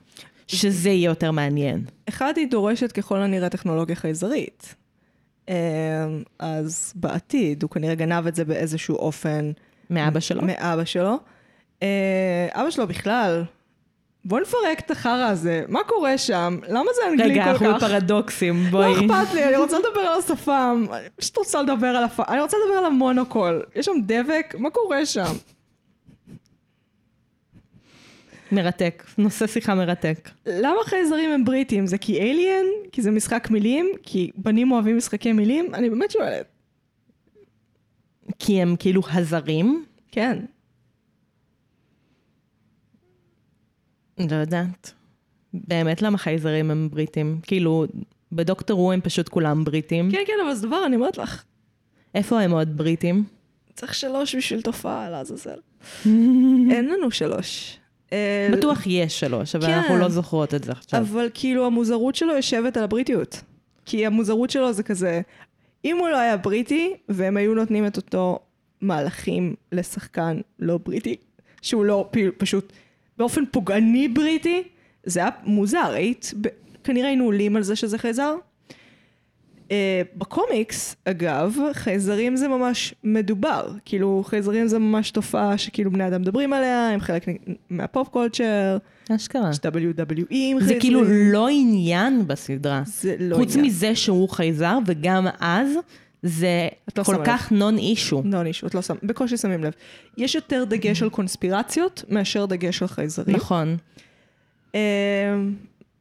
שזה 0.46 0.90
יהיה 0.90 1.06
יותר 1.06 1.30
מעניין. 1.30 1.84
אחד, 2.08 2.32
היא 2.36 2.50
דורשת 2.50 2.92
ככל 2.92 3.18
הנראה 3.18 3.48
טכנולוגיה 3.48 3.96
חייזרית. 3.96 4.74
אמ, 5.48 5.54
אז 6.38 6.92
בעתיד, 6.96 7.62
הוא 7.62 7.70
כנראה 7.70 7.94
גנב 7.94 8.26
את 8.26 8.34
זה 8.34 8.44
באיזשהו 8.44 8.96
אופן 8.96 9.50
מאבא 9.90 10.20
שלו. 10.20 10.42
מאבא 10.42 10.84
שלו. 10.84 11.18
אה, 11.82 12.48
אבא 12.52 12.70
שלו 12.70 12.86
בכלל 12.86 13.44
בוא 14.24 14.40
נפרק 14.40 14.80
את 14.80 14.90
החרא 14.90 15.28
הזה, 15.28 15.64
מה 15.68 15.80
קורה 15.86 16.18
שם? 16.18 16.58
למה 16.68 16.90
זה 16.94 17.00
אנגלי 17.10 17.30
רגע, 17.30 17.44
כל 17.44 17.50
אנחנו 17.50 17.66
כך? 17.68 17.76
בפרדוקסים, 17.76 18.64
לא 18.64 18.70
בואי. 18.70 18.92
אכפת 18.92 19.34
לי, 19.34 19.44
אני 19.44 19.56
רוצה 19.56 19.78
לדבר 19.78 20.00
על 20.00 20.18
השפם, 20.18 20.86
אני 20.92 21.08
פשוט 21.16 21.36
רוצה 21.36 21.62
לדבר 21.62 21.86
על 21.86 22.04
הפ... 22.04 22.20
אני 22.20 22.40
רוצה 22.40 22.56
לדבר 22.64 22.78
על 22.78 22.84
המונוקול. 22.84 23.62
יש 23.74 23.86
שם 23.86 23.92
דבק, 24.06 24.54
מה 24.58 24.70
קורה 24.70 25.06
שם? 25.06 25.32
מרתק, 28.52 29.04
נושא 29.18 29.46
שיחה 29.46 29.74
מרתק. 29.74 30.30
למה 30.46 30.78
חייזרים 30.84 31.30
הם 31.30 31.44
בריטים? 31.44 31.86
זה 31.86 31.98
כי 31.98 32.20
אליאן? 32.20 32.64
כי 32.92 33.02
זה 33.02 33.10
משחק 33.10 33.48
מילים? 33.50 33.86
כי 34.02 34.30
בנים 34.36 34.72
אוהבים 34.72 34.96
משחקי 34.96 35.32
מילים? 35.32 35.74
אני 35.74 35.90
באמת 35.90 36.10
שואלת. 36.10 36.46
כי 38.38 38.62
הם 38.62 38.76
כאילו 38.78 39.02
הזרים? 39.12 39.84
כן. 40.10 40.38
לא 44.18 44.36
יודעת. 44.36 44.92
באמת 45.54 46.02
למה 46.02 46.18
חייזרים 46.18 46.70
הם 46.70 46.88
בריטים? 46.90 47.40
כאילו, 47.42 47.86
בדוקטור 48.32 48.76
רו 48.76 48.92
הם 48.92 49.00
פשוט 49.00 49.28
כולם 49.28 49.64
בריטים. 49.64 50.10
כן, 50.10 50.22
כן, 50.26 50.32
אבל 50.44 50.54
זה 50.54 50.66
דבר, 50.66 50.86
אני 50.86 50.96
אומרת 50.96 51.18
לך. 51.18 51.44
איפה 52.14 52.40
הם 52.40 52.50
עוד 52.50 52.76
בריטים? 52.76 53.24
צריך 53.74 53.94
שלוש 53.94 54.34
בשביל 54.34 54.62
תופעה, 54.62 55.10
לעזאזל. 55.10 55.58
אין 56.70 56.88
לנו 56.88 57.10
שלוש. 57.10 57.78
אה, 58.12 58.48
בטוח 58.52 58.82
יש 58.86 59.20
שלוש, 59.20 59.56
אבל 59.56 59.66
כן. 59.66 59.72
אנחנו 59.72 59.96
לא 59.96 60.08
זוכרות 60.08 60.54
את 60.54 60.64
זה 60.64 60.72
עכשיו. 60.72 61.00
אבל 61.00 61.28
כאילו 61.34 61.66
המוזרות 61.66 62.14
שלו 62.14 62.36
יושבת 62.36 62.76
על 62.76 62.84
הבריטיות. 62.84 63.42
כי 63.84 64.06
המוזרות 64.06 64.50
שלו 64.50 64.72
זה 64.72 64.82
כזה, 64.82 65.20
אם 65.84 65.96
הוא 65.96 66.08
לא 66.08 66.16
היה 66.16 66.36
בריטי, 66.36 66.94
והם 67.08 67.36
היו 67.36 67.54
נותנים 67.54 67.86
את 67.86 67.96
אותו 67.96 68.38
מהלכים 68.80 69.54
לשחקן 69.72 70.40
לא 70.58 70.78
בריטי, 70.84 71.16
שהוא 71.62 71.84
לא 71.84 72.10
פשוט 72.38 72.72
באופן 73.18 73.42
פוגעני 73.50 74.08
בריטי, 74.08 74.62
זה 75.04 75.20
היה 75.20 75.30
מוזר, 75.44 75.90
היית, 75.92 76.34
כנראה 76.84 77.08
היינו 77.08 77.24
עולים 77.24 77.56
על 77.56 77.62
זה 77.62 77.76
שזה 77.76 77.98
חייזר. 77.98 78.34
Uh, 79.66 79.68
בקומיקס, 80.16 80.96
אגב, 81.04 81.56
חייזרים 81.72 82.36
זה 82.36 82.48
ממש 82.48 82.94
מדובר. 83.04 83.68
כאילו, 83.84 84.22
חייזרים 84.26 84.68
זה 84.68 84.78
ממש 84.78 85.10
תופעה 85.10 85.58
שכאילו 85.58 85.90
בני 85.90 86.06
אדם 86.06 86.20
מדברים 86.20 86.52
עליה, 86.52 86.90
הם 86.90 87.00
חלק 87.00 87.26
מהפופ 87.70 88.08
קולצ'ר, 88.08 88.78
אשכרה. 89.10 89.50
יש 89.50 89.56
WWE 89.56 90.26
עם 90.30 90.60
זה 90.60 90.66
חייזרים. 90.66 90.80
כאילו 90.80 91.02
לא 91.32 91.48
עניין 91.48 92.26
בסדרה. 92.26 92.82
זה 92.86 93.16
לא 93.18 93.36
חוץ 93.36 93.50
עניין. 93.50 93.66
מזה 93.66 93.94
שהוא 93.94 94.28
חייזר, 94.28 94.78
וגם 94.86 95.26
אז 95.40 95.68
זה 96.22 96.68
לא 96.98 97.02
כל 97.02 97.14
שמה 97.14 97.24
כך 97.24 97.52
נון 97.52 97.78
אישו. 97.78 98.22
לא 98.24 98.42
נישו, 98.42 98.66
את 98.66 98.74
לא 98.74 98.82
שם, 98.82 98.94
בקושי 99.02 99.36
שמים 99.36 99.64
לב. 99.64 99.72
יש 100.16 100.34
יותר 100.34 100.64
דגש 100.64 101.02
על 101.02 101.10
קונספירציות 101.10 102.04
מאשר 102.08 102.46
דגש 102.46 102.82
על 102.82 102.88
חייזרים. 102.88 103.36
נכון. 103.36 103.76
אה, 104.74 104.80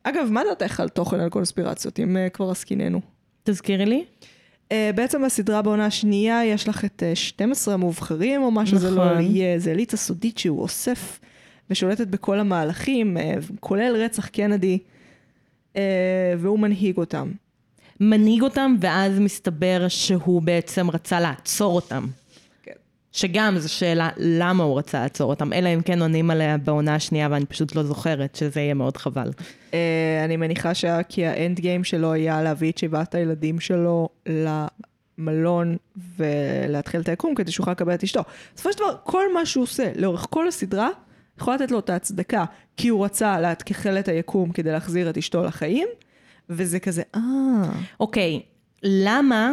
אגב, 0.03 0.27
מה 0.31 0.41
דעתך 0.49 0.79
על 0.79 0.89
תוכן 0.89 1.19
על 1.19 1.29
קונספירציות, 1.29 1.99
אם 1.99 2.17
אה, 2.17 2.29
כבר 2.29 2.51
עסקיננו? 2.51 3.14
תזכירי 3.45 3.85
לי. 3.85 4.03
אה, 4.71 4.91
בעצם 4.95 5.25
בסדרה 5.25 5.61
בעונה 5.61 5.85
השנייה 5.85 6.45
יש 6.45 6.67
לך 6.67 6.85
את 6.85 7.03
אה, 7.05 7.15
12 7.15 7.73
המובחרים, 7.73 8.41
או 8.41 8.51
מה 8.51 8.65
שזה 8.65 8.91
לא 8.91 9.05
נכון. 9.05 9.21
יהיה, 9.21 9.59
זה 9.59 9.71
אליטה 9.71 9.97
סודית 9.97 10.37
שהוא 10.37 10.61
אוסף 10.61 11.19
ושולטת 11.69 12.07
בכל 12.07 12.39
המהלכים, 12.39 13.17
אה, 13.17 13.33
כולל 13.59 13.95
רצח 13.95 14.27
קנדי, 14.27 14.79
אה, 15.75 16.33
והוא 16.39 16.59
מנהיג 16.59 16.97
אותם. 16.97 17.31
מנהיג 17.99 18.41
אותם, 18.41 18.75
ואז 18.81 19.19
מסתבר 19.19 19.85
שהוא 19.87 20.41
בעצם 20.41 20.89
רצה 20.89 21.19
לעצור 21.19 21.75
אותם. 21.75 22.05
שגם 23.15 23.57
זו 23.57 23.73
שאלה 23.73 24.09
למה 24.17 24.63
הוא 24.63 24.77
רצה 24.77 25.01
לעצור 25.01 25.29
אותם, 25.29 25.53
אלא 25.53 25.69
אם 25.69 25.81
כן 25.81 26.01
עונים 26.01 26.31
עליה 26.31 26.57
בעונה 26.57 26.95
השנייה, 26.95 27.27
ואני 27.31 27.45
פשוט 27.45 27.75
לא 27.75 27.83
זוכרת, 27.83 28.35
שזה 28.35 28.61
יהיה 28.61 28.73
מאוד 28.73 28.97
חבל. 28.97 29.31
אה, 29.73 30.21
אני 30.25 30.37
מניחה 30.37 30.73
שה... 30.73 31.03
כי 31.03 31.25
האנד 31.25 31.59
גיים 31.59 31.83
שלו 31.83 32.13
היה 32.13 32.43
להביא 32.43 32.71
את 32.71 32.77
שבעת 32.77 33.15
הילדים 33.15 33.59
שלו 33.59 34.09
למלון 34.25 35.77
ולהתחיל 36.17 37.01
את 37.01 37.09
היקום 37.09 37.35
כדי 37.35 37.51
שיוכל 37.51 37.71
לקבל 37.71 37.93
את 37.93 38.03
אשתו. 38.03 38.21
בסופו 38.55 38.73
של 38.73 38.79
דבר, 38.79 38.95
כל 39.03 39.33
מה 39.33 39.45
שהוא 39.45 39.63
עושה 39.63 39.91
לאורך 39.95 40.27
כל 40.29 40.47
הסדרה, 40.47 40.89
יכול 41.39 41.55
לתת 41.55 41.71
לו 41.71 41.79
את 41.79 41.89
ההצדקה, 41.89 42.45
כי 42.77 42.87
הוא 42.87 43.05
רצה 43.05 43.39
להתכחל 43.39 43.99
את 43.99 44.07
היקום 44.07 44.51
כדי 44.51 44.71
להחזיר 44.71 45.09
את 45.09 45.17
אשתו 45.17 45.43
לחיים, 45.43 45.87
וזה 46.49 46.79
כזה, 46.79 47.01
אה... 47.15 47.21
אוקיי, 47.99 48.41
למה 48.83 49.51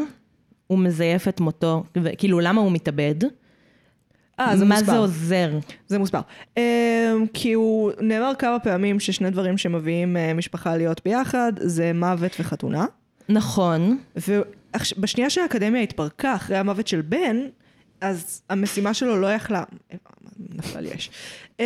הוא 0.66 0.78
מזייף 0.78 1.28
את 1.28 1.40
מותו, 1.40 1.84
כאילו 2.18 2.40
למה 2.40 2.60
הוא 2.60 2.72
מתאבד? 2.72 3.24
אה, 4.40 4.56
זה 4.56 4.64
מה 4.64 4.74
מוסבר. 4.74 4.92
זה 4.92 4.98
עוזר? 4.98 5.58
זה 5.86 5.98
מוסבר. 5.98 6.20
Um, 6.58 6.60
כי 7.34 7.52
הוא 7.52 7.92
נאמר 8.00 8.32
כמה 8.38 8.58
פעמים 8.58 9.00
ששני 9.00 9.30
דברים 9.30 9.58
שמביאים 9.58 10.16
uh, 10.16 10.34
משפחה 10.34 10.76
להיות 10.76 11.00
ביחד, 11.04 11.52
זה 11.60 11.92
מוות 11.94 12.36
וחתונה. 12.40 12.86
נכון, 13.28 13.98
ובשנייה 14.96 15.30
שהאקדמיה 15.30 15.82
התפרקה 15.82 16.34
אחרי 16.34 16.56
המוות 16.56 16.86
של 16.86 17.00
בן, 17.00 17.36
אז 18.00 18.42
המשימה 18.50 18.94
שלו 18.94 19.16
לא 19.16 19.26
יכלה, 19.26 19.62
נפלה 20.38 20.80
לי 20.80 20.94
אש, 20.94 21.10
uh, 21.56 21.62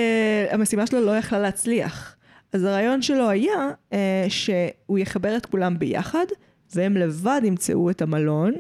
המשימה 0.51 0.87
שלו 0.87 1.01
לא 1.01 1.17
יכלה 1.17 1.39
להצליח. 1.39 2.17
אז 2.53 2.65
הרעיון 2.65 3.03
שלו 3.03 3.31
היה 3.31 3.71
uh, 3.91 3.95
שהוא 4.29 4.99
יחבר 4.99 5.37
את 5.37 5.47
כולם 5.47 5.79
ביחד, 5.79 6.27
והם 6.75 6.97
לבד 6.97 7.41
ימצאו 7.45 7.91
את 7.91 8.03
המלון, 8.03 8.55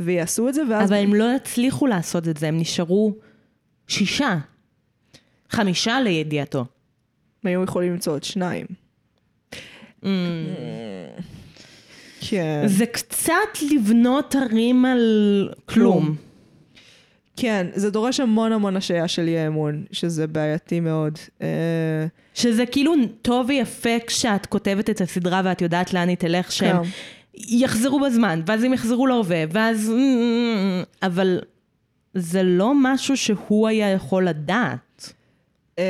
ויעשו 0.00 0.48
את 0.48 0.54
זה, 0.54 0.62
ואז... 0.70 0.88
אבל 0.88 0.98
הם 0.98 1.14
לא 1.14 1.34
הצליחו 1.34 1.86
לעשות 1.86 2.28
את 2.28 2.36
זה, 2.36 2.48
הם 2.48 2.58
נשארו 2.58 3.14
שישה. 3.92 4.38
חמישה 5.50 6.00
לידיעתו. 6.00 6.58
הם 7.44 7.48
היו 7.50 7.64
יכולים 7.64 7.92
למצוא 7.92 8.12
עוד 8.12 8.24
שניים. 8.24 8.66
כן. 12.20 12.62
זה 12.66 12.86
קצת 12.86 13.32
לבנות 13.70 14.34
ערים 14.34 14.84
על 14.84 15.48
כלום. 15.66 16.16
כן, 17.36 17.66
זה 17.74 17.90
דורש 17.90 18.20
המון 18.20 18.52
המון 18.52 18.76
השעיה 18.76 19.08
של 19.08 19.28
אי 19.28 19.46
אמון, 19.46 19.84
שזה 19.92 20.26
בעייתי 20.26 20.80
מאוד. 20.80 21.18
אה, 21.42 22.06
שזה 22.34 22.66
כאילו 22.66 22.94
טוב 23.22 23.46
ויפה 23.48 23.98
כשאת 24.06 24.46
כותבת 24.46 24.90
את 24.90 25.00
הסדרה 25.00 25.42
ואת 25.44 25.62
יודעת 25.62 25.94
לאן 25.94 26.08
היא 26.08 26.16
תלך, 26.16 26.52
שהם 26.52 26.84
כן. 26.84 26.90
יחזרו 27.34 28.00
בזמן, 28.00 28.40
ואז 28.46 28.64
הם 28.64 28.72
יחזרו 28.72 29.06
להווה, 29.06 29.44
ואז... 29.50 29.92
אבל 31.02 31.40
זה 32.14 32.42
לא 32.42 32.72
משהו 32.76 33.16
שהוא 33.16 33.68
היה 33.68 33.90
יכול 33.90 34.28
לדעת. 34.28 35.12
אה, 35.78 35.84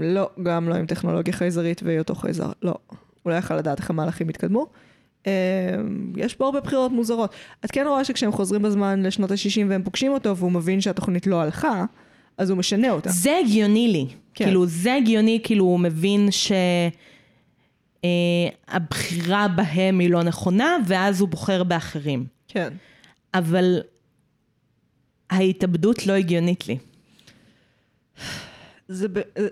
לא, 0.00 0.30
גם 0.42 0.68
לא 0.68 0.74
עם 0.74 0.86
טכנולוגיה 0.86 1.32
חייזרית 1.32 1.82
והיותו 1.82 2.14
חייזר, 2.14 2.52
לא. 2.62 2.74
הוא 3.22 3.32
לא 3.32 3.36
יכל 3.36 3.56
לדעת 3.56 3.78
איך 3.78 3.90
המהלכים 3.90 4.30
יתקדמו. 4.30 4.66
אה, 5.26 5.32
יש 6.16 6.34
פה 6.34 6.44
הרבה 6.44 6.60
בחירות 6.60 6.92
מוזרות. 6.92 7.34
את 7.64 7.70
כן 7.70 7.84
רואה 7.88 8.04
שכשהם 8.04 8.32
חוזרים 8.32 8.62
בזמן 8.62 9.02
לשנות 9.02 9.30
ה-60 9.30 9.66
והם 9.68 9.82
פוגשים 9.82 10.12
אותו 10.12 10.36
והוא 10.36 10.52
מבין 10.52 10.80
שהתוכנית 10.80 11.26
לא 11.26 11.42
הלכה, 11.42 11.84
אז 12.38 12.50
הוא 12.50 12.58
משנה 12.58 12.90
אותה. 12.90 13.10
זה 13.10 13.38
הגיוני 13.44 13.88
לי. 13.88 14.06
כן. 14.34 14.44
כאילו, 14.44 14.66
זה 14.66 14.94
הגיוני, 14.94 15.40
כאילו, 15.44 15.64
הוא 15.64 15.80
מבין 15.80 16.28
שהבחירה 18.00 19.48
בהם 19.48 19.98
היא 19.98 20.10
לא 20.10 20.22
נכונה, 20.22 20.76
ואז 20.86 21.20
הוא 21.20 21.28
בוחר 21.28 21.62
באחרים. 21.62 22.24
כן. 22.48 22.72
אבל 23.34 23.80
ההתאבדות 25.34 26.06
לא 26.06 26.12
הגיונית 26.12 26.68
לי. 26.68 26.78
זה 28.88 29.08
ב... 29.08 29.18
אה, 29.18 29.46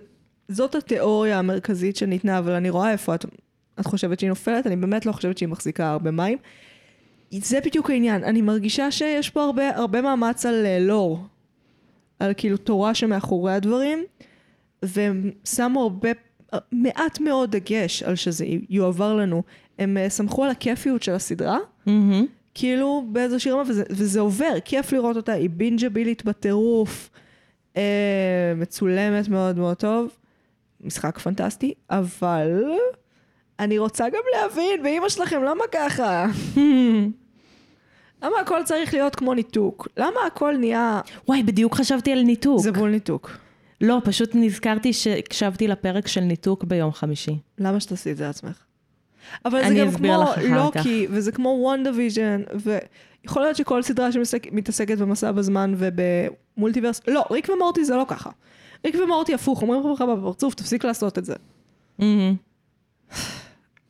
זאת 0.49 0.75
התיאוריה 0.75 1.39
המרכזית 1.39 1.97
שניתנה, 1.97 2.39
אבל 2.39 2.53
אני 2.53 2.71
רואה 2.71 2.93
איפה 2.93 3.15
את, 3.15 3.25
את 3.81 3.87
חושבת 3.87 4.21
שהיא 4.21 4.29
נופלת, 4.29 4.67
אני 4.67 4.77
באמת 4.77 5.07
לא 5.07 5.13
חושבת 5.13 5.39
שהיא 5.39 5.49
מחזיקה 5.49 5.91
הרבה 5.91 6.11
מים. 6.11 6.39
זה 7.33 7.61
בדיוק 7.65 7.91
העניין, 7.91 8.25
אני 8.25 8.43
מרגישה 8.43 8.91
שיש 8.91 9.31
פה 9.31 9.43
הרבה, 9.43 9.77
הרבה 9.77 10.03
מאמץ 10.03 10.47
על 10.47 10.65
uh, 10.65 10.83
לור, 10.83 11.25
על 12.19 12.33
כאילו 12.37 12.57
תורה 12.57 12.95
שמאחורי 12.95 13.53
הדברים, 13.53 14.05
והם 14.83 15.31
שמו 15.45 15.83
הרבה, 15.83 16.09
מעט 16.73 17.21
מאוד 17.21 17.57
דגש 17.57 18.03
על 18.03 18.17
שזה 18.17 18.47
יועבר 18.69 19.15
לנו. 19.15 19.43
הם 19.79 19.97
uh, 19.97 20.11
סמכו 20.11 20.45
על 20.45 20.51
הכיפיות 20.51 21.03
של 21.03 21.13
הסדרה, 21.13 21.59
מהמם. 21.87 22.27
כאילו 22.55 23.05
באיזושהי 23.09 23.51
רמה, 23.51 23.63
וזה, 23.67 23.83
וזה 23.91 24.21
עובר, 24.21 24.55
כיף 24.65 24.93
לראות 24.93 25.17
אותה, 25.17 25.33
היא 25.33 25.51
בינג'בילית 25.51 26.25
בטירוף, 26.25 27.11
אה, 27.77 28.53
מצולמת 28.57 29.29
מאוד 29.29 29.59
מאוד 29.59 29.77
טוב, 29.77 30.09
משחק 30.81 31.19
פנטסטי, 31.19 31.75
אבל 31.91 32.63
אני 33.59 33.79
רוצה 33.79 34.09
גם 34.09 34.23
להבין, 34.33 34.83
באמא 34.83 35.09
שלכם, 35.09 35.43
למה 35.43 35.65
ככה? 35.73 36.27
למה 38.23 38.41
הכל 38.41 38.61
צריך 38.65 38.95
להיות 38.95 39.17
כמו 39.17 39.35
ניתוק? 39.35 39.89
למה 39.97 40.21
הכל 40.27 40.57
נהיה... 40.57 41.01
וואי, 41.29 41.43
בדיוק 41.43 41.75
חשבתי 41.75 42.13
על 42.13 42.23
ניתוק. 42.23 42.61
זה 42.61 42.73
בול 42.73 42.91
ניתוק. 42.91 43.31
לא, 43.81 43.99
פשוט 44.05 44.31
נזכרתי 44.35 44.93
שהקשבתי 44.93 45.69
לפרק 45.69 46.09
של 46.09 46.21
ניתוק 46.21 46.65
ביום 46.65 46.93
חמישי. 46.93 47.39
למה 47.59 47.81
שתעשי 47.81 48.13
את 48.13 48.17
זה 48.17 48.25
לעצמך? 48.25 48.65
אבל 49.45 49.69
זה 49.69 49.75
גם 49.75 49.91
כמו 49.91 50.25
לוקי, 50.51 51.07
וזה 51.11 51.33
כמו 51.33 51.49
WandaVision, 51.49 52.43
ויכול 52.55 53.43
להיות 53.43 53.57
שכל 53.57 53.83
סדרה 53.83 54.13
שמתעסקת 54.13 54.99
במסע 54.99 55.33
בזמן 55.33 55.75
וב 55.77 55.96
multiverse, 55.96 57.01
לא, 57.09 57.25
ריק 57.31 57.49
ומורטי 57.49 57.85
זה 57.85 57.97
לא 57.97 58.05
ככה. 58.09 58.31
ריק 58.85 58.97
ומורטי 59.05 59.35
הפוך, 59.35 59.63
אומרים 59.63 59.93
לך 59.93 60.05
בפרצוף, 60.17 60.55
תפסיק 60.55 60.85
לעשות 60.85 61.19
את 61.19 61.25
זה. 61.25 61.35
מהמם. 61.99 62.35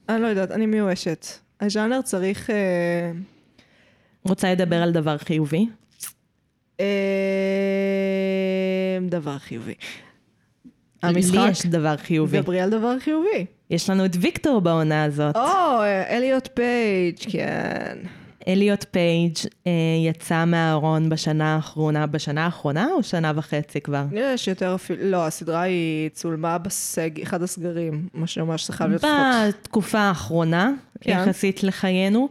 אני 0.09 0.23
לא 0.23 0.27
יודעת, 0.27 0.51
אני 0.51 0.67
מיואשת. 0.67 1.27
הז'אנר 1.61 2.03
צריך... 2.03 2.51
אה, 2.51 3.13
רוצה 4.25 4.53
לדבר 4.53 4.83
על 4.83 4.93
דבר 4.93 5.19
חיובי? 5.19 5.67
אה, 6.81 6.87
דבר 9.01 9.39
חיובי. 9.39 9.75
לי 11.03 11.09
המשחק 11.09 11.39
יש 11.51 11.67
דבר 11.67 11.97
חיובי. 11.97 12.41
דברי 12.41 12.61
על 12.61 12.71
דבר 12.71 12.99
חיובי. 12.99 13.47
יש 13.71 13.91
לנו 13.91 14.05
את 14.05 14.17
ויקטור 14.21 14.61
בעונה 14.61 15.05
הזאת. 15.05 15.37
או, 15.37 15.83
אליוט 16.11 16.49
פייג', 16.55 17.17
כן. 17.29 17.99
אליוט 18.49 18.85
פייג' 18.91 19.37
אה, 19.67 19.73
יצא 20.07 20.45
מהארון 20.45 21.09
בשנה 21.09 21.55
האחרונה, 21.55 22.07
בשנה 22.07 22.45
האחרונה 22.45 22.89
או 22.93 23.03
שנה 23.03 23.33
וחצי 23.37 23.81
כבר? 23.81 24.05
יש 24.13 24.49
יותר 24.49 24.75
אפילו, 24.75 25.11
לא, 25.11 25.27
הסדרה 25.27 25.61
היא 25.61 26.09
צולמה 26.09 26.59
בסג, 26.59 27.21
אחד 27.21 27.43
הסגרים, 27.43 28.09
מה 28.15 28.59
שזה 28.59 28.73
חייב 28.73 28.91
להיות 28.91 29.05
לפחות. 29.05 29.63
בתקופה 29.63 29.99
האחרונה, 29.99 30.73
כן. 31.01 31.11
יחסית 31.11 31.63
לחיינו, 31.63 32.29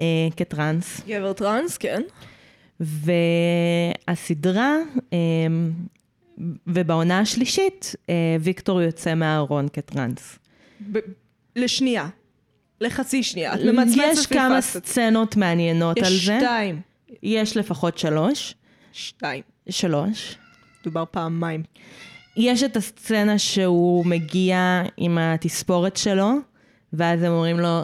אה, 0.00 0.06
כטרנס. 0.36 1.00
גבר 1.08 1.32
טראנס, 1.32 1.78
כן. 1.78 2.02
והסדרה, 4.08 4.76
אה, 5.12 5.18
ובעונה 6.66 7.18
השלישית, 7.18 7.94
אה, 8.10 8.14
ויקטור 8.40 8.82
יוצא 8.82 9.14
מהארון 9.14 9.66
כטרנס. 9.72 10.38
ב- 10.92 10.98
לשנייה. 11.56 12.08
לחצי 12.80 13.22
שנייה. 13.22 13.54
ממצמצת 13.72 14.04
יש 14.12 14.26
כמה. 14.26 14.60
סצנות 14.60 15.36
מעניינות 15.36 15.98
על 15.98 16.04
יש 16.12 16.26
זה. 16.26 16.38
שתיים. 16.40 16.80
יש 17.22 17.56
לפחות 17.56 17.98
שלוש. 17.98 18.54
שתיים. 18.92 19.42
שלוש. 19.68 20.36
דובר 20.84 21.04
פעמיים. 21.10 21.62
יש 22.36 22.62
את 22.62 22.76
הסצנה 22.76 23.38
שהוא 23.38 24.06
מגיע 24.06 24.82
עם 24.96 25.18
התספורת 25.18 25.96
שלו, 25.96 26.30
ואז 26.92 27.22
הם 27.22 27.32
אומרים 27.32 27.60
לו, 27.60 27.82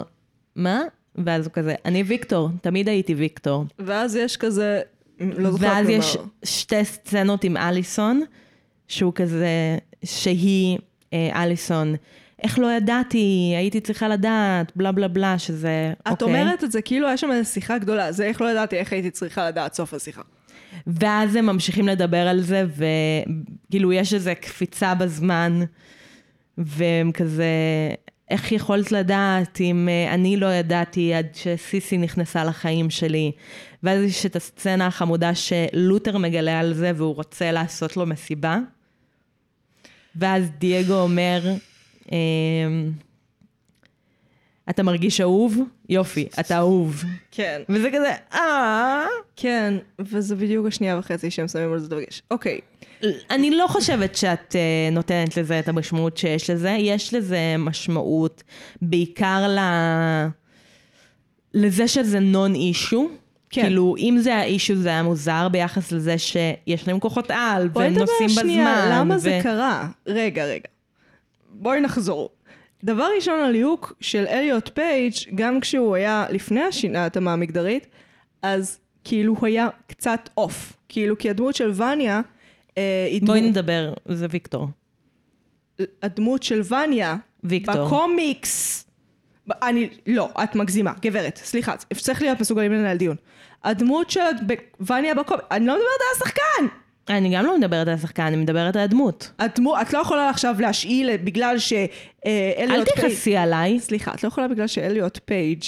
מה? 0.55 0.81
ואז 1.15 1.45
הוא 1.45 1.53
כזה, 1.53 1.75
אני 1.85 2.03
ויקטור, 2.03 2.49
תמיד 2.61 2.89
הייתי 2.89 3.13
ויקטור. 3.13 3.65
ואז 3.79 4.15
יש 4.15 4.37
כזה, 4.37 4.81
לא 5.19 5.51
זוכרת 5.51 5.69
ואז 5.69 5.87
כלומר. 5.87 5.99
יש 5.99 6.17
שתי 6.43 6.85
סצנות 6.85 7.43
עם 7.43 7.57
אליסון, 7.57 8.21
שהוא 8.87 9.13
כזה, 9.15 9.77
שהיא 10.03 10.77
אה, 11.13 11.43
אליסון. 11.43 11.95
איך 12.43 12.59
לא 12.59 12.71
ידעתי, 12.71 13.53
הייתי 13.57 13.79
צריכה 13.79 14.07
לדעת, 14.07 14.71
בלה 14.75 14.91
בלה 14.91 15.07
בלה, 15.07 15.39
שזה... 15.39 15.93
את 16.01 16.07
אוקיי. 16.07 16.27
אומרת 16.27 16.63
את 16.63 16.71
זה 16.71 16.81
כאילו 16.81 17.07
היה 17.07 17.17
שם 17.17 17.31
איזו 17.31 17.49
שיחה 17.49 17.77
גדולה, 17.77 18.11
זה 18.11 18.25
איך 18.25 18.41
לא 18.41 18.51
ידעתי 18.51 18.75
איך 18.75 18.93
הייתי 18.93 19.11
צריכה 19.11 19.47
לדעת 19.47 19.73
סוף 19.73 19.93
השיחה. 19.93 20.21
ואז 20.87 21.35
הם 21.35 21.45
ממשיכים 21.45 21.87
לדבר 21.87 22.27
על 22.27 22.41
זה, 22.41 22.65
וכאילו 23.69 23.93
יש 23.93 24.13
איזו 24.13 24.31
קפיצה 24.41 24.95
בזמן, 24.95 25.59
והם 26.57 27.11
כזה, 27.11 27.45
איך 28.29 28.51
יכולת 28.51 28.91
לדעת 28.91 29.61
אם 29.61 29.89
אה, 29.91 30.13
אני 30.13 30.37
לא 30.37 30.45
ידעתי 30.45 31.13
עד 31.13 31.27
שסיסי 31.33 31.97
נכנסה 31.97 32.43
לחיים 32.43 32.89
שלי? 32.89 33.31
ואז 33.83 34.03
יש 34.03 34.25
את 34.25 34.35
הסצנה 34.35 34.87
החמודה 34.87 35.35
שלותר 35.35 36.17
מגלה 36.17 36.59
על 36.59 36.73
זה 36.73 36.91
והוא 36.95 37.15
רוצה 37.15 37.51
לעשות 37.51 37.97
לו 37.97 38.05
מסיבה. 38.05 38.59
ואז 40.19 40.49
דייגו 40.59 40.93
אומר, 40.93 41.41
אמ, 42.11 42.91
אתה 44.69 44.83
מרגיש 44.83 45.21
אהוב? 45.21 45.57
יופי, 45.89 46.27
אתה 46.39 46.57
אהוב. 46.57 47.03
כן. 47.31 47.61
וזה 47.69 47.89
כזה, 47.93 48.11
אה... 48.33 49.05
כן, 49.35 49.73
וזה 49.99 50.35
בדיוק 50.35 50.67
השנייה 50.67 50.99
וחצי 50.99 51.31
שהם 51.31 51.47
שמים 51.47 51.73
על 51.73 51.79
זה 51.79 51.89
דגש. 51.89 52.21
אוקיי, 52.31 52.59
אני 53.31 53.51
לא 53.51 53.65
חושבת 53.67 54.15
שאת 54.15 54.55
uh, 54.55 54.93
נותנת 54.93 55.37
לזה 55.37 55.59
את 55.59 55.67
המשמעות 55.67 56.17
שיש 56.17 56.49
לזה. 56.49 56.69
יש 56.69 57.13
לזה 57.13 57.55
משמעות 57.59 58.43
בעיקר 58.81 59.47
ל... 59.47 59.59
לזה 61.53 61.87
שזה 61.87 62.19
נון 62.19 62.55
אישו. 62.55 63.09
כן. 63.49 63.61
כאילו, 63.61 63.95
אם 63.97 64.17
זה 64.19 64.35
האישו 64.35 64.75
זה 64.75 64.89
היה 64.89 65.03
מוזר 65.03 65.47
ביחס 65.51 65.91
לזה 65.91 66.17
שיש 66.17 66.87
להם 66.87 66.99
כוחות 66.99 67.31
על, 67.31 67.67
בואי 67.67 67.85
והם 67.85 67.93
נדבר 67.93 68.05
נוסעים 68.11 68.29
שנייה, 68.29 68.75
בזמן. 68.75 68.89
למה 68.91 69.17
זה 69.17 69.39
ו- 69.39 69.43
קרה? 69.43 69.87
רגע, 70.07 70.45
רגע. 70.45 70.69
בואי 71.49 71.81
נחזור. 71.81 72.29
דבר 72.83 73.07
ראשון, 73.15 73.39
הליהוק 73.39 73.93
של 74.01 74.25
אליוט 74.27 74.69
פייג', 74.73 75.13
גם 75.35 75.59
כשהוא 75.59 75.95
היה 75.95 76.25
לפני 76.29 76.61
השינוי 76.61 77.05
התאמה 77.05 77.33
המגדרית, 77.33 77.87
אז 78.41 78.79
כאילו 79.03 79.35
הוא 79.39 79.47
היה 79.47 79.67
קצת 79.87 80.29
אוף. 80.37 80.73
כאילו, 80.89 81.17
כי 81.17 81.29
הדמות 81.29 81.55
של 81.55 81.71
וניה, 81.81 82.21
אה, 82.77 83.07
בואי 83.25 83.39
דמות, 83.39 83.51
נדבר, 83.51 83.93
זה 84.05 84.25
ויקטור. 84.29 84.67
הדמות 86.01 86.43
של 86.43 86.61
וניה, 86.69 87.15
ויקטור. 87.43 87.85
בקומיקס, 87.85 88.85
אני, 89.51 89.89
לא, 90.07 90.29
את 90.43 90.55
מגזימה, 90.55 90.93
גברת, 91.01 91.39
סליחה, 91.43 91.75
צריך 91.77 92.21
להיות 92.21 92.39
מסוגלים 92.39 92.71
לנהל 92.71 92.97
דיון. 92.97 93.15
הדמות 93.67 94.09
של 94.09 94.19
וניה 94.79 95.15
בקומיקס, 95.15 95.45
אני 95.51 95.67
לא 95.67 95.73
מדברת 95.73 96.01
על 96.01 96.15
השחקן! 96.15 96.75
אני 97.09 97.35
גם 97.35 97.45
לא 97.45 97.57
מדברת 97.57 97.87
על 97.87 97.93
השחקן, 97.93 98.23
אני 98.23 98.35
מדברת 98.35 98.75
על 98.75 98.81
הדמות. 98.81 99.31
הדמו, 99.39 99.81
את 99.81 99.93
לא 99.93 99.99
יכולה 99.99 100.29
עכשיו 100.29 100.55
להשאיל 100.59 101.17
בגלל 101.17 101.57
שאליוט 101.57 101.89
אל 102.59 102.85
פייג'... 102.85 102.97
תכעסי 102.97 103.37
עליי. 103.37 103.79
סליחה, 103.79 104.13
את 104.13 104.23
לא 104.23 104.27
יכולה 104.27 104.47
בגלל 104.47 104.67
שאליוט 104.67 105.19
פייג' 105.25 105.63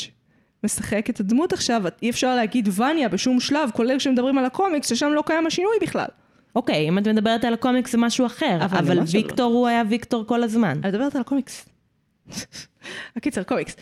משחק 0.64 1.10
את 1.10 1.20
הדמות 1.20 1.54
עכשיו, 1.54 1.84
אי 2.02 2.10
אפשר 2.10 2.36
להגיד 2.36 2.70
וניה 2.80 3.10
בשום 3.10 3.40
שלב, 3.40 3.70
כולל 3.74 3.98
כשמדברים 3.98 4.38
על 4.38 4.46
הקומיקס, 4.46 4.90
ששם 4.90 5.10
לא 5.10 5.24
קיים 5.26 5.48
השינוי 5.48 5.74
בכלל. 5.82 6.08
אוקיי, 6.56 6.90
אם 6.90 6.98
את 6.98 7.08
מדברת 7.08 7.46
על 7.46 7.54
הקומיקס 7.54 7.92
זה 7.92 7.98
משהו 7.98 8.26
אחר, 8.26 8.58
אבל 8.66 8.78
אבל 8.78 8.98
לא. 8.98 9.04
ויקטור 9.12 9.54
הוא 9.54 9.68
היה 9.68 9.84
ויקטור 9.90 10.24
כל 10.28 10.44
הזמן. 10.44 10.80
אני 10.84 10.92
מדברת 10.92 11.16
על 11.16 11.22
הקומיקס. 11.22 11.66
הקיצר, 13.16 13.44
קומיקס. 13.44 13.76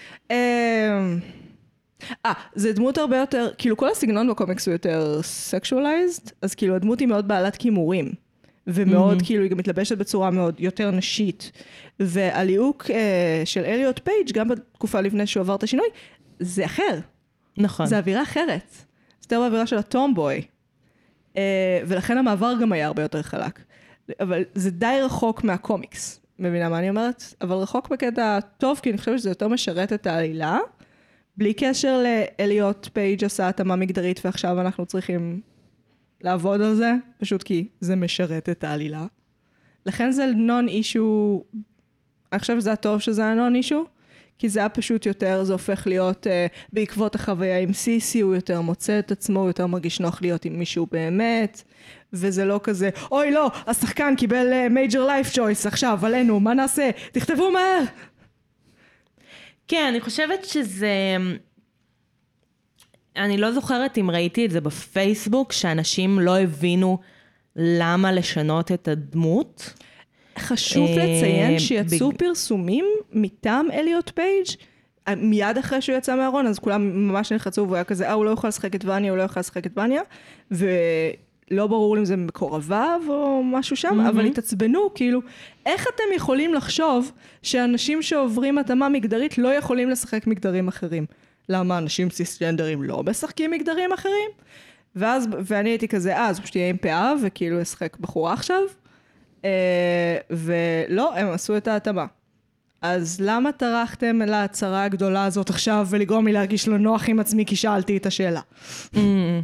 אה, 2.25 2.33
זה 2.55 2.73
דמות 2.73 2.97
הרבה 2.97 3.17
יותר, 3.17 3.49
כאילו 3.57 3.77
כל 3.77 3.89
הסגנון 3.89 4.29
בקומיקס 4.29 4.67
הוא 4.67 4.71
יותר 4.71 5.19
sexualized, 5.23 6.21
אז 6.41 6.55
כאילו 6.55 6.75
הדמות 6.75 6.99
היא 6.99 7.07
מאוד 7.07 7.27
בעלת 7.27 7.55
קימורים. 7.55 8.11
ומאוד, 8.67 9.21
כאילו, 9.25 9.43
היא 9.43 9.51
גם 9.51 9.57
מתלבשת 9.57 9.97
בצורה 9.97 10.31
מאוד 10.31 10.59
יותר 10.59 10.91
נשית. 10.91 11.51
והליהוק 11.99 12.91
אה, 12.91 13.41
של 13.45 13.65
אליוט 13.65 13.99
פייג', 14.03 14.31
גם 14.33 14.47
בתקופה 14.47 15.01
לפני 15.01 15.27
שהוא 15.27 15.41
עבר 15.41 15.55
את 15.55 15.63
השינוי, 15.63 15.87
זה 16.39 16.65
אחר. 16.65 16.99
נכון. 17.57 17.85
זה 17.85 17.97
אווירה 17.97 18.23
אחרת. 18.23 18.71
זה 18.71 18.85
יותר 19.23 19.39
באווירה 19.39 19.67
של 19.67 19.77
ה 19.77 19.85
tomboy. 19.85 20.41
אה, 21.37 21.81
ולכן 21.87 22.17
המעבר 22.17 22.53
גם 22.61 22.71
היה 22.71 22.87
הרבה 22.87 23.01
יותר 23.01 23.21
חלק. 23.21 23.59
אבל 24.19 24.43
זה 24.55 24.71
די 24.71 24.99
רחוק 25.03 25.43
מהקומיקס. 25.43 26.19
מבינה 26.39 26.69
מה 26.69 26.79
אני 26.79 26.89
אומרת? 26.89 27.23
אבל 27.41 27.55
רחוק 27.55 27.89
בקטע 27.89 28.39
טוב, 28.57 28.79
כי 28.83 28.89
אני 28.89 28.97
חושבת 28.97 29.19
שזה 29.19 29.29
יותר 29.29 29.47
משרת 29.47 29.93
את 29.93 30.07
העלילה. 30.07 30.59
בלי 31.37 31.53
קשר 31.53 32.03
לאליוט 32.03 32.87
פייג' 32.93 33.23
עשה 33.23 33.49
התאמה 33.49 33.75
מגדרית 33.75 34.21
ועכשיו 34.25 34.61
אנחנו 34.61 34.85
צריכים 34.85 35.41
לעבוד 36.21 36.61
על 36.61 36.75
זה, 36.75 36.93
פשוט 37.19 37.43
כי 37.43 37.67
זה 37.79 37.95
משרת 37.95 38.49
את 38.49 38.63
העלילה. 38.63 39.05
לכן 39.85 40.11
זה 40.11 40.25
non-issue, 40.35 41.43
אני 42.31 42.39
חושבת 42.39 42.61
שזה 42.61 42.71
הטוב 42.71 43.01
שזה 43.01 43.21
היה 43.21 43.33
non-issue, 43.33 43.85
כי 44.39 44.49
זה 44.49 44.59
היה 44.59 44.69
פשוט 44.69 45.05
יותר, 45.05 45.43
זה 45.43 45.53
הופך 45.53 45.87
להיות, 45.87 46.27
uh, 46.27 46.29
בעקבות 46.73 47.15
החוויה 47.15 47.59
עם 47.59 47.73
סיסי, 47.73 48.19
הוא 48.19 48.35
יותר 48.35 48.61
מוצא 48.61 48.99
את 48.99 49.11
עצמו, 49.11 49.39
הוא 49.39 49.49
יותר 49.49 49.67
מרגיש 49.67 49.99
נוח 49.99 50.21
להיות 50.21 50.45
עם 50.45 50.59
מישהו 50.59 50.87
באמת, 50.91 51.63
וזה 52.13 52.45
לא 52.45 52.59
כזה, 52.63 52.89
אוי 53.11 53.31
לא, 53.31 53.51
השחקן 53.67 54.15
קיבל 54.17 54.67
major 54.69 55.05
life 55.05 55.33
choice 55.33 55.65
עכשיו, 55.65 55.99
עלינו, 56.05 56.39
מה 56.39 56.53
נעשה? 56.53 56.89
תכתבו 57.11 57.51
מהר! 57.51 57.83
כן, 59.67 59.85
אני 59.89 60.01
חושבת 60.01 60.45
שזה... 60.45 61.15
אני 63.15 63.37
לא 63.37 63.51
זוכרת 63.51 63.97
אם 63.97 64.11
ראיתי 64.11 64.45
את 64.45 64.51
זה 64.51 64.61
בפייסבוק, 64.61 65.51
שאנשים 65.51 66.19
לא 66.19 66.39
הבינו 66.39 66.97
למה 67.55 68.11
לשנות 68.11 68.71
את 68.71 68.87
הדמות. 68.87 69.73
חשוב 70.39 70.87
אה, 70.89 70.95
לציין 70.95 71.59
שיצאו 71.59 72.09
בג- 72.11 72.17
פרסומים 72.17 72.85
מטעם 73.13 73.71
אליוט 73.71 74.11
פייג' 74.15 74.45
אה, 75.07 75.15
מיד 75.15 75.57
אחרי 75.57 75.81
שהוא 75.81 75.97
יצא 75.97 76.15
מהארון, 76.15 76.47
אז 76.47 76.59
כולם 76.59 77.07
ממש 77.07 77.31
נלחצו, 77.31 77.61
והוא 77.61 77.75
היה 77.75 77.83
כזה, 77.83 78.07
אה, 78.07 78.13
הוא 78.13 78.25
לא 78.25 78.29
יכול 78.29 78.47
לשחק 78.47 78.75
את 78.75 78.85
וניה, 78.85 79.11
הוא 79.11 79.17
לא 79.17 79.23
יכול 79.23 79.39
לשחק 79.39 79.65
את 79.65 79.77
וניה, 79.77 80.01
ולא 81.51 81.67
ברור 81.67 81.97
אם 81.97 82.05
זה 82.05 82.15
מקורביו 82.15 83.01
או 83.07 83.43
משהו 83.43 83.75
שם, 83.75 83.99
אבל 83.99 84.25
התעצבנו, 84.25 84.93
כאילו, 84.95 85.21
איך 85.65 85.87
אתם 85.95 86.03
יכולים 86.15 86.53
לחשוב 86.53 87.11
שאנשים 87.43 88.01
שעוברים 88.01 88.57
התאמה 88.57 88.89
מגדרית 88.89 89.37
לא 89.37 89.47
יכולים 89.47 89.89
לשחק 89.89 90.27
מגדרים 90.27 90.67
אחרים? 90.67 91.05
למה 91.49 91.77
אנשים 91.77 92.09
סיסג'נדרים 92.09 92.83
לא 92.83 93.03
משחקים 93.03 93.51
מגדרים 93.51 93.93
אחרים? 93.93 94.29
ואז, 94.95 95.27
ואני 95.45 95.69
הייתי 95.69 95.87
כזה, 95.87 96.17
אה, 96.17 96.27
אז 96.27 96.39
פשוט 96.39 96.55
יהיה 96.55 96.69
עם 96.69 96.77
פאה, 96.77 97.13
וכאילו 97.23 97.59
ישחק 97.59 97.97
בחורה 97.99 98.33
עכשיו? 98.33 98.61
אה, 99.45 100.17
ולא, 100.29 101.15
הם 101.15 101.27
עשו 101.27 101.57
את 101.57 101.67
ההתאמה. 101.67 102.05
אז 102.81 103.21
למה 103.21 103.51
טרחתם 103.51 104.21
להצהרה 104.21 104.83
הגדולה 104.83 105.25
הזאת 105.25 105.49
עכשיו 105.49 105.87
ולגרום 105.89 106.27
לי 106.27 106.33
להרגיש 106.33 106.67
לא 106.67 106.77
נוח 106.77 107.09
עם 107.09 107.19
עצמי 107.19 107.45
כי 107.45 107.55
שאלתי 107.55 107.97
את 107.97 108.05
השאלה? 108.05 108.41
אה, 108.95 109.39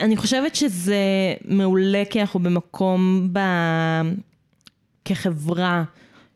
אני 0.00 0.16
חושבת 0.16 0.54
שזה 0.54 0.96
מעולה 1.44 2.02
כי 2.10 2.20
אנחנו 2.20 2.40
במקום 2.40 3.28
ב... 3.32 3.38
כחברה 5.06 5.84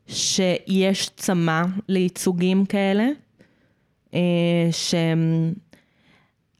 שיש 0.07 1.11
צמא 1.17 1.63
לייצוגים 1.89 2.67
כאלה, 2.67 3.09
אה, 4.15 4.21
שהם... 4.73 5.53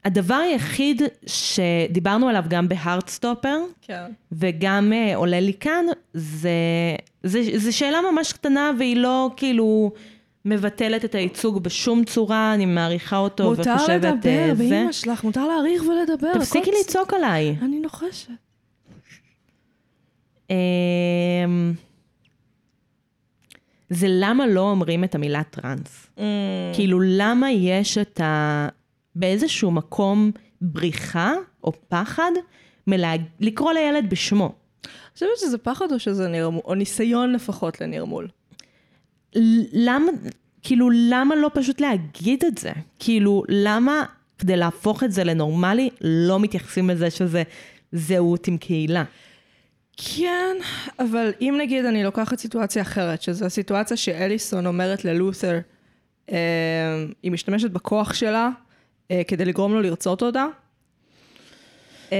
הדבר 0.05 0.35
היחיד 0.35 1.01
שדיברנו 1.25 2.29
עליו 2.29 2.43
גם 2.47 2.67
בהארדסטופר, 2.67 3.57
כן. 3.81 4.11
וגם 4.31 4.93
אה, 4.93 5.15
עולה 5.15 5.39
לי 5.39 5.53
כאן, 5.59 5.85
זה, 6.13 6.51
זה, 7.23 7.41
זה 7.55 7.71
שאלה 7.71 7.97
ממש 8.11 8.33
קטנה 8.33 8.71
והיא 8.79 8.97
לא 8.97 9.29
כאילו 9.37 9.91
מבטלת 10.45 11.05
את 11.05 11.15
הייצוג 11.15 11.63
בשום 11.63 12.03
צורה, 12.03 12.53
אני 12.53 12.65
מעריכה 12.65 13.17
אותו 13.17 13.49
מותר 13.49 13.73
וחושבת 13.75 14.03
לדבר, 14.03 14.29
אה, 14.29 14.55
זה. 14.55 14.69
באמא 14.69 14.91
שלך, 14.91 15.23
מותר 15.23 15.47
להעריך 15.47 15.83
ולדבר. 15.83 16.33
תפסיקי 16.33 16.71
לצעוק 16.81 17.13
עליי. 17.13 17.55
אני 17.61 17.79
נוחשת. 17.79 18.29
אמ, 20.49 21.73
זה 23.89 24.07
למה 24.09 24.47
לא 24.47 24.61
אומרים 24.61 25.03
את 25.03 25.15
המילה 25.15 25.43
טראנס. 25.43 26.07
Mm. 26.17 26.21
כאילו, 26.73 26.99
למה 27.03 27.51
יש 27.51 27.97
את 27.97 28.21
ה... 28.21 28.67
באיזשהו 29.15 29.71
מקום 29.71 30.31
בריחה 30.61 31.33
או 31.63 31.71
פחד 31.89 32.31
מלקרוא 32.87 33.73
לילד 33.73 34.09
בשמו. 34.09 34.45
אני 34.83 35.13
חושבת 35.13 35.29
שזה 35.37 35.57
פחד 35.57 35.91
או 35.91 35.99
שזה 35.99 36.27
נרמול, 36.27 36.61
או 36.65 36.75
ניסיון 36.75 37.33
לפחות 37.33 37.81
לנרמול. 37.81 38.27
למה, 39.73 40.11
כאילו, 40.61 40.89
למה 40.93 41.35
לא 41.35 41.51
פשוט 41.53 41.81
להגיד 41.81 42.43
את 42.45 42.57
זה? 42.57 42.71
כאילו, 42.99 43.43
למה 43.49 44.03
כדי 44.39 44.57
להפוך 44.57 45.03
את 45.03 45.11
זה 45.11 45.23
לנורמלי, 45.23 45.89
לא 46.01 46.39
מתייחסים 46.39 46.89
לזה 46.89 47.09
שזה 47.09 47.43
זהות 47.91 48.47
עם 48.47 48.57
קהילה? 48.57 49.03
כן, 49.97 50.57
אבל 50.99 51.31
אם 51.41 51.55
נגיד 51.61 51.85
אני 51.85 52.03
לוקחת 52.03 52.39
סיטואציה 52.39 52.81
אחרת, 52.81 53.21
שזו 53.21 53.45
הסיטואציה 53.45 53.97
שאליסון 53.97 54.65
אומרת 54.65 55.05
ללותר, 55.05 55.59
אה, 56.31 56.37
היא 57.23 57.31
משתמשת 57.31 57.71
בכוח 57.71 58.13
שלה 58.13 58.49
אה, 59.11 59.21
כדי 59.27 59.45
לגרום 59.45 59.73
לו 59.73 59.81
לרצות 59.81 60.23
אותה. 60.23 60.45
אה, 62.11 62.17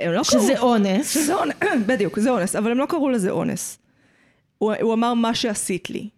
הם 0.00 0.12
לא 0.12 0.22
קראו... 0.30 0.42
שזה 0.42 0.60
אונס. 0.60 1.14
שזה 1.14 1.34
אונס, 1.34 1.54
בדיוק, 1.88 2.18
זה 2.18 2.30
אונס, 2.30 2.56
אבל 2.56 2.70
הם 2.70 2.78
לא 2.78 2.86
קראו 2.86 3.10
לזה 3.10 3.30
אונס. 3.30 3.78
הוא, 4.58 4.72
הוא 4.80 4.94
אמר 4.94 5.14
מה 5.14 5.34
שעשית 5.34 5.90
לי. 5.90 6.08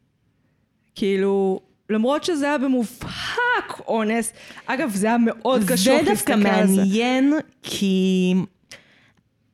כאילו, 0.96 1.60
למרות 1.90 2.24
שזה 2.24 2.46
היה 2.46 2.58
במובהק 2.58 3.80
אונס, 3.88 4.32
אגב, 4.66 4.90
זה 4.94 5.06
היה 5.06 5.16
מאוד 5.18 5.62
קשור 5.68 5.98
זה 5.98 6.10
דווקא 6.10 6.32
להסתכל 6.32 6.48
על 6.48 6.66
זה. 6.66 6.76
מעניין, 6.76 7.32
כי 7.62 8.34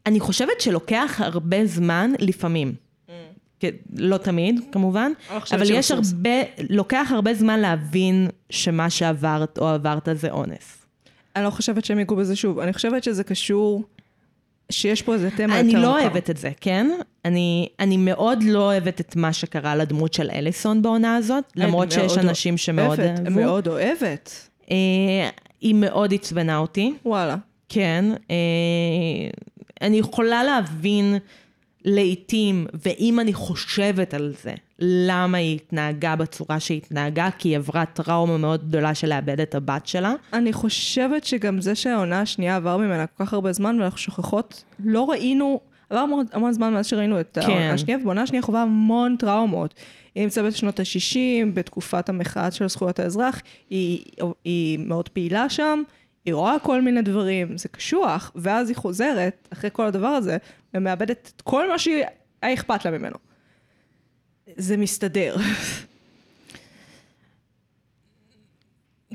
אני 0.06 0.20
חושבת 0.20 0.60
שלוקח 0.60 1.20
הרבה 1.24 1.66
זמן, 1.66 2.12
לפעמים. 2.18 2.74
כן, 3.60 3.70
לא 3.96 4.16
תמיד, 4.16 4.60
כמובן, 4.72 5.12
אבל 5.30 5.70
יש. 5.70 5.90
הרבה, 5.90 6.30
לוקח 6.70 7.08
הרבה 7.14 7.34
זמן 7.34 7.60
להבין 7.60 8.28
שמה 8.50 8.90
שעברת 8.90 9.58
או 9.58 9.68
עברת 9.68 10.08
זה 10.12 10.30
אונס. 10.30 10.86
אני 11.36 11.44
לא 11.44 11.50
חושבת 11.50 11.84
שהם 11.84 11.98
ייגעו 11.98 12.16
בזה 12.16 12.36
שוב. 12.36 12.58
אני 12.58 12.72
חושבת 12.72 13.04
שזה 13.04 13.24
קשור, 13.24 13.84
שיש 14.72 15.02
פה 15.02 15.14
איזה 15.14 15.30
תמה 15.30 15.42
יותר 15.42 15.60
אני 15.60 15.72
לא 15.72 15.78
עמוקה. 15.86 16.02
אוהבת 16.02 16.30
את 16.30 16.36
זה, 16.36 16.50
כן? 16.60 16.90
אני, 17.24 17.68
אני 17.80 17.96
מאוד 17.96 18.42
לא 18.42 18.58
אוהבת 18.58 19.00
את 19.00 19.16
מה 19.16 19.32
שקרה 19.32 19.76
לדמות 19.76 20.14
של 20.14 20.30
אליסון 20.34 20.82
בעונה 20.82 21.16
הזאת, 21.16 21.44
למרות 21.56 21.92
שיש 21.92 22.18
אנשים 22.18 22.56
שמאוד 22.56 23.00
אוהבת. 23.00 23.20
מאוד 23.20 23.68
אוהבת. 23.68 24.48
אה, 24.70 24.76
היא 25.60 25.74
מאוד 25.74 26.14
עצבנה 26.14 26.58
אותי. 26.58 26.94
וואלה. 27.04 27.36
כן, 27.68 28.04
אה, 28.30 28.36
אני 29.80 29.98
יכולה 29.98 30.44
להבין 30.44 31.18
לעתים, 31.84 32.66
ואם 32.74 33.20
אני 33.20 33.32
חושבת 33.32 34.14
על 34.14 34.34
זה, 34.42 34.54
למה 34.78 35.38
היא 35.38 35.54
התנהגה 35.56 36.16
בצורה 36.16 36.60
שהיא 36.60 36.76
התנהגה, 36.76 37.28
כי 37.38 37.48
היא 37.48 37.56
עברה 37.56 37.84
טראומה 37.86 38.38
מאוד 38.38 38.68
גדולה 38.68 38.94
של 38.94 39.08
לאבד 39.08 39.40
את 39.40 39.54
הבת 39.54 39.86
שלה. 39.86 40.14
אני 40.32 40.52
חושבת 40.52 41.24
שגם 41.24 41.60
זה 41.60 41.74
שהעונה 41.74 42.20
השנייה 42.20 42.56
עבר 42.56 42.76
ממנה 42.76 43.06
כל 43.06 43.24
כך 43.24 43.32
הרבה 43.32 43.52
זמן, 43.52 43.80
ואנחנו 43.80 43.98
שוכחות, 43.98 44.64
לא 44.84 45.10
ראינו, 45.10 45.60
עבר 45.90 46.00
המון, 46.00 46.26
המון 46.32 46.52
זמן 46.52 46.72
מאז 46.72 46.86
שראינו 46.86 47.20
את 47.20 47.38
כן. 47.42 47.50
העונה 47.50 47.72
השנייה, 47.72 47.98
ובעונה 47.98 48.22
השנייה 48.22 48.42
חווה 48.42 48.62
המון 48.62 49.16
טראומות. 49.18 49.74
היא 50.14 50.22
נמצאת 50.22 50.44
בשנות 50.44 50.80
ה-60, 50.80 51.46
בתקופת 51.54 52.08
המחאה 52.08 52.50
של 52.50 52.68
זכויות 52.68 52.98
האזרח, 52.98 53.42
היא, 53.70 54.04
היא 54.44 54.78
מאוד 54.78 55.08
פעילה 55.08 55.48
שם, 55.48 55.82
היא 56.24 56.34
רואה 56.34 56.58
כל 56.58 56.82
מיני 56.82 57.02
דברים, 57.02 57.58
זה 57.58 57.68
קשוח, 57.68 58.32
ואז 58.34 58.68
היא 58.68 58.76
חוזרת, 58.76 59.48
אחרי 59.52 59.70
כל 59.72 59.86
הדבר 59.86 60.06
הזה, 60.08 60.36
ומאבדת 60.74 61.32
את 61.36 61.42
כל 61.42 61.68
מה 61.68 61.78
שהיה 61.78 62.06
אכפת 62.40 62.84
לה 62.84 62.90
ממנו. 62.90 63.16
זה 64.56 64.76
מסתדר. 64.76 65.36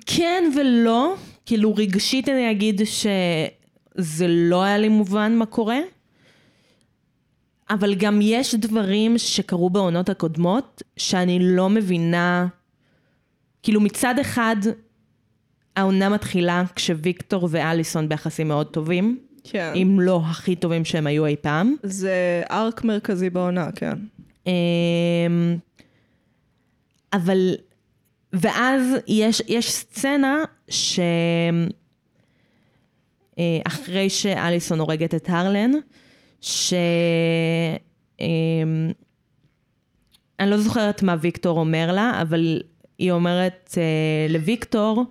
כן 0.06 0.44
ולא, 0.56 1.16
כאילו 1.46 1.76
רגשית 1.76 2.30
אני 2.30 2.52
אגיד 2.52 2.82
שזה 2.86 4.28
לא 4.28 4.64
היה 4.64 4.78
לי 4.78 4.90
מובן 4.90 5.36
מה 5.36 5.46
קורה, 5.46 5.80
אבל 7.70 7.96
גם 7.96 8.20
יש 8.22 8.56
דברים 8.56 9.18
שקרו 9.18 9.70
בעונות 9.70 10.10
הקודמות 10.10 10.84
שאני 10.98 11.40
לא 11.42 11.70
מבינה, 11.70 12.48
כאילו 13.64 13.82
מצד 13.82 14.20
אחד 14.20 14.56
העונה 15.78 16.10
מתחילה 16.10 16.64
כשוויקטור 16.76 17.48
ואליסון 17.52 18.10
ביחסים 18.10 18.48
מאוד 18.48 18.68
טובים, 18.68 19.20
כן. 19.44 19.74
אם 19.76 20.00
לא 20.02 20.22
הכי 20.26 20.56
טובים 20.56 20.86
שהם 20.86 21.08
היו 21.08 21.26
אי 21.26 21.36
פעם. 21.42 21.76
זה 21.84 22.44
ארק 22.52 22.84
מרכזי 22.84 23.30
בעונה, 23.30 23.70
כן. 23.76 23.94
אמ, 24.48 25.58
אבל, 27.14 27.56
ואז 28.34 28.82
יש, 29.08 29.42
יש 29.48 29.72
סצנה 29.72 30.44
ש... 30.70 31.00
אה, 33.40 33.60
אחרי 33.68 34.10
שאליסון 34.10 34.80
הורגת 34.80 35.16
את 35.16 35.30
הרלן, 35.30 35.72
ש... 36.42 36.74
אמ, 38.20 38.92
אני 40.40 40.50
לא 40.50 40.58
זוכרת 40.58 41.04
מה 41.04 41.16
ויקטור 41.22 41.60
אומר 41.60 41.92
לה, 41.92 42.22
אבל 42.22 42.62
היא 42.98 43.12
אומרת 43.12 43.78
אה, 43.78 44.34
לוויקטור, 44.34 45.06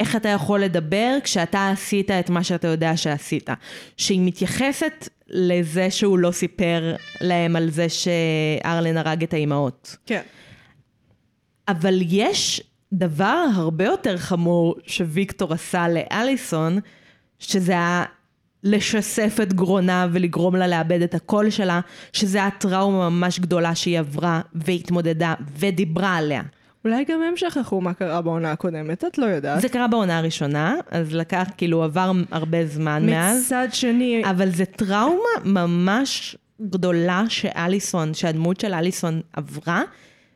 איך 0.00 0.16
אתה 0.16 0.28
יכול 0.28 0.60
לדבר 0.60 1.16
כשאתה 1.24 1.70
עשית 1.70 2.10
את 2.10 2.30
מה 2.30 2.44
שאתה 2.44 2.68
יודע 2.68 2.96
שעשית. 2.96 3.50
שהיא 3.96 4.20
מתייחסת 4.24 5.08
לזה 5.28 5.90
שהוא 5.90 6.18
לא 6.18 6.30
סיפר 6.30 6.94
להם 7.20 7.56
על 7.56 7.70
זה 7.70 7.86
שארלן 7.88 8.96
הרג 8.96 9.22
את 9.22 9.34
האימהות. 9.34 9.96
כן. 10.06 10.22
אבל 11.68 11.98
יש 12.02 12.62
דבר 12.92 13.44
הרבה 13.54 13.84
יותר 13.84 14.16
חמור 14.16 14.74
שוויקטור 14.86 15.52
עשה 15.52 15.86
לאליסון, 15.88 16.78
שזה 17.38 17.72
היה 17.72 18.04
לשסף 18.64 19.38
את 19.42 19.52
גרונה 19.52 20.06
ולגרום 20.12 20.56
לה 20.56 20.66
לאבד 20.66 21.02
את 21.02 21.14
הקול 21.14 21.50
שלה, 21.50 21.80
שזה 22.12 22.38
היה 22.38 22.50
טראומה 22.50 23.08
ממש 23.08 23.38
גדולה 23.38 23.74
שהיא 23.74 23.98
עברה 23.98 24.40
והתמודדה 24.54 25.34
ודיברה 25.58 26.16
עליה. 26.16 26.42
אולי 26.84 27.04
גם 27.04 27.22
הם 27.22 27.36
שכחו 27.36 27.80
מה 27.80 27.94
קרה 27.94 28.22
בעונה 28.22 28.52
הקודמת, 28.52 29.04
את 29.04 29.18
לא 29.18 29.26
יודעת. 29.26 29.60
זה 29.60 29.68
קרה 29.68 29.88
בעונה 29.88 30.18
הראשונה, 30.18 30.76
אז 30.90 31.14
לקח, 31.14 31.48
כאילו, 31.56 31.84
עבר 31.84 32.12
הרבה 32.30 32.66
זמן 32.66 33.06
מאז. 33.06 33.46
מצד 33.46 33.68
שני, 33.72 34.22
אבל 34.30 34.50
זה 34.50 34.64
טראומה 34.64 35.28
ממש 35.44 36.36
גדולה 36.62 37.24
שאליסון, 37.28 38.14
שהדמות 38.14 38.60
של 38.60 38.74
אליסון 38.74 39.20
עברה, 39.32 39.82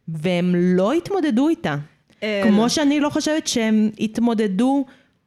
והם 0.08 0.54
לא 0.56 0.92
התמודדו 0.92 1.48
איתה. 1.48 1.76
אה, 2.22 2.42
כמו 2.44 2.70
שאני 2.70 3.00
לא 3.00 3.10
חושבת 3.10 3.46
שהם 3.46 3.90
התמודדו, 4.00 4.84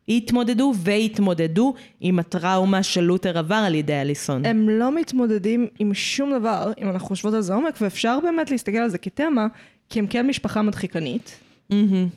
התמודדו 0.09 0.74
והתמודדו 0.78 1.74
עם 1.99 2.19
הטראומה 2.19 2.84
שלותר 2.84 3.38
עבר 3.38 3.55
על 3.55 3.76
ידי 3.76 3.93
אליסון. 3.93 4.45
הם 4.45 4.69
לא 4.69 4.95
מתמודדים 4.95 5.67
עם 5.80 5.93
שום 5.93 6.34
דבר, 6.39 6.72
אם 6.82 6.89
אנחנו 6.89 7.07
חושבות 7.07 7.34
על 7.34 7.41
זה 7.41 7.53
עומק, 7.53 7.78
ואפשר 7.82 8.19
באמת 8.24 8.51
להסתכל 8.51 8.78
על 8.78 8.89
זה 8.89 8.97
כתמה, 8.97 9.47
כי 9.91 9.99
הם 9.99 10.07
כן 10.07 10.27
משפחה 10.27 10.61
מדחיקנית, 10.61 11.39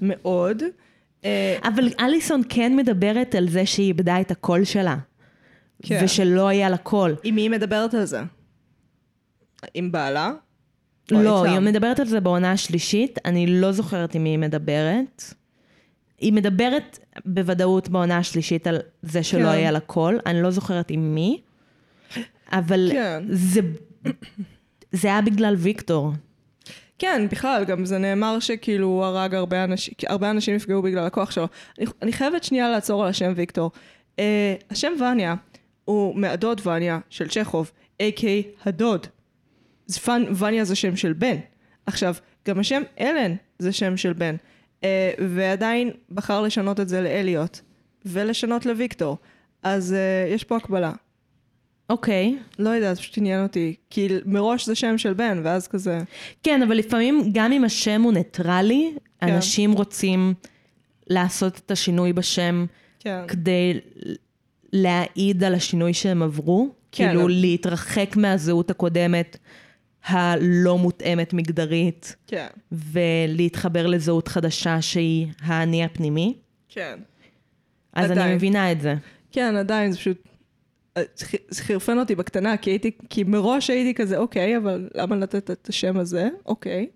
מאוד. 0.02 0.62
אה, 1.24 1.58
אבל 1.64 1.88
אליסון 2.00 2.42
כן 2.48 2.76
מדברת 2.76 3.34
על 3.34 3.48
זה 3.48 3.66
שהיא 3.66 3.86
איבדה 3.86 4.20
את 4.20 4.30
הקול 4.30 4.64
שלה. 4.64 4.96
כן. 5.82 6.00
ושלא 6.04 6.48
היה 6.48 6.70
לה 6.70 6.76
קול. 6.76 7.16
עם 7.22 7.34
מי 7.34 7.42
היא 7.42 7.50
מדברת 7.50 7.94
על 7.94 8.04
זה? 8.04 8.20
עם 9.74 9.92
בעלה? 9.92 10.32
לא? 11.10 11.44
היא 11.44 11.60
מדברת 11.60 12.00
על 12.00 12.06
זה 12.06 12.20
בעונה 12.20 12.52
השלישית, 12.52 13.18
אני 13.24 13.46
לא 13.46 13.72
זוכרת 13.72 14.14
עם 14.14 14.24
מי 14.24 14.28
היא 14.30 14.38
מדברת. 14.38 15.24
היא 16.18 16.32
מדברת 16.32 16.98
בוודאות 17.26 17.88
בעונה 17.88 18.18
השלישית 18.18 18.66
על 18.66 18.78
זה 19.02 19.22
שלא 19.22 19.42
כן. 19.42 19.48
היה 19.48 19.70
לה 19.70 19.80
קול, 19.80 20.20
אני 20.26 20.42
לא 20.42 20.50
זוכרת 20.50 20.90
עם 20.90 21.14
מי, 21.14 21.40
אבל 22.52 22.88
כן. 22.92 23.24
זה, 23.30 23.60
זה 24.92 25.08
היה 25.08 25.20
בגלל 25.20 25.54
ויקטור. 25.58 26.12
כן, 26.98 27.26
בכלל, 27.30 27.64
גם 27.64 27.84
זה 27.84 27.98
נאמר 27.98 28.38
שכאילו 28.40 28.86
הוא 28.86 29.04
הרג 29.04 29.34
הרבה 29.34 29.64
אנשים, 29.64 29.94
הרבה 30.06 30.30
אנשים 30.30 30.54
נפגעו 30.54 30.82
בגלל 30.82 31.06
הכוח 31.06 31.30
שלו. 31.30 31.46
אני, 31.78 31.86
אני 32.02 32.12
חייבת 32.12 32.44
שנייה 32.44 32.68
לעצור 32.68 33.02
על 33.02 33.08
השם 33.08 33.32
ויקטור. 33.36 33.70
אה, 34.18 34.54
השם 34.70 34.92
וניה 35.00 35.34
הוא 35.84 36.16
מהדוד 36.16 36.66
וניה 36.66 36.98
של 37.10 37.28
צ'כוב, 37.28 37.72
a.k. 38.02 38.24
הדוד. 38.64 39.06
אז 39.88 39.98
פן, 39.98 40.22
וניה 40.38 40.64
זה 40.64 40.74
שם 40.74 40.96
של 40.96 41.12
בן. 41.12 41.36
עכשיו, 41.86 42.14
גם 42.48 42.58
השם 42.58 42.82
אלן 43.00 43.34
זה 43.58 43.72
שם 43.72 43.96
של 43.96 44.12
בן. 44.12 44.36
אה, 44.84 45.12
ועדיין 45.28 45.90
בחר 46.10 46.42
לשנות 46.42 46.80
את 46.80 46.88
זה 46.88 47.00
לאליוט, 47.00 47.58
ולשנות 48.06 48.66
לוויקטור. 48.66 49.18
אז 49.62 49.92
אה, 49.92 50.34
יש 50.34 50.44
פה 50.44 50.56
הקבלה. 50.56 50.92
אוקיי. 51.90 52.38
לא 52.58 52.70
יודעת, 52.70 52.98
פשוט 52.98 53.18
עניין 53.18 53.42
אותי. 53.42 53.74
כי 53.90 54.08
מראש 54.26 54.66
זה 54.66 54.74
שם 54.74 54.98
של 54.98 55.14
בן, 55.14 55.40
ואז 55.44 55.68
כזה... 55.68 55.98
כן, 56.42 56.62
אבל 56.62 56.76
לפעמים 56.76 57.30
גם 57.32 57.52
אם 57.52 57.64
השם 57.64 58.02
הוא 58.02 58.12
ניטרלי, 58.12 58.92
כן. 59.20 59.28
אנשים 59.28 59.72
רוצים 59.72 60.34
לעשות 61.06 61.58
את 61.66 61.70
השינוי 61.70 62.12
בשם 62.12 62.66
כן. 63.00 63.20
כדי 63.28 63.80
להעיד 64.72 65.44
על 65.44 65.54
השינוי 65.54 65.94
שהם 65.94 66.22
עברו. 66.22 66.68
כן, 66.92 67.08
כאילו 67.08 67.28
להתרחק 67.28 68.16
מהזהות 68.16 68.70
הקודמת 68.70 69.36
הלא 70.04 70.78
מותאמת 70.78 71.32
מגדרית, 71.32 72.16
כן. 72.26 72.46
ולהתחבר 72.72 73.86
לזהות 73.86 74.28
חדשה 74.28 74.82
שהיא 74.82 75.26
האני 75.40 75.84
הפנימי. 75.84 76.34
כן. 76.68 76.98
אז 77.92 78.10
אני 78.10 78.20
עדיין. 78.20 78.36
מבינה 78.36 78.72
את 78.72 78.80
זה. 78.80 78.94
כן, 79.32 79.56
עדיין, 79.56 79.92
זה 79.92 79.98
פשוט... 79.98 80.28
זה 81.48 81.62
חירפן 81.62 81.98
אותי 81.98 82.14
בקטנה, 82.14 82.56
כי 82.56 82.70
הייתי, 82.70 82.90
כי 83.10 83.24
מראש 83.24 83.70
הייתי 83.70 83.94
כזה, 83.94 84.18
אוקיי, 84.18 84.56
אבל 84.56 84.88
למה 84.94 85.16
לתת 85.16 85.50
את 85.50 85.68
השם 85.68 85.98
הזה? 85.98 86.28
אוקיי. 86.46 86.86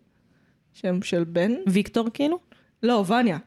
שם 0.74 1.02
של 1.02 1.24
בן? 1.24 1.52
ויקטור 1.66 2.08
כאילו? 2.14 2.38
לא, 2.82 3.04
וניה. 3.08 3.38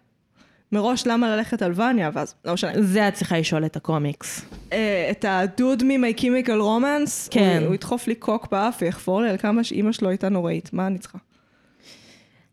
מראש 0.71 1.07
למה 1.07 1.35
ללכת 1.35 1.61
על 1.61 1.73
וניה, 1.75 2.09
ואז, 2.13 2.35
לא 2.45 2.53
משנה. 2.53 2.81
זה 2.81 3.07
את 3.07 3.13
צריכה 3.13 3.39
לשאול 3.39 3.65
את 3.65 3.75
הקומיקס. 3.75 4.45
אה, 4.73 5.07
את 5.11 5.25
הדוד 5.27 5.83
מ-My 5.83 6.19
Chemical 6.19 6.47
Romance, 6.47 7.29
כן. 7.31 7.57
הוא, 7.59 7.67
הוא 7.67 7.75
ידחוף 7.75 8.07
לי 8.07 8.15
קוק 8.15 8.51
באף 8.51 8.77
ויחפור 8.81 9.21
לי 9.21 9.29
על 9.29 9.37
כמה 9.37 9.63
שאימא 9.63 9.91
שלו 9.91 10.09
הייתה 10.09 10.29
נוראית, 10.29 10.73
מה 10.73 10.87
אני 10.87 10.97
צריכה? 10.97 11.17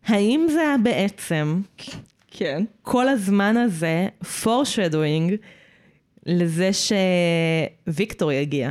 האם 0.05 0.45
זה 0.49 0.75
בעצם 0.83 1.61
כן. 2.27 2.63
כל 2.81 3.07
הזמן 3.09 3.57
הזה 3.57 4.07
foreshadowing 4.43 5.33
לזה 6.25 6.69
שוויקטור 7.87 8.31
יגיע? 8.31 8.69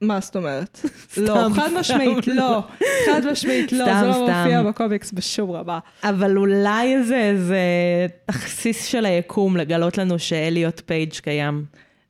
מה 0.00 0.20
זאת 0.20 0.36
אומרת? 0.36 0.80
לא, 1.16 1.46
חד 1.54 1.68
משמעית 1.80 2.26
לא. 2.26 2.62
חד 3.06 3.20
משמעית 3.32 3.72
לא, 3.72 3.84
זה 3.84 4.06
לא. 4.06 4.20
מופיע 4.20 4.62
בקומיקס 4.62 5.12
בשום 5.12 5.50
רמה. 5.50 5.78
אבל 6.02 6.36
אולי 6.36 7.04
זה 7.04 7.16
איזה 7.16 7.58
תכסיס 8.26 8.86
של 8.86 9.06
היקום 9.06 9.56
לגלות 9.56 9.98
לנו 9.98 10.18
שאליוט 10.18 10.82
פייג' 10.86 11.12
קיים. 11.12 11.64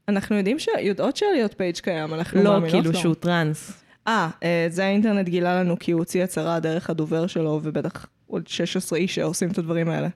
אנחנו 0.09 0.37
יודעים 0.37 0.59
ש... 0.59 0.69
יודעות 0.81 1.17
שאליוט 1.17 1.55
פייג' 1.55 1.77
קיים, 1.77 2.15
אנחנו 2.15 2.43
לא, 2.43 2.51
מאמינות 2.51 2.71
כאילו 2.71 2.93
לו. 2.93 2.99
שהוא 2.99 3.15
טראנס. 3.15 3.73
אה, 4.07 4.29
אה, 4.43 4.67
זה 4.71 4.85
האינטרנט 4.85 5.29
גילה 5.29 5.61
לנו 5.61 5.79
כי 5.79 5.93
הוא 5.93 5.99
הוציא 5.99 6.25
הצהרה 6.25 6.61
דרך 6.61 6.91
הדובר 6.91 7.27
שלו, 7.27 7.61
ובטח 7.63 8.07
עוד 8.27 8.49
16 8.49 8.99
איש 8.99 9.15
שעושים 9.15 9.51
את 9.51 9.59
הדברים 9.59 9.89
האלה. 9.89 10.09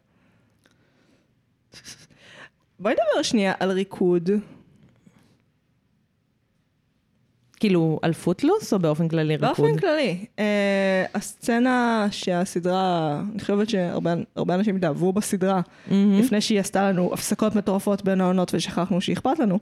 בואי 2.83 2.95
נדבר 2.95 3.23
שנייה 3.23 3.53
על 3.61 3.71
ריקוד. 3.71 4.31
כאילו, 7.57 7.99
על 8.03 8.13
Footloose 8.13 8.73
או 8.73 8.79
באופן 8.79 9.09
כללי 9.09 9.37
ריקוד? 9.37 9.49
באופן 9.49 9.79
כללי, 9.79 10.25
אה, 10.39 11.05
הסצנה 11.15 12.07
שהסדרה, 12.11 13.21
אני 13.33 13.41
חושבת 13.41 13.69
שהרבה 13.69 14.15
הרבה 14.37 14.55
אנשים 14.55 14.77
התאהבו 14.77 15.13
בסדרה, 15.13 15.61
לפני 15.91 16.41
שהיא 16.41 16.61
עשתה 16.61 16.91
לנו 16.91 17.11
הפסקות 17.15 17.55
מטורפות 17.57 18.05
בין 18.05 18.21
העונות 18.21 18.55
ושכחנו 18.55 19.01
שאכפת 19.01 19.39
לנו, 19.39 19.59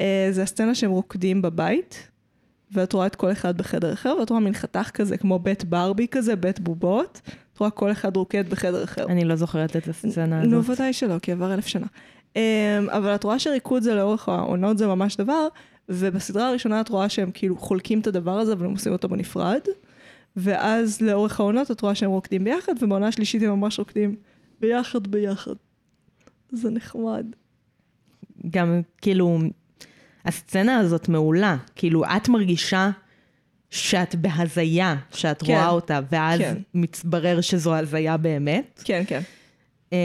אה, 0.00 0.28
זה 0.30 0.42
הסצנה 0.42 0.74
שהם 0.74 0.90
רוקדים 0.90 1.42
בבית, 1.42 2.08
ואת 2.72 2.92
רואה 2.92 3.06
את 3.06 3.16
כל 3.16 3.32
אחד 3.32 3.58
בחדר 3.58 3.92
אחר, 3.92 4.16
ואת 4.20 4.30
רואה 4.30 4.40
מין 4.40 4.54
חתך 4.54 4.90
כזה, 4.94 5.16
כמו 5.16 5.38
בית 5.38 5.64
ברבי 5.64 6.06
כזה, 6.10 6.36
בית 6.36 6.60
בובות, 6.60 7.20
את 7.52 7.58
רואה 7.58 7.70
כל 7.70 7.92
אחד 7.92 8.16
רוקד 8.16 8.50
בחדר 8.50 8.84
אחר. 8.84 9.06
אני 9.06 9.24
לא 9.24 9.36
זוכרת 9.36 9.76
את 9.76 9.88
הסצנה 9.88 10.42
נו, 10.42 10.58
הזאת. 10.58 10.78
ודאי 10.78 10.92
שלא, 10.92 11.18
כי 11.18 11.32
עבר 11.32 11.54
אלף 11.54 11.66
שנה. 11.66 11.86
Um, 12.34 12.36
אבל 12.88 13.14
את 13.14 13.24
רואה 13.24 13.38
שריקוד 13.38 13.82
זה 13.82 13.94
לאורך 13.94 14.28
העונות 14.28 14.78
זה 14.78 14.86
ממש 14.86 15.16
דבר, 15.16 15.48
ובסדרה 15.88 16.48
הראשונה 16.48 16.80
את 16.80 16.88
רואה 16.88 17.08
שהם 17.08 17.30
כאילו 17.34 17.56
חולקים 17.56 18.00
את 18.00 18.06
הדבר 18.06 18.38
הזה, 18.38 18.52
אבל 18.52 18.64
הם 18.64 18.70
עושים 18.70 18.92
אותו 18.92 19.08
בנפרד. 19.08 19.60
ואז 20.36 21.00
לאורך 21.00 21.40
העונות 21.40 21.70
את 21.70 21.80
רואה 21.80 21.94
שהם 21.94 22.10
רוקדים 22.10 22.44
ביחד, 22.44 22.72
ובעונה 22.80 23.08
השלישית 23.08 23.42
הם 23.42 23.50
ממש 23.50 23.78
רוקדים 23.78 24.16
ביחד 24.60 25.06
ביחד. 25.06 25.54
זה 26.52 26.70
נחמד. 26.70 27.26
גם 28.50 28.80
כאילו, 29.00 29.38
הסצנה 30.24 30.78
הזאת 30.78 31.08
מעולה. 31.08 31.56
כאילו, 31.76 32.04
את 32.04 32.28
מרגישה 32.28 32.90
שאת 33.70 34.14
בהזיה, 34.14 34.96
שאת 35.10 35.42
כן. 35.42 35.52
רואה 35.52 35.68
אותה, 35.68 36.00
ואז 36.10 36.40
כן. 36.40 36.56
מתברר 36.74 37.40
שזו 37.40 37.74
הזיה 37.74 38.16
באמת. 38.16 38.82
כן, 38.84 39.02
כן. 39.06 39.20
אה, 39.92 39.98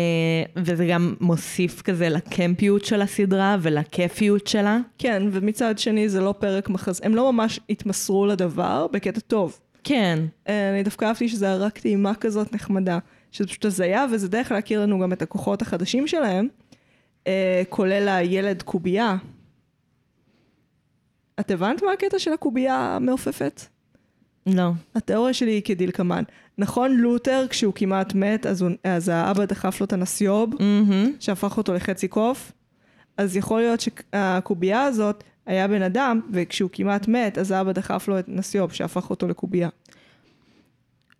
וזה 0.56 0.86
גם 0.86 1.16
מוסיף 1.20 1.82
כזה 1.82 2.10
לקמפיות 2.10 2.86
של 2.86 3.02
הסדרה 3.02 3.58
ולכיפיות 3.62 4.48
שלה. 4.48 4.80
כן, 4.98 5.24
ומצד 5.32 5.78
שני 5.78 6.10
זה 6.10 6.22
לא 6.22 6.34
פרק 6.40 6.70
מחז... 6.70 7.02
הם 7.04 7.16
לא 7.16 7.34
ממש 7.34 7.60
התמסרו 7.70 8.26
לדבר 8.26 8.88
בקטע 8.92 9.20
טוב. 9.20 9.60
כן, 9.84 10.20
אה, 10.48 10.70
אני 10.70 10.84
דווקא 10.84 11.06
אהבתי 11.06 11.30
שזה 11.30 11.56
רק 11.56 11.78
טעימה 11.78 12.16
כזאת 12.16 12.54
נחמדה, 12.54 13.00
שזה 13.32 13.48
פשוט 13.48 13.66
הזיה, 13.66 14.06
וזה 14.12 14.28
דרך 14.28 14.52
להכיר 14.52 14.82
לנו 14.82 15.00
גם 15.00 15.14
את 15.14 15.22
הכוחות 15.22 15.62
החדשים 15.62 16.08
שלהם, 16.08 16.48
אה, 17.28 17.64
כולל 17.70 18.08
הילד 18.10 18.62
קובייה. 18.62 19.16
את 21.40 21.52
הבנת 21.52 21.84
מה 21.84 21.92
הקטע 21.92 22.20
של 22.20 22.34
הקובייה 22.34 22.96
המעופפת? 22.96 23.62
לא. 24.48 24.72
התיאוריה 24.96 25.34
שלי 25.34 25.52
היא 25.52 25.62
כדלקמן. 25.66 26.24
נכון, 26.58 26.98
לותר, 26.98 27.46
כשהוא 27.50 27.74
כמעט 27.74 28.14
מת, 28.14 28.46
אז, 28.46 28.62
הוא, 28.62 28.72
אז 28.84 29.10
האבא 29.10 29.46
דחף 29.46 29.80
לו 29.82 29.86
את 29.86 29.94
הנסיוב, 29.94 30.54
מהמם. 30.60 31.14
שהפך 31.20 31.58
אותו 31.58 31.74
לחצי 31.74 32.08
קוף. 32.08 32.52
אז 33.18 33.36
יכול 33.36 33.60
להיות 33.60 33.80
שהקובייה 33.80 34.84
הזאת 34.84 35.24
היה 35.46 35.68
בן 35.68 35.82
אדם, 35.82 36.22
וכשהוא 36.32 36.70
כמעט 36.74 37.08
מת, 37.08 37.38
אז 37.38 37.52
האבא 37.52 37.72
דחף 37.72 38.08
לו 38.08 38.20
את 38.20 38.26
נסיוב, 38.28 38.74
שהפך 38.74 39.10
אותו 39.10 39.28
לקובייה. 39.28 39.70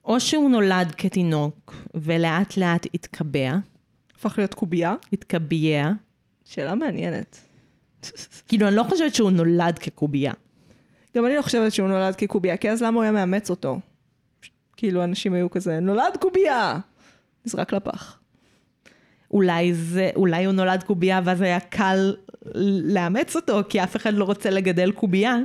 או 0.06 0.20
שהוא 0.20 0.50
נולד 0.50 0.94
כתינוק 0.98 1.76
ולאט 1.96 2.58
לאט 2.58 2.88
התקבע, 2.94 3.58
הפך 4.16 4.38
להיות 4.38 4.54
קובייה. 4.54 4.96
התקבע. 5.14 5.92
שאלה 6.46 6.76
מעניינת. 6.76 7.40
כאילו, 8.48 8.68
אני 8.68 8.76
לא 8.76 8.84
חושבת 8.84 9.16
שהוא 9.16 9.32
נולד 9.32 9.80
כקובייה. 9.80 10.34
גם 11.18 11.26
אני 11.26 11.36
לא 11.36 11.42
חושבת 11.42 11.72
שהוא 11.72 11.88
נולד 11.88 12.16
כקובייה, 12.16 12.58
כי 12.58 12.72
אז 12.72 12.84
למה 12.84 12.96
הוא 12.96 13.04
היה 13.04 13.12
מאמץ 13.12 13.50
אותו? 13.50 13.80
כאילו 14.78 15.04
אנשים 15.04 15.34
היו 15.34 15.50
כזה, 15.50 15.80
נולד 15.80 16.18
קובייה! 16.20 16.80
נזרק 17.46 17.74
לפח. 17.74 18.20
אולי, 19.32 19.74
זה, 19.74 20.10
אולי 20.16 20.46
הוא 20.46 20.54
נולד 20.54 20.84
קובייה 20.84 21.22
ואז 21.24 21.42
היה 21.42 21.60
קל 21.60 22.16
לאמץ 22.84 23.36
אותו, 23.36 23.60
כי 23.70 23.84
אף 23.84 23.96
אחד 23.96 24.14
לא 24.14 24.24
רוצה 24.24 24.50
לגדל 24.50 24.92
קובייה. 24.92 25.38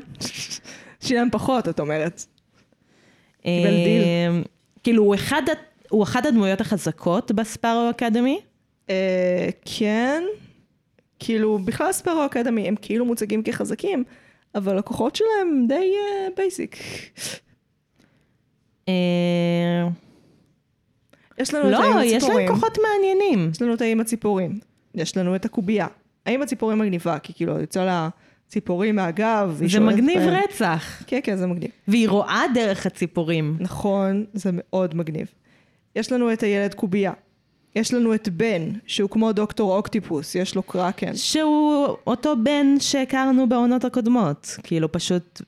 שילם 1.00 1.28
פחות, 1.32 1.68
את 1.68 1.80
אומרת. 1.80 2.24
אה, 3.46 3.62
דיל. 3.64 4.42
כאילו, 4.82 5.02
הוא 5.02 5.14
אחד, 5.14 5.42
הוא 5.90 6.02
אחד 6.02 6.26
הדמויות 6.26 6.60
החזקות 6.60 7.32
ב 7.32 7.39
Sparrow 7.39 7.90
Academy. 7.90 8.40
אה, 8.90 9.48
כן, 9.64 10.22
כאילו, 11.18 11.58
בכלל 11.58 11.92
Sparrow 11.92 12.26
Academy 12.26 12.68
הם 12.68 12.74
כאילו 12.82 13.04
מוצגים 13.04 13.42
כחזקים, 13.42 14.04
אבל 14.54 14.78
הכוחות 14.78 15.16
שלהם 15.16 15.66
די 15.68 15.92
basic. 16.36 16.76
אה, 16.76 17.51
יש 21.38 21.54
לנו 21.54 21.68
את 21.68 21.74
האם 21.74 21.96
לא, 21.96 22.02
יש 22.02 22.12
הציפורים. 22.12 22.46
להם 22.46 22.54
כוחות 22.54 22.78
מעניינים. 22.78 23.50
יש 23.52 23.62
לנו 23.62 23.74
את 23.74 23.80
האם 23.80 24.00
הציפורים. 24.00 24.58
יש 24.94 25.16
לנו 25.16 25.36
את 25.36 25.44
הקובייה. 25.44 25.86
האם 26.26 26.42
הציפורים 26.42 26.78
מגניבה, 26.78 27.18
כי 27.18 27.32
כאילו, 27.34 27.60
יוצא 27.60 27.84
לה 27.84 28.08
ציפורים 28.48 28.96
מהגב. 28.96 29.62
זה 29.66 29.80
מגניב 29.80 30.18
בהם. 30.18 30.42
רצח. 30.44 31.02
כן, 31.06 31.20
כן, 31.22 31.36
זה 31.36 31.46
מגניב. 31.46 31.70
והיא 31.88 32.08
רואה 32.08 32.42
דרך 32.54 32.86
הציפורים. 32.86 33.56
נכון, 33.60 34.24
זה 34.32 34.50
מאוד 34.52 34.94
מגניב. 34.94 35.26
יש 35.96 36.12
לנו 36.12 36.32
את 36.32 36.42
הילד 36.42 36.74
קובייה. 36.74 37.12
יש 37.76 37.94
לנו 37.94 38.14
את 38.14 38.28
בן, 38.28 38.70
שהוא 38.86 39.10
כמו 39.10 39.32
דוקטור 39.32 39.76
אוקטיפוס, 39.76 40.34
יש 40.34 40.54
לו 40.54 40.62
קרקן. 40.62 41.16
שהוא 41.16 41.86
אותו 42.06 42.34
בן 42.42 42.80
שהכרנו 42.80 43.48
בעונות 43.48 43.84
הקודמות. 43.84 44.56
כאילו, 44.62 44.92
פשוט 44.92 45.40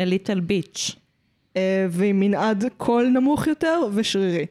a 0.00 0.02
little 0.02 0.40
bitch. 0.50 0.96
אה, 1.58 1.86
ועם 1.90 2.20
מנעד 2.20 2.64
קול 2.76 3.08
נמוך 3.08 3.46
יותר 3.46 3.80
ושרירי. 3.94 4.46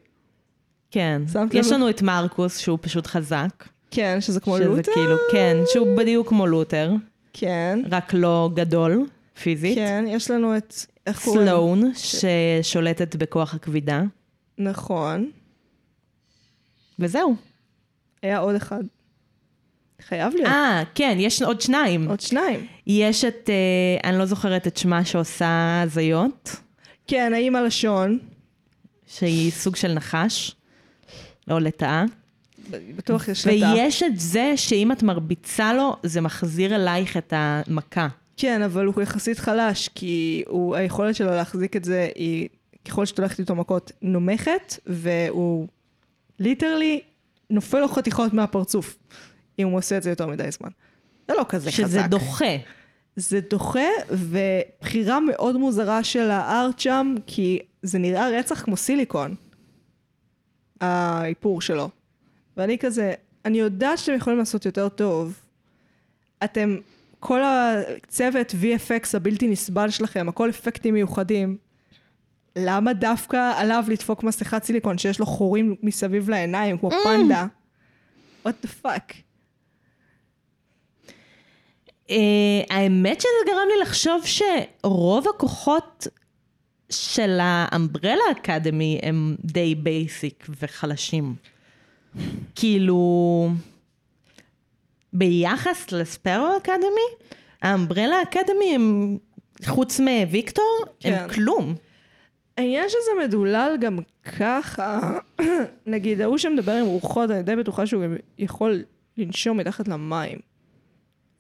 כן. 0.92 1.22
יש? 1.54 1.72
לנו 1.72 1.90
את 1.90 2.02
מרקוס, 2.02 2.58
שהוא 2.58 2.78
פשוט 2.82 3.08
חזק. 3.08 3.64
כן, 3.92 4.18
שזה 4.22 4.40
כמו 4.40 4.58
שזה 4.58 4.68
לותר? 4.68 4.92
כאילו, 4.94 5.16
כן, 5.32 5.58
שהוא 5.74 5.98
בדיוק 5.98 6.30
כמו 6.30 6.48
לותר, 6.48 6.94
כן, 7.34 7.80
רק 7.90 8.14
לא 8.14 8.50
גדול, 8.54 9.06
פיזית. 9.42 9.76
כן, 9.76 10.06
יש 10.08 10.32
לנו 10.32 10.58
את... 10.58 10.74
איך 11.08 11.24
קוראים? 11.24 11.48
סלון, 11.48 11.92
ששולטת 11.96 13.16
בכוח 13.16 13.54
הכבידה, 13.54 14.02
נכון. 14.58 15.32
וזהו. 17.00 17.36
היה 18.22 18.38
עוד 18.38 18.56
אחד. 18.56 18.84
חייב 20.02 20.34
להיות. 20.34 20.48
אה, 20.48 20.84
כן, 20.96 21.18
יש 21.20 21.42
עוד 21.42 21.62
שניים. 21.62 22.10
עוד 22.10 22.20
שניים. 22.20 22.68
יש 22.88 23.26
את, 23.26 23.50
אה, 23.50 24.10
אני 24.10 24.18
לא 24.18 24.26
זוכרת 24.26 24.68
את 24.68 24.78
שמה 24.78 25.06
שעושה 25.06 25.82
הזיות, 25.84 26.56
כן, 27.08 27.34
האמא 27.34 27.58
לשון. 27.58 28.20
שהיא 29.08 29.52
סוג 29.52 29.76
של 29.76 29.94
נחש, 29.94 30.56
או 31.52 31.60
לטאה. 31.60 32.06
בטוח 32.70 33.28
יש 33.28 33.48
לטאה. 33.48 33.74
ויש 33.74 34.04
את 34.04 34.20
זה 34.20 34.54
שאם 34.56 34.92
את 34.92 35.04
מרביצה 35.04 35.74
לו, 35.74 35.96
זה 36.04 36.22
מחזיר 36.22 36.76
אלייך 36.76 37.18
את 37.18 37.34
המכה. 37.36 38.08
כן, 38.38 38.62
אבל 38.62 38.86
הוא 38.86 39.02
יחסית 39.02 39.40
חלש, 39.40 39.90
כי 39.96 40.44
הוא, 40.48 40.76
היכולת 40.76 41.16
שלו 41.16 41.30
להחזיק 41.30 41.76
את 41.76 41.86
זה 41.86 42.10
היא, 42.16 42.48
ככל 42.86 43.06
שאת 43.06 43.20
הולכת 43.20 43.40
איתו 43.40 43.56
מכות, 43.56 43.92
נומכת, 44.02 44.80
והוא 44.86 45.68
ליטרלי 46.40 47.02
נופל 47.50 47.80
לו 47.80 47.88
חתיכות 47.88 48.34
מהפרצוף, 48.34 48.98
אם 49.60 49.68
הוא 49.68 49.78
עושה 49.78 49.98
את 49.98 50.04
זה 50.04 50.10
יותר 50.10 50.28
מדי 50.28 50.52
זמן. 50.52 50.70
זה 51.28 51.34
לא 51.38 51.46
כזה 51.50 51.72
חזק. 51.72 51.84
שזה 51.84 52.02
דוחה. 52.02 52.46
זה 53.18 53.40
דוחה, 53.42 53.90
ובחירה 54.10 55.20
מאוד 55.20 55.58
מוזרה 55.58 56.04
של 56.04 56.32
הארט 56.32 56.80
שם, 56.80 57.16
כי 57.28 57.60
זה 57.82 58.00
נראה 58.00 58.30
רצח 58.30 58.62
כמו 58.62 58.78
סיליקון, 58.78 59.36
האיפור 60.82 61.62
שלו. 61.62 61.90
ואני 62.58 62.78
כזה, 62.78 63.14
אני 63.46 63.58
יודעת 63.60 63.98
שאתם 63.98 64.14
יכולים 64.14 64.40
לעשות 64.40 64.66
יותר 64.66 64.90
טוב. 64.90 65.40
אתם, 66.44 66.78
כל 67.20 67.42
הצוות 67.44 68.52
VFX 68.62 69.08
הבלתי 69.14 69.48
נסבל 69.48 69.90
שלכם, 69.90 70.30
הכל 70.30 70.50
אפקטים 70.50 70.94
מיוחדים. 70.94 71.58
למה 72.56 72.94
דווקא 72.94 73.54
עליו 73.56 73.86
לדפוק 73.88 74.24
מסכת 74.24 74.64
סיליקון 74.64 74.98
שיש 74.98 75.20
לו 75.20 75.26
חורים 75.26 75.76
מסביב 75.84 76.30
לעיניים, 76.30 76.78
כמו 76.78 76.90
פנדה? 77.04 77.46
what 78.48 78.66
the 78.66 78.86
fuck? 78.86 79.27
Uh, 82.08 82.14
האמת 82.70 83.22
שזה 83.22 83.52
גרם 83.52 83.68
לי 83.74 83.82
לחשוב 83.82 84.22
שרוב 84.26 85.28
הכוחות 85.28 86.08
של 86.90 87.38
ה 87.42 87.51
Umbrella 87.51 88.24
Academy 88.32 89.00
הם 89.04 89.36
די 89.46 89.76
basic 89.76 90.48
וחלשים. 90.62 91.36
כאילו, 92.56 93.50
ביחס 95.14 95.92
ל 95.92 96.00
Sparrow 96.00 96.58
Academy, 96.58 97.36
ה 97.62 97.68
Umbrella 97.68 98.22
Academy 98.22 98.76
הם, 98.76 99.18
חוץ 99.66 100.00
מוויקטור, 100.00 100.86
כן. 101.00 101.14
הם 101.14 101.30
כלום. 101.30 101.76
העניין 102.58 102.90
שזה 102.90 103.28
מדולל 103.28 103.78
גם 103.80 104.00
ככה, 104.38 105.00
נגיד 105.86 106.22
ההוא 106.22 106.38
שמדבר 106.38 106.72
עם 106.72 106.86
רוחות, 106.86 107.32
אני 107.32 107.44
די 107.44 107.56
בטוחה 107.56 107.86
שהוא 107.86 108.04
גם 108.04 108.16
יכול 108.38 108.84
לנשום 109.18 109.58
מתחת 109.58 109.88
למים, 109.88 110.40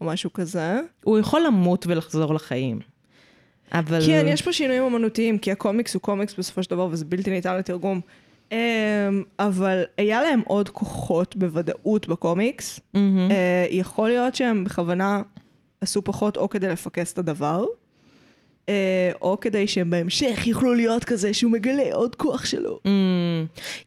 או 0.01 0.05
משהו 0.05 0.33
כזה. 0.33 0.79
הוא 1.03 1.19
יכול 1.19 1.41
למות 1.41 1.87
ולחזור 1.87 2.33
לחיים. 2.33 2.79
אבל... 3.71 4.05
כן, 4.05 4.25
יש 4.29 4.41
פה 4.41 4.53
שינויים 4.53 4.83
אמנותיים, 4.83 5.37
כי 5.37 5.51
הקומיקס 5.51 5.93
הוא 5.93 6.01
קומיקס 6.01 6.35
בסופו 6.37 6.63
של 6.63 6.69
דבר, 6.69 6.87
וזה 6.91 7.05
בלתי 7.05 7.31
ניתן 7.31 7.57
לתרגום. 7.57 8.01
אמ, 8.51 8.57
אבל 9.39 9.83
היה 9.97 10.21
להם 10.21 10.41
עוד 10.45 10.69
כוחות 10.69 11.35
בוודאות 11.35 12.07
בקומיקס. 12.07 12.79
אה, 12.95 13.65
יכול 13.69 14.09
להיות 14.09 14.35
שהם 14.35 14.63
בכוונה 14.63 15.21
עשו 15.81 16.01
פחות 16.01 16.37
או 16.37 16.49
כדי 16.49 16.67
לפקס 16.67 17.13
את 17.13 17.17
הדבר, 17.17 17.65
אה, 18.69 19.11
או 19.21 19.39
כדי 19.39 19.67
שהם 19.67 19.89
בהמשך 19.89 20.47
יוכלו 20.47 20.73
להיות 20.73 21.03
כזה 21.03 21.33
שהוא 21.33 21.51
מגלה 21.51 21.93
עוד 21.93 22.15
כוח 22.15 22.45
שלו. 22.45 22.79
Mm, 22.83 22.89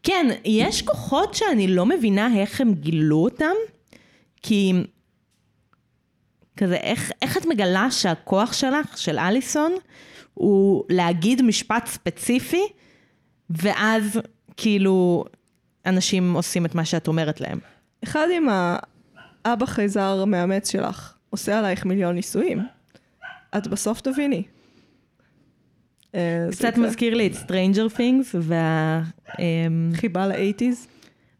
כן, 0.03 0.27
יש 0.45 0.81
כוחות 0.81 1.33
שאני 1.33 1.67
לא 1.67 1.85
מבינה 1.85 2.37
איך 2.37 2.61
הם 2.61 2.73
גילו 2.73 3.17
אותם, 3.17 3.55
כי 4.41 4.73
כזה, 6.57 6.75
איך, 6.75 7.11
איך 7.21 7.37
את 7.37 7.45
מגלה 7.45 7.91
שהכוח 7.91 8.53
שלך, 8.53 8.97
של 8.97 9.19
אליסון, 9.19 9.71
הוא 10.33 10.83
להגיד 10.89 11.41
משפט 11.41 11.87
ספציפי, 11.87 12.63
ואז 13.49 14.19
כאילו 14.57 15.25
אנשים 15.85 16.33
עושים 16.33 16.65
את 16.65 16.75
מה 16.75 16.85
שאת 16.85 17.07
אומרת 17.07 17.41
להם. 17.41 17.59
אחד 18.03 18.27
עם 18.35 18.47
האבא 19.45 19.65
חייזר 19.65 20.19
המאמץ 20.21 20.71
שלך 20.71 21.13
עושה 21.29 21.59
עלייך 21.59 21.85
מיליון 21.85 22.15
ניסויים, 22.15 22.59
את 23.57 23.67
בסוף 23.67 24.01
תביני. 24.01 24.43
אה, 26.15 26.47
קצת 26.51 26.77
מזכיר 26.77 27.13
לי 27.13 27.27
את 27.27 27.33
Stranger 27.33 27.97
Things, 27.97 28.35
וה... 28.41 29.01
אמ, 29.39 29.91
חיבה 29.93 30.27
לאייטיז. 30.27 30.87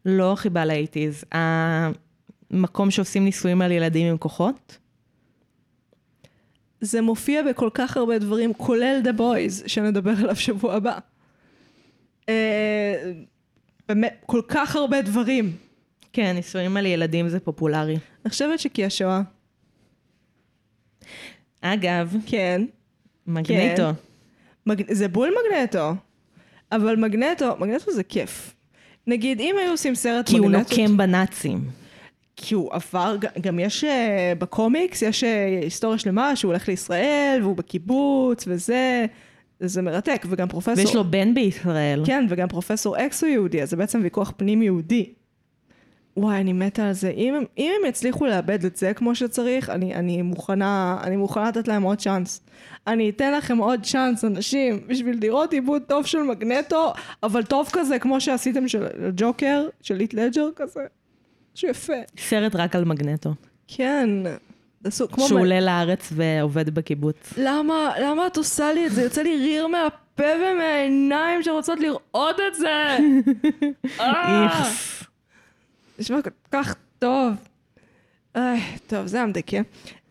לא 0.06 0.32
חיבה 0.36 0.64
לאייטיז, 0.64 1.24
המקום 1.32 2.90
שעושים 2.90 3.24
ניסויים 3.24 3.62
על 3.62 3.72
ילדים 3.72 4.06
עם 4.06 4.16
כוחות. 4.16 4.78
זה 6.82 7.00
מופיע 7.00 7.42
בכל 7.42 7.70
כך 7.74 7.96
הרבה 7.96 8.18
דברים, 8.18 8.54
כולל 8.54 9.00
The 9.04 9.18
Boys, 9.18 9.68
שנדבר 9.68 10.10
עליו 10.22 10.36
שבוע 10.36 10.74
הבא. 10.74 10.98
אה, 12.28 13.12
באמת, 13.88 14.22
כל 14.26 14.40
כך 14.48 14.76
הרבה 14.76 15.02
דברים. 15.02 15.56
כן, 16.12 16.32
ניסויים 16.34 16.76
על 16.76 16.86
ילדים 16.86 17.28
זה 17.28 17.40
פופולרי. 17.40 17.98
אני 18.24 18.30
חושבת 18.30 18.58
שכי 18.58 18.84
השואה, 18.84 19.22
אגב, 21.60 22.16
כן, 22.26 22.62
מגניטו. 23.26 23.90
מג... 24.66 24.92
זה 24.92 25.08
בול 25.08 25.34
מגנטו, 25.46 25.94
אבל 26.72 26.96
מגנטו, 26.96 27.56
מגנטו 27.58 27.92
זה 27.92 28.02
כיף. 28.02 28.54
נגיד, 29.06 29.40
אם 29.40 29.54
היו 29.62 29.70
עושים 29.70 29.94
סרט 29.94 30.28
כי 30.28 30.38
הוא 30.38 30.46
מגנטות... 30.46 30.78
נוקם 30.78 30.96
בנאצים. 30.96 31.81
כי 32.42 32.54
הוא 32.54 32.70
עבר, 32.72 33.16
גם 33.40 33.58
יש 33.58 33.84
אה, 33.84 34.32
בקומיקס, 34.38 35.02
יש 35.02 35.24
אה, 35.24 35.58
היסטוריה 35.62 35.98
שלמה 35.98 36.36
שהוא 36.36 36.50
הולך 36.50 36.68
לישראל, 36.68 37.38
והוא 37.42 37.56
בקיבוץ, 37.56 38.44
וזה, 38.48 39.06
זה 39.60 39.82
מרתק, 39.82 40.26
וגם 40.28 40.48
פרופסור... 40.48 40.84
ויש 40.84 40.94
לו 40.94 41.04
בן 41.04 41.34
בישראל. 41.34 42.02
כן, 42.06 42.26
וגם 42.28 42.48
פרופסור 42.48 43.06
אקס 43.06 43.22
הוא 43.22 43.30
יהודי, 43.30 43.62
אז 43.62 43.70
זה 43.70 43.76
בעצם 43.76 44.00
ויכוח 44.02 44.32
פנים 44.36 44.62
יהודי. 44.62 45.12
וואי, 46.16 46.40
אני 46.40 46.52
מתה 46.52 46.86
על 46.86 46.92
זה. 46.92 47.10
אם, 47.10 47.34
אם 47.58 47.72
הם 47.80 47.88
יצליחו 47.88 48.26
לאבד 48.26 48.64
את 48.64 48.76
זה 48.76 48.94
כמו 48.94 49.14
שצריך, 49.14 49.70
אני, 49.70 49.94
אני 49.94 50.22
מוכנה, 50.22 50.98
אני 51.02 51.16
מוכנה 51.16 51.48
לתת 51.48 51.68
להם 51.68 51.82
עוד 51.82 51.98
צ'אנס. 51.98 52.40
אני 52.86 53.10
אתן 53.10 53.32
לכם 53.32 53.58
עוד 53.58 53.80
צ'אנס, 53.82 54.24
אנשים, 54.24 54.80
בשביל 54.86 55.18
לראות 55.20 55.52
עיבוד 55.52 55.82
טוב 55.82 56.06
של 56.06 56.22
מגנטו, 56.22 56.92
אבל 57.22 57.42
טוב 57.42 57.68
כזה, 57.72 57.98
כמו 57.98 58.20
שעשיתם 58.20 58.68
של 58.68 58.86
ג'וקר, 59.16 59.68
של 59.82 59.94
ליט 59.94 60.14
לג'ר 60.14 60.48
כזה. 60.56 60.80
משהו 61.54 61.68
יפה. 61.68 61.92
סרט 62.18 62.56
רק 62.56 62.76
על 62.76 62.84
מגנטו. 62.84 63.34
כן. 63.68 64.08
תעשו, 64.82 65.08
כמו... 65.08 65.28
שהוא 65.28 65.40
עולה 65.40 65.60
לארץ 65.60 66.12
ועובד 66.12 66.74
בקיבוץ. 66.74 67.34
למה, 67.36 67.92
למה 68.00 68.26
את 68.26 68.36
עושה 68.36 68.72
לי 68.72 68.86
את 68.86 68.92
זה? 68.92 69.02
יוצא 69.02 69.22
לי 69.22 69.36
ריר 69.36 69.66
מהפה 69.66 70.24
ומהעיניים 70.36 71.42
שרוצות 71.42 71.80
לראות 71.80 72.36
את 72.48 72.54
זה. 72.54 72.98
אה, 74.00 74.44
איכס. 74.44 75.02
נשמע 75.98 76.22
כל 76.22 76.30
כך 76.52 76.74
טוב. 76.98 77.32
טוב, 78.86 79.06
זה 79.06 79.22
המדכא. 79.22 79.60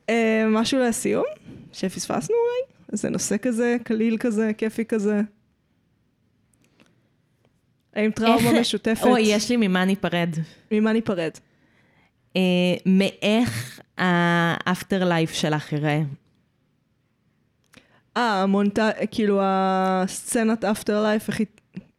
אה, 0.09 0.45
משהו 0.49 0.79
לסיום? 0.79 1.25
שפספסנו 1.73 2.35
אולי? 2.35 2.73
איזה 2.91 3.09
נושא 3.09 3.35
כזה, 3.41 3.77
קליל 3.83 4.17
כזה, 4.17 4.51
כיפי 4.57 4.85
כזה. 4.85 5.21
האם 7.95 8.11
טראומה 8.11 8.51
משותפת? 8.61 9.03
אוי, 9.03 9.21
יש 9.21 9.49
לי 9.49 9.57
ממה 9.57 9.85
ניפרד. 9.85 10.35
ממה 10.71 10.93
ניפרד? 10.93 11.31
אה, 12.35 12.41
מאיך 12.85 13.79
האפטר 13.97 15.09
לייף 15.09 15.33
שלך 15.33 15.73
יראה. 15.73 16.01
אה, 18.17 18.41
המונטה, 18.41 18.89
כאילו 19.11 19.39
הסצנת 19.43 20.63
אפטר 20.63 21.03
לייף, 21.03 21.27
איך 21.27 21.39
היא... 21.39 21.47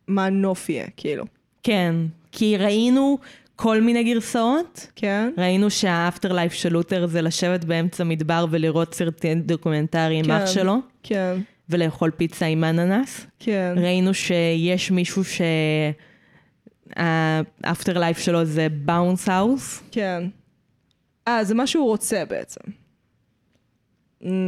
מה 0.08 0.26
הנוף 0.26 0.68
יהיה, 0.68 0.86
כאילו. 0.96 1.24
כן, 1.62 1.94
כי 2.32 2.56
ראינו 2.56 3.18
כל 3.56 3.80
מיני 3.80 4.04
גרסאות. 4.04 4.86
כן? 4.96 5.30
ראינו 5.38 5.70
שה 5.70 6.32
afterlife 6.32 6.52
של 6.52 6.72
לותר 6.72 7.06
זה 7.06 7.22
לשבת 7.22 7.64
באמצע 7.64 8.04
מדבר 8.04 8.46
ולראות 8.50 8.94
סרטי 8.94 9.34
דוקומנטרי 9.34 10.18
עם 10.18 10.30
אח 10.30 10.40
כן. 10.40 10.46
שלו, 10.46 10.76
כן, 11.02 11.36
ולאכול 11.72 12.10
פיצה 12.10 12.46
עם 12.46 12.64
אננס. 12.64 13.26
כן. 13.38 13.74
ראינו 13.76 14.14
שיש 14.14 14.90
מישהו 14.90 15.22
שה 16.94 17.98
afterlife 17.98 18.18
שלו 18.18 18.44
זה 18.44 18.68
bounce 18.68 19.28
house. 19.28 19.82
כן. 19.90 20.24
אה, 21.28 21.44
זה 21.44 21.54
מה 21.54 21.66
שהוא 21.66 21.84
רוצה 21.86 22.24
בעצם. 22.28 22.60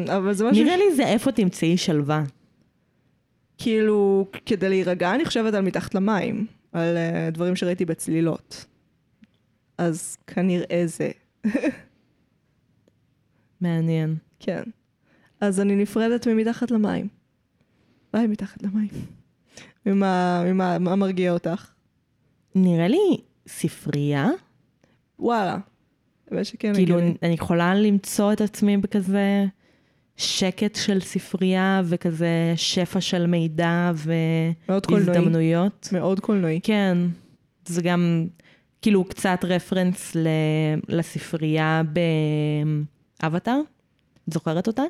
אבל 0.07 0.33
זה 0.33 0.45
משהו... 0.45 0.65
נראה 0.65 0.77
לי 0.77 0.95
זה 0.97 1.07
איפה 1.07 1.33
תמצאי 1.33 1.77
שלווה. 1.77 2.25
כאילו, 3.59 4.27
כדי 4.47 4.69
להירגע, 4.69 5.15
אני 5.15 5.25
חושבת 5.25 5.55
על 5.55 5.65
מתחת 5.65 5.95
למים, 5.95 6.47
על 6.73 6.97
uh, 6.97 7.35
דברים 7.35 7.57
שראיתי 7.57 7.85
בצלילות. 7.85 8.67
אז 9.79 10.17
כנראה 10.27 10.83
זה, 10.87 11.11
מעניין. 13.61 14.17
כן. 14.41 14.63
אז 15.41 15.61
אני 15.61 15.77
נפרדת 15.77 16.27
ממתחת 16.27 16.71
למים. 16.71 17.09
ביי, 18.15 18.27
מתחת 18.27 18.63
למים. 18.63 18.89
ממה, 19.87 20.43
ממה 20.47 20.79
מה 20.79 20.97
מרגיע 20.97 21.33
אותך? 21.33 21.71
נראה 22.55 22.89
לי 22.89 23.21
ספרייה? 23.47 24.29
וואלה. 25.19 25.59
האמת 26.31 26.47
שכן, 26.47 26.75
כאילו, 26.75 26.99
הגיוני. 26.99 27.17
אני 27.23 27.35
יכולה 27.35 27.75
למצוא 27.75 28.33
את 28.33 28.41
עצמי 28.41 28.77
בכזה 28.77 29.45
שקט 30.17 30.77
של 30.77 31.01
ספרייה 31.01 31.83
וכזה 31.85 32.53
שפע 32.57 33.01
של 33.01 33.27
מידע. 33.27 33.93
והזדמנויות. 34.69 35.89
מאוד 35.93 36.21
קולנועי. 36.21 36.61
כן, 36.63 36.99
זה 37.67 37.83
גם 37.83 38.27
כאילו 38.83 39.05
קצת 39.05 39.39
רפרנס 39.43 40.17
ל... 40.17 40.29
לספרייה 40.89 41.83
באבטאר. 43.23 43.61
את 44.29 44.33
זוכרת 44.33 44.67
אותה? 44.67 44.83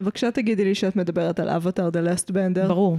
בבקשה 0.00 0.30
תגידי 0.30 0.64
לי 0.64 0.74
שאת 0.74 0.96
מדברת 0.96 1.40
על 1.40 1.48
אבטאר, 1.48 1.88
The 1.88 1.90
Last 2.08 2.30
Bender. 2.30 2.68
ברור, 2.68 2.98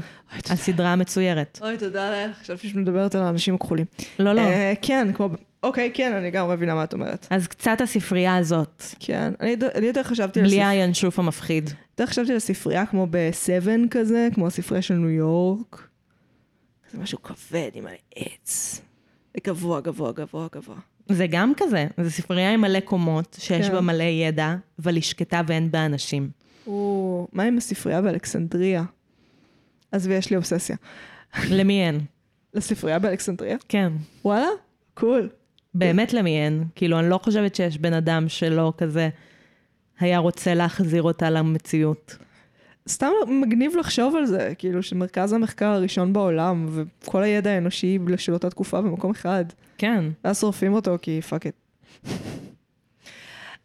הסדרה 0.50 0.94
המצוירת. 0.94 1.60
אוי, 1.62 1.78
תודה 1.78 2.26
לך, 2.26 2.38
חשבתי 2.38 2.68
שאת 2.68 2.76
מדברת 2.76 3.16
על 3.16 3.22
האנשים 3.22 3.56
הכחולים. 3.56 3.86
לא, 4.20 4.34
לא. 4.34 4.42
אה, 4.42 4.74
כן, 4.82 5.08
כמו... 5.14 5.30
אוקיי, 5.64 5.92
כן, 5.94 6.14
אני 6.14 6.32
גם 6.32 6.50
מבינה 6.50 6.76
מה 6.76 6.84
את 6.84 6.94
אומרת. 6.94 7.28
אז 7.30 7.48
קצת 7.48 7.82
הספרייה 7.82 8.38
הזאת, 8.38 8.84
כן, 9.00 9.34
אני 9.76 9.88
יותר 9.88 10.04
חשבתי 10.04 10.42
בלי 10.42 10.64
הינשוף 10.64 11.20
המפחיד. 11.20 11.70
יותר 11.92 12.06
חשבתי 12.06 12.34
על 12.34 12.40
ספרייה 12.40 12.86
כמו 12.86 13.08
ב-7 13.10 13.70
כזה, 13.92 14.28
כמו 14.34 14.48
הספרייה 14.48 14.82
של 14.82 14.94
ניו 14.94 15.10
יורק. 15.10 15.88
זה 16.92 17.00
משהו 17.00 17.22
כבד 17.24 17.70
עם 17.74 17.86
העץ. 17.88 18.82
גבוה, 19.48 19.82
גבוה, 19.82 20.12
גבוה, 20.12 20.48
גבוה. 20.56 20.76
זה 21.10 21.28
גם 21.28 21.54
כזה, 21.58 21.88
זו 22.04 22.12
ספרייה 22.12 22.54
עם 22.54 22.62
מלא 22.62 22.80
קומות, 22.80 23.38
שיש 23.40 23.68
כן. 23.68 23.74
בה 23.74 23.82
מלא 23.82 24.04
ידע, 24.04 24.56
אבל 24.80 24.96
היא 24.96 25.04
שקטה 25.04 25.42
ואין 25.48 25.72
בה 25.72 25.86
אנשים. 25.86 26.30
או, 26.68 27.28
מה 27.34 27.44
עם 27.44 27.58
הספרייה 27.58 28.02
באלכסנדריה? 28.02 28.84
עזבי, 29.92 30.14
יש 30.14 30.30
לי 30.30 30.36
אובססיה. 30.36 30.76
למי 31.52 31.84
אין? 31.84 32.00
לספרייה 32.54 33.00
באלכסנדריה? 33.00 33.58
כן. 33.70 33.94
וואלה? 34.26 34.48
cool. 34.94 35.30
באמת 35.74 36.14
למי 36.14 36.38
אין. 36.38 36.64
כאילו, 36.76 37.00
אני 37.00 37.10
לא 37.10 37.18
חושבת 37.24 37.56
שיש 37.56 37.78
בן 37.78 37.94
אדם 37.94 38.30
שלא 38.30 38.74
כזה 38.78 39.10
היה 40.00 40.18
רוצה 40.18 40.54
להחזיר 40.54 41.04
אותה 41.04 41.30
למציאות. 41.30 42.18
סתם 42.90 43.12
מגניב 43.28 43.76
לחשוב 43.76 44.16
על 44.16 44.26
זה, 44.26 44.54
כאילו 44.58 44.84
שמרכז 44.84 45.34
המחקר 45.34 45.66
הראשון 45.66 46.14
בעולם, 46.14 46.68
וכל 46.70 47.24
הידע 47.24 47.50
האנושי 47.50 48.00
של 48.18 48.34
אותה 48.34 48.50
תקופה 48.50 48.82
במקום 48.82 49.12
אחד. 49.12 49.46
כן. 49.78 50.06
ואז 50.24 50.40
שורפים 50.40 50.74
אותו 50.74 50.98
כי 51.02 51.22
fuck 51.22 51.48
it. 51.48 51.54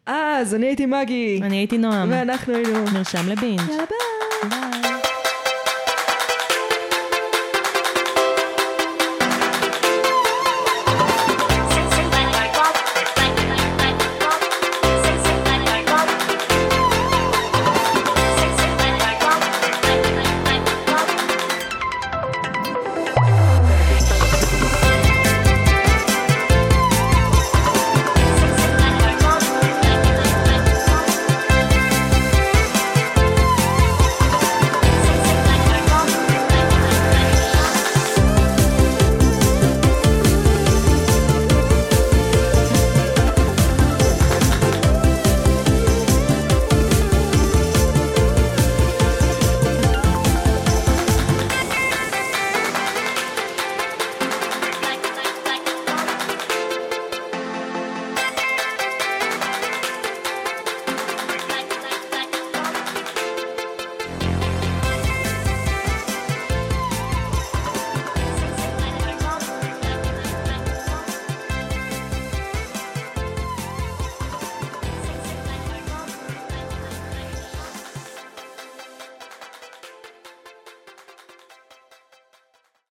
אז 0.05 0.55
אני 0.55 0.65
הייתי 0.65 0.85
מגי, 0.85 1.39
אני 1.43 1.55
הייתי 1.55 1.77
נועם. 1.77 2.11
ואנחנו 2.11 2.53
היינו... 2.53 2.85
מרשם 2.93 3.29
לבינג'. 3.29 3.59
יאללה 3.59 3.83
ביי. 3.85 4.49
ביי. 4.49 4.82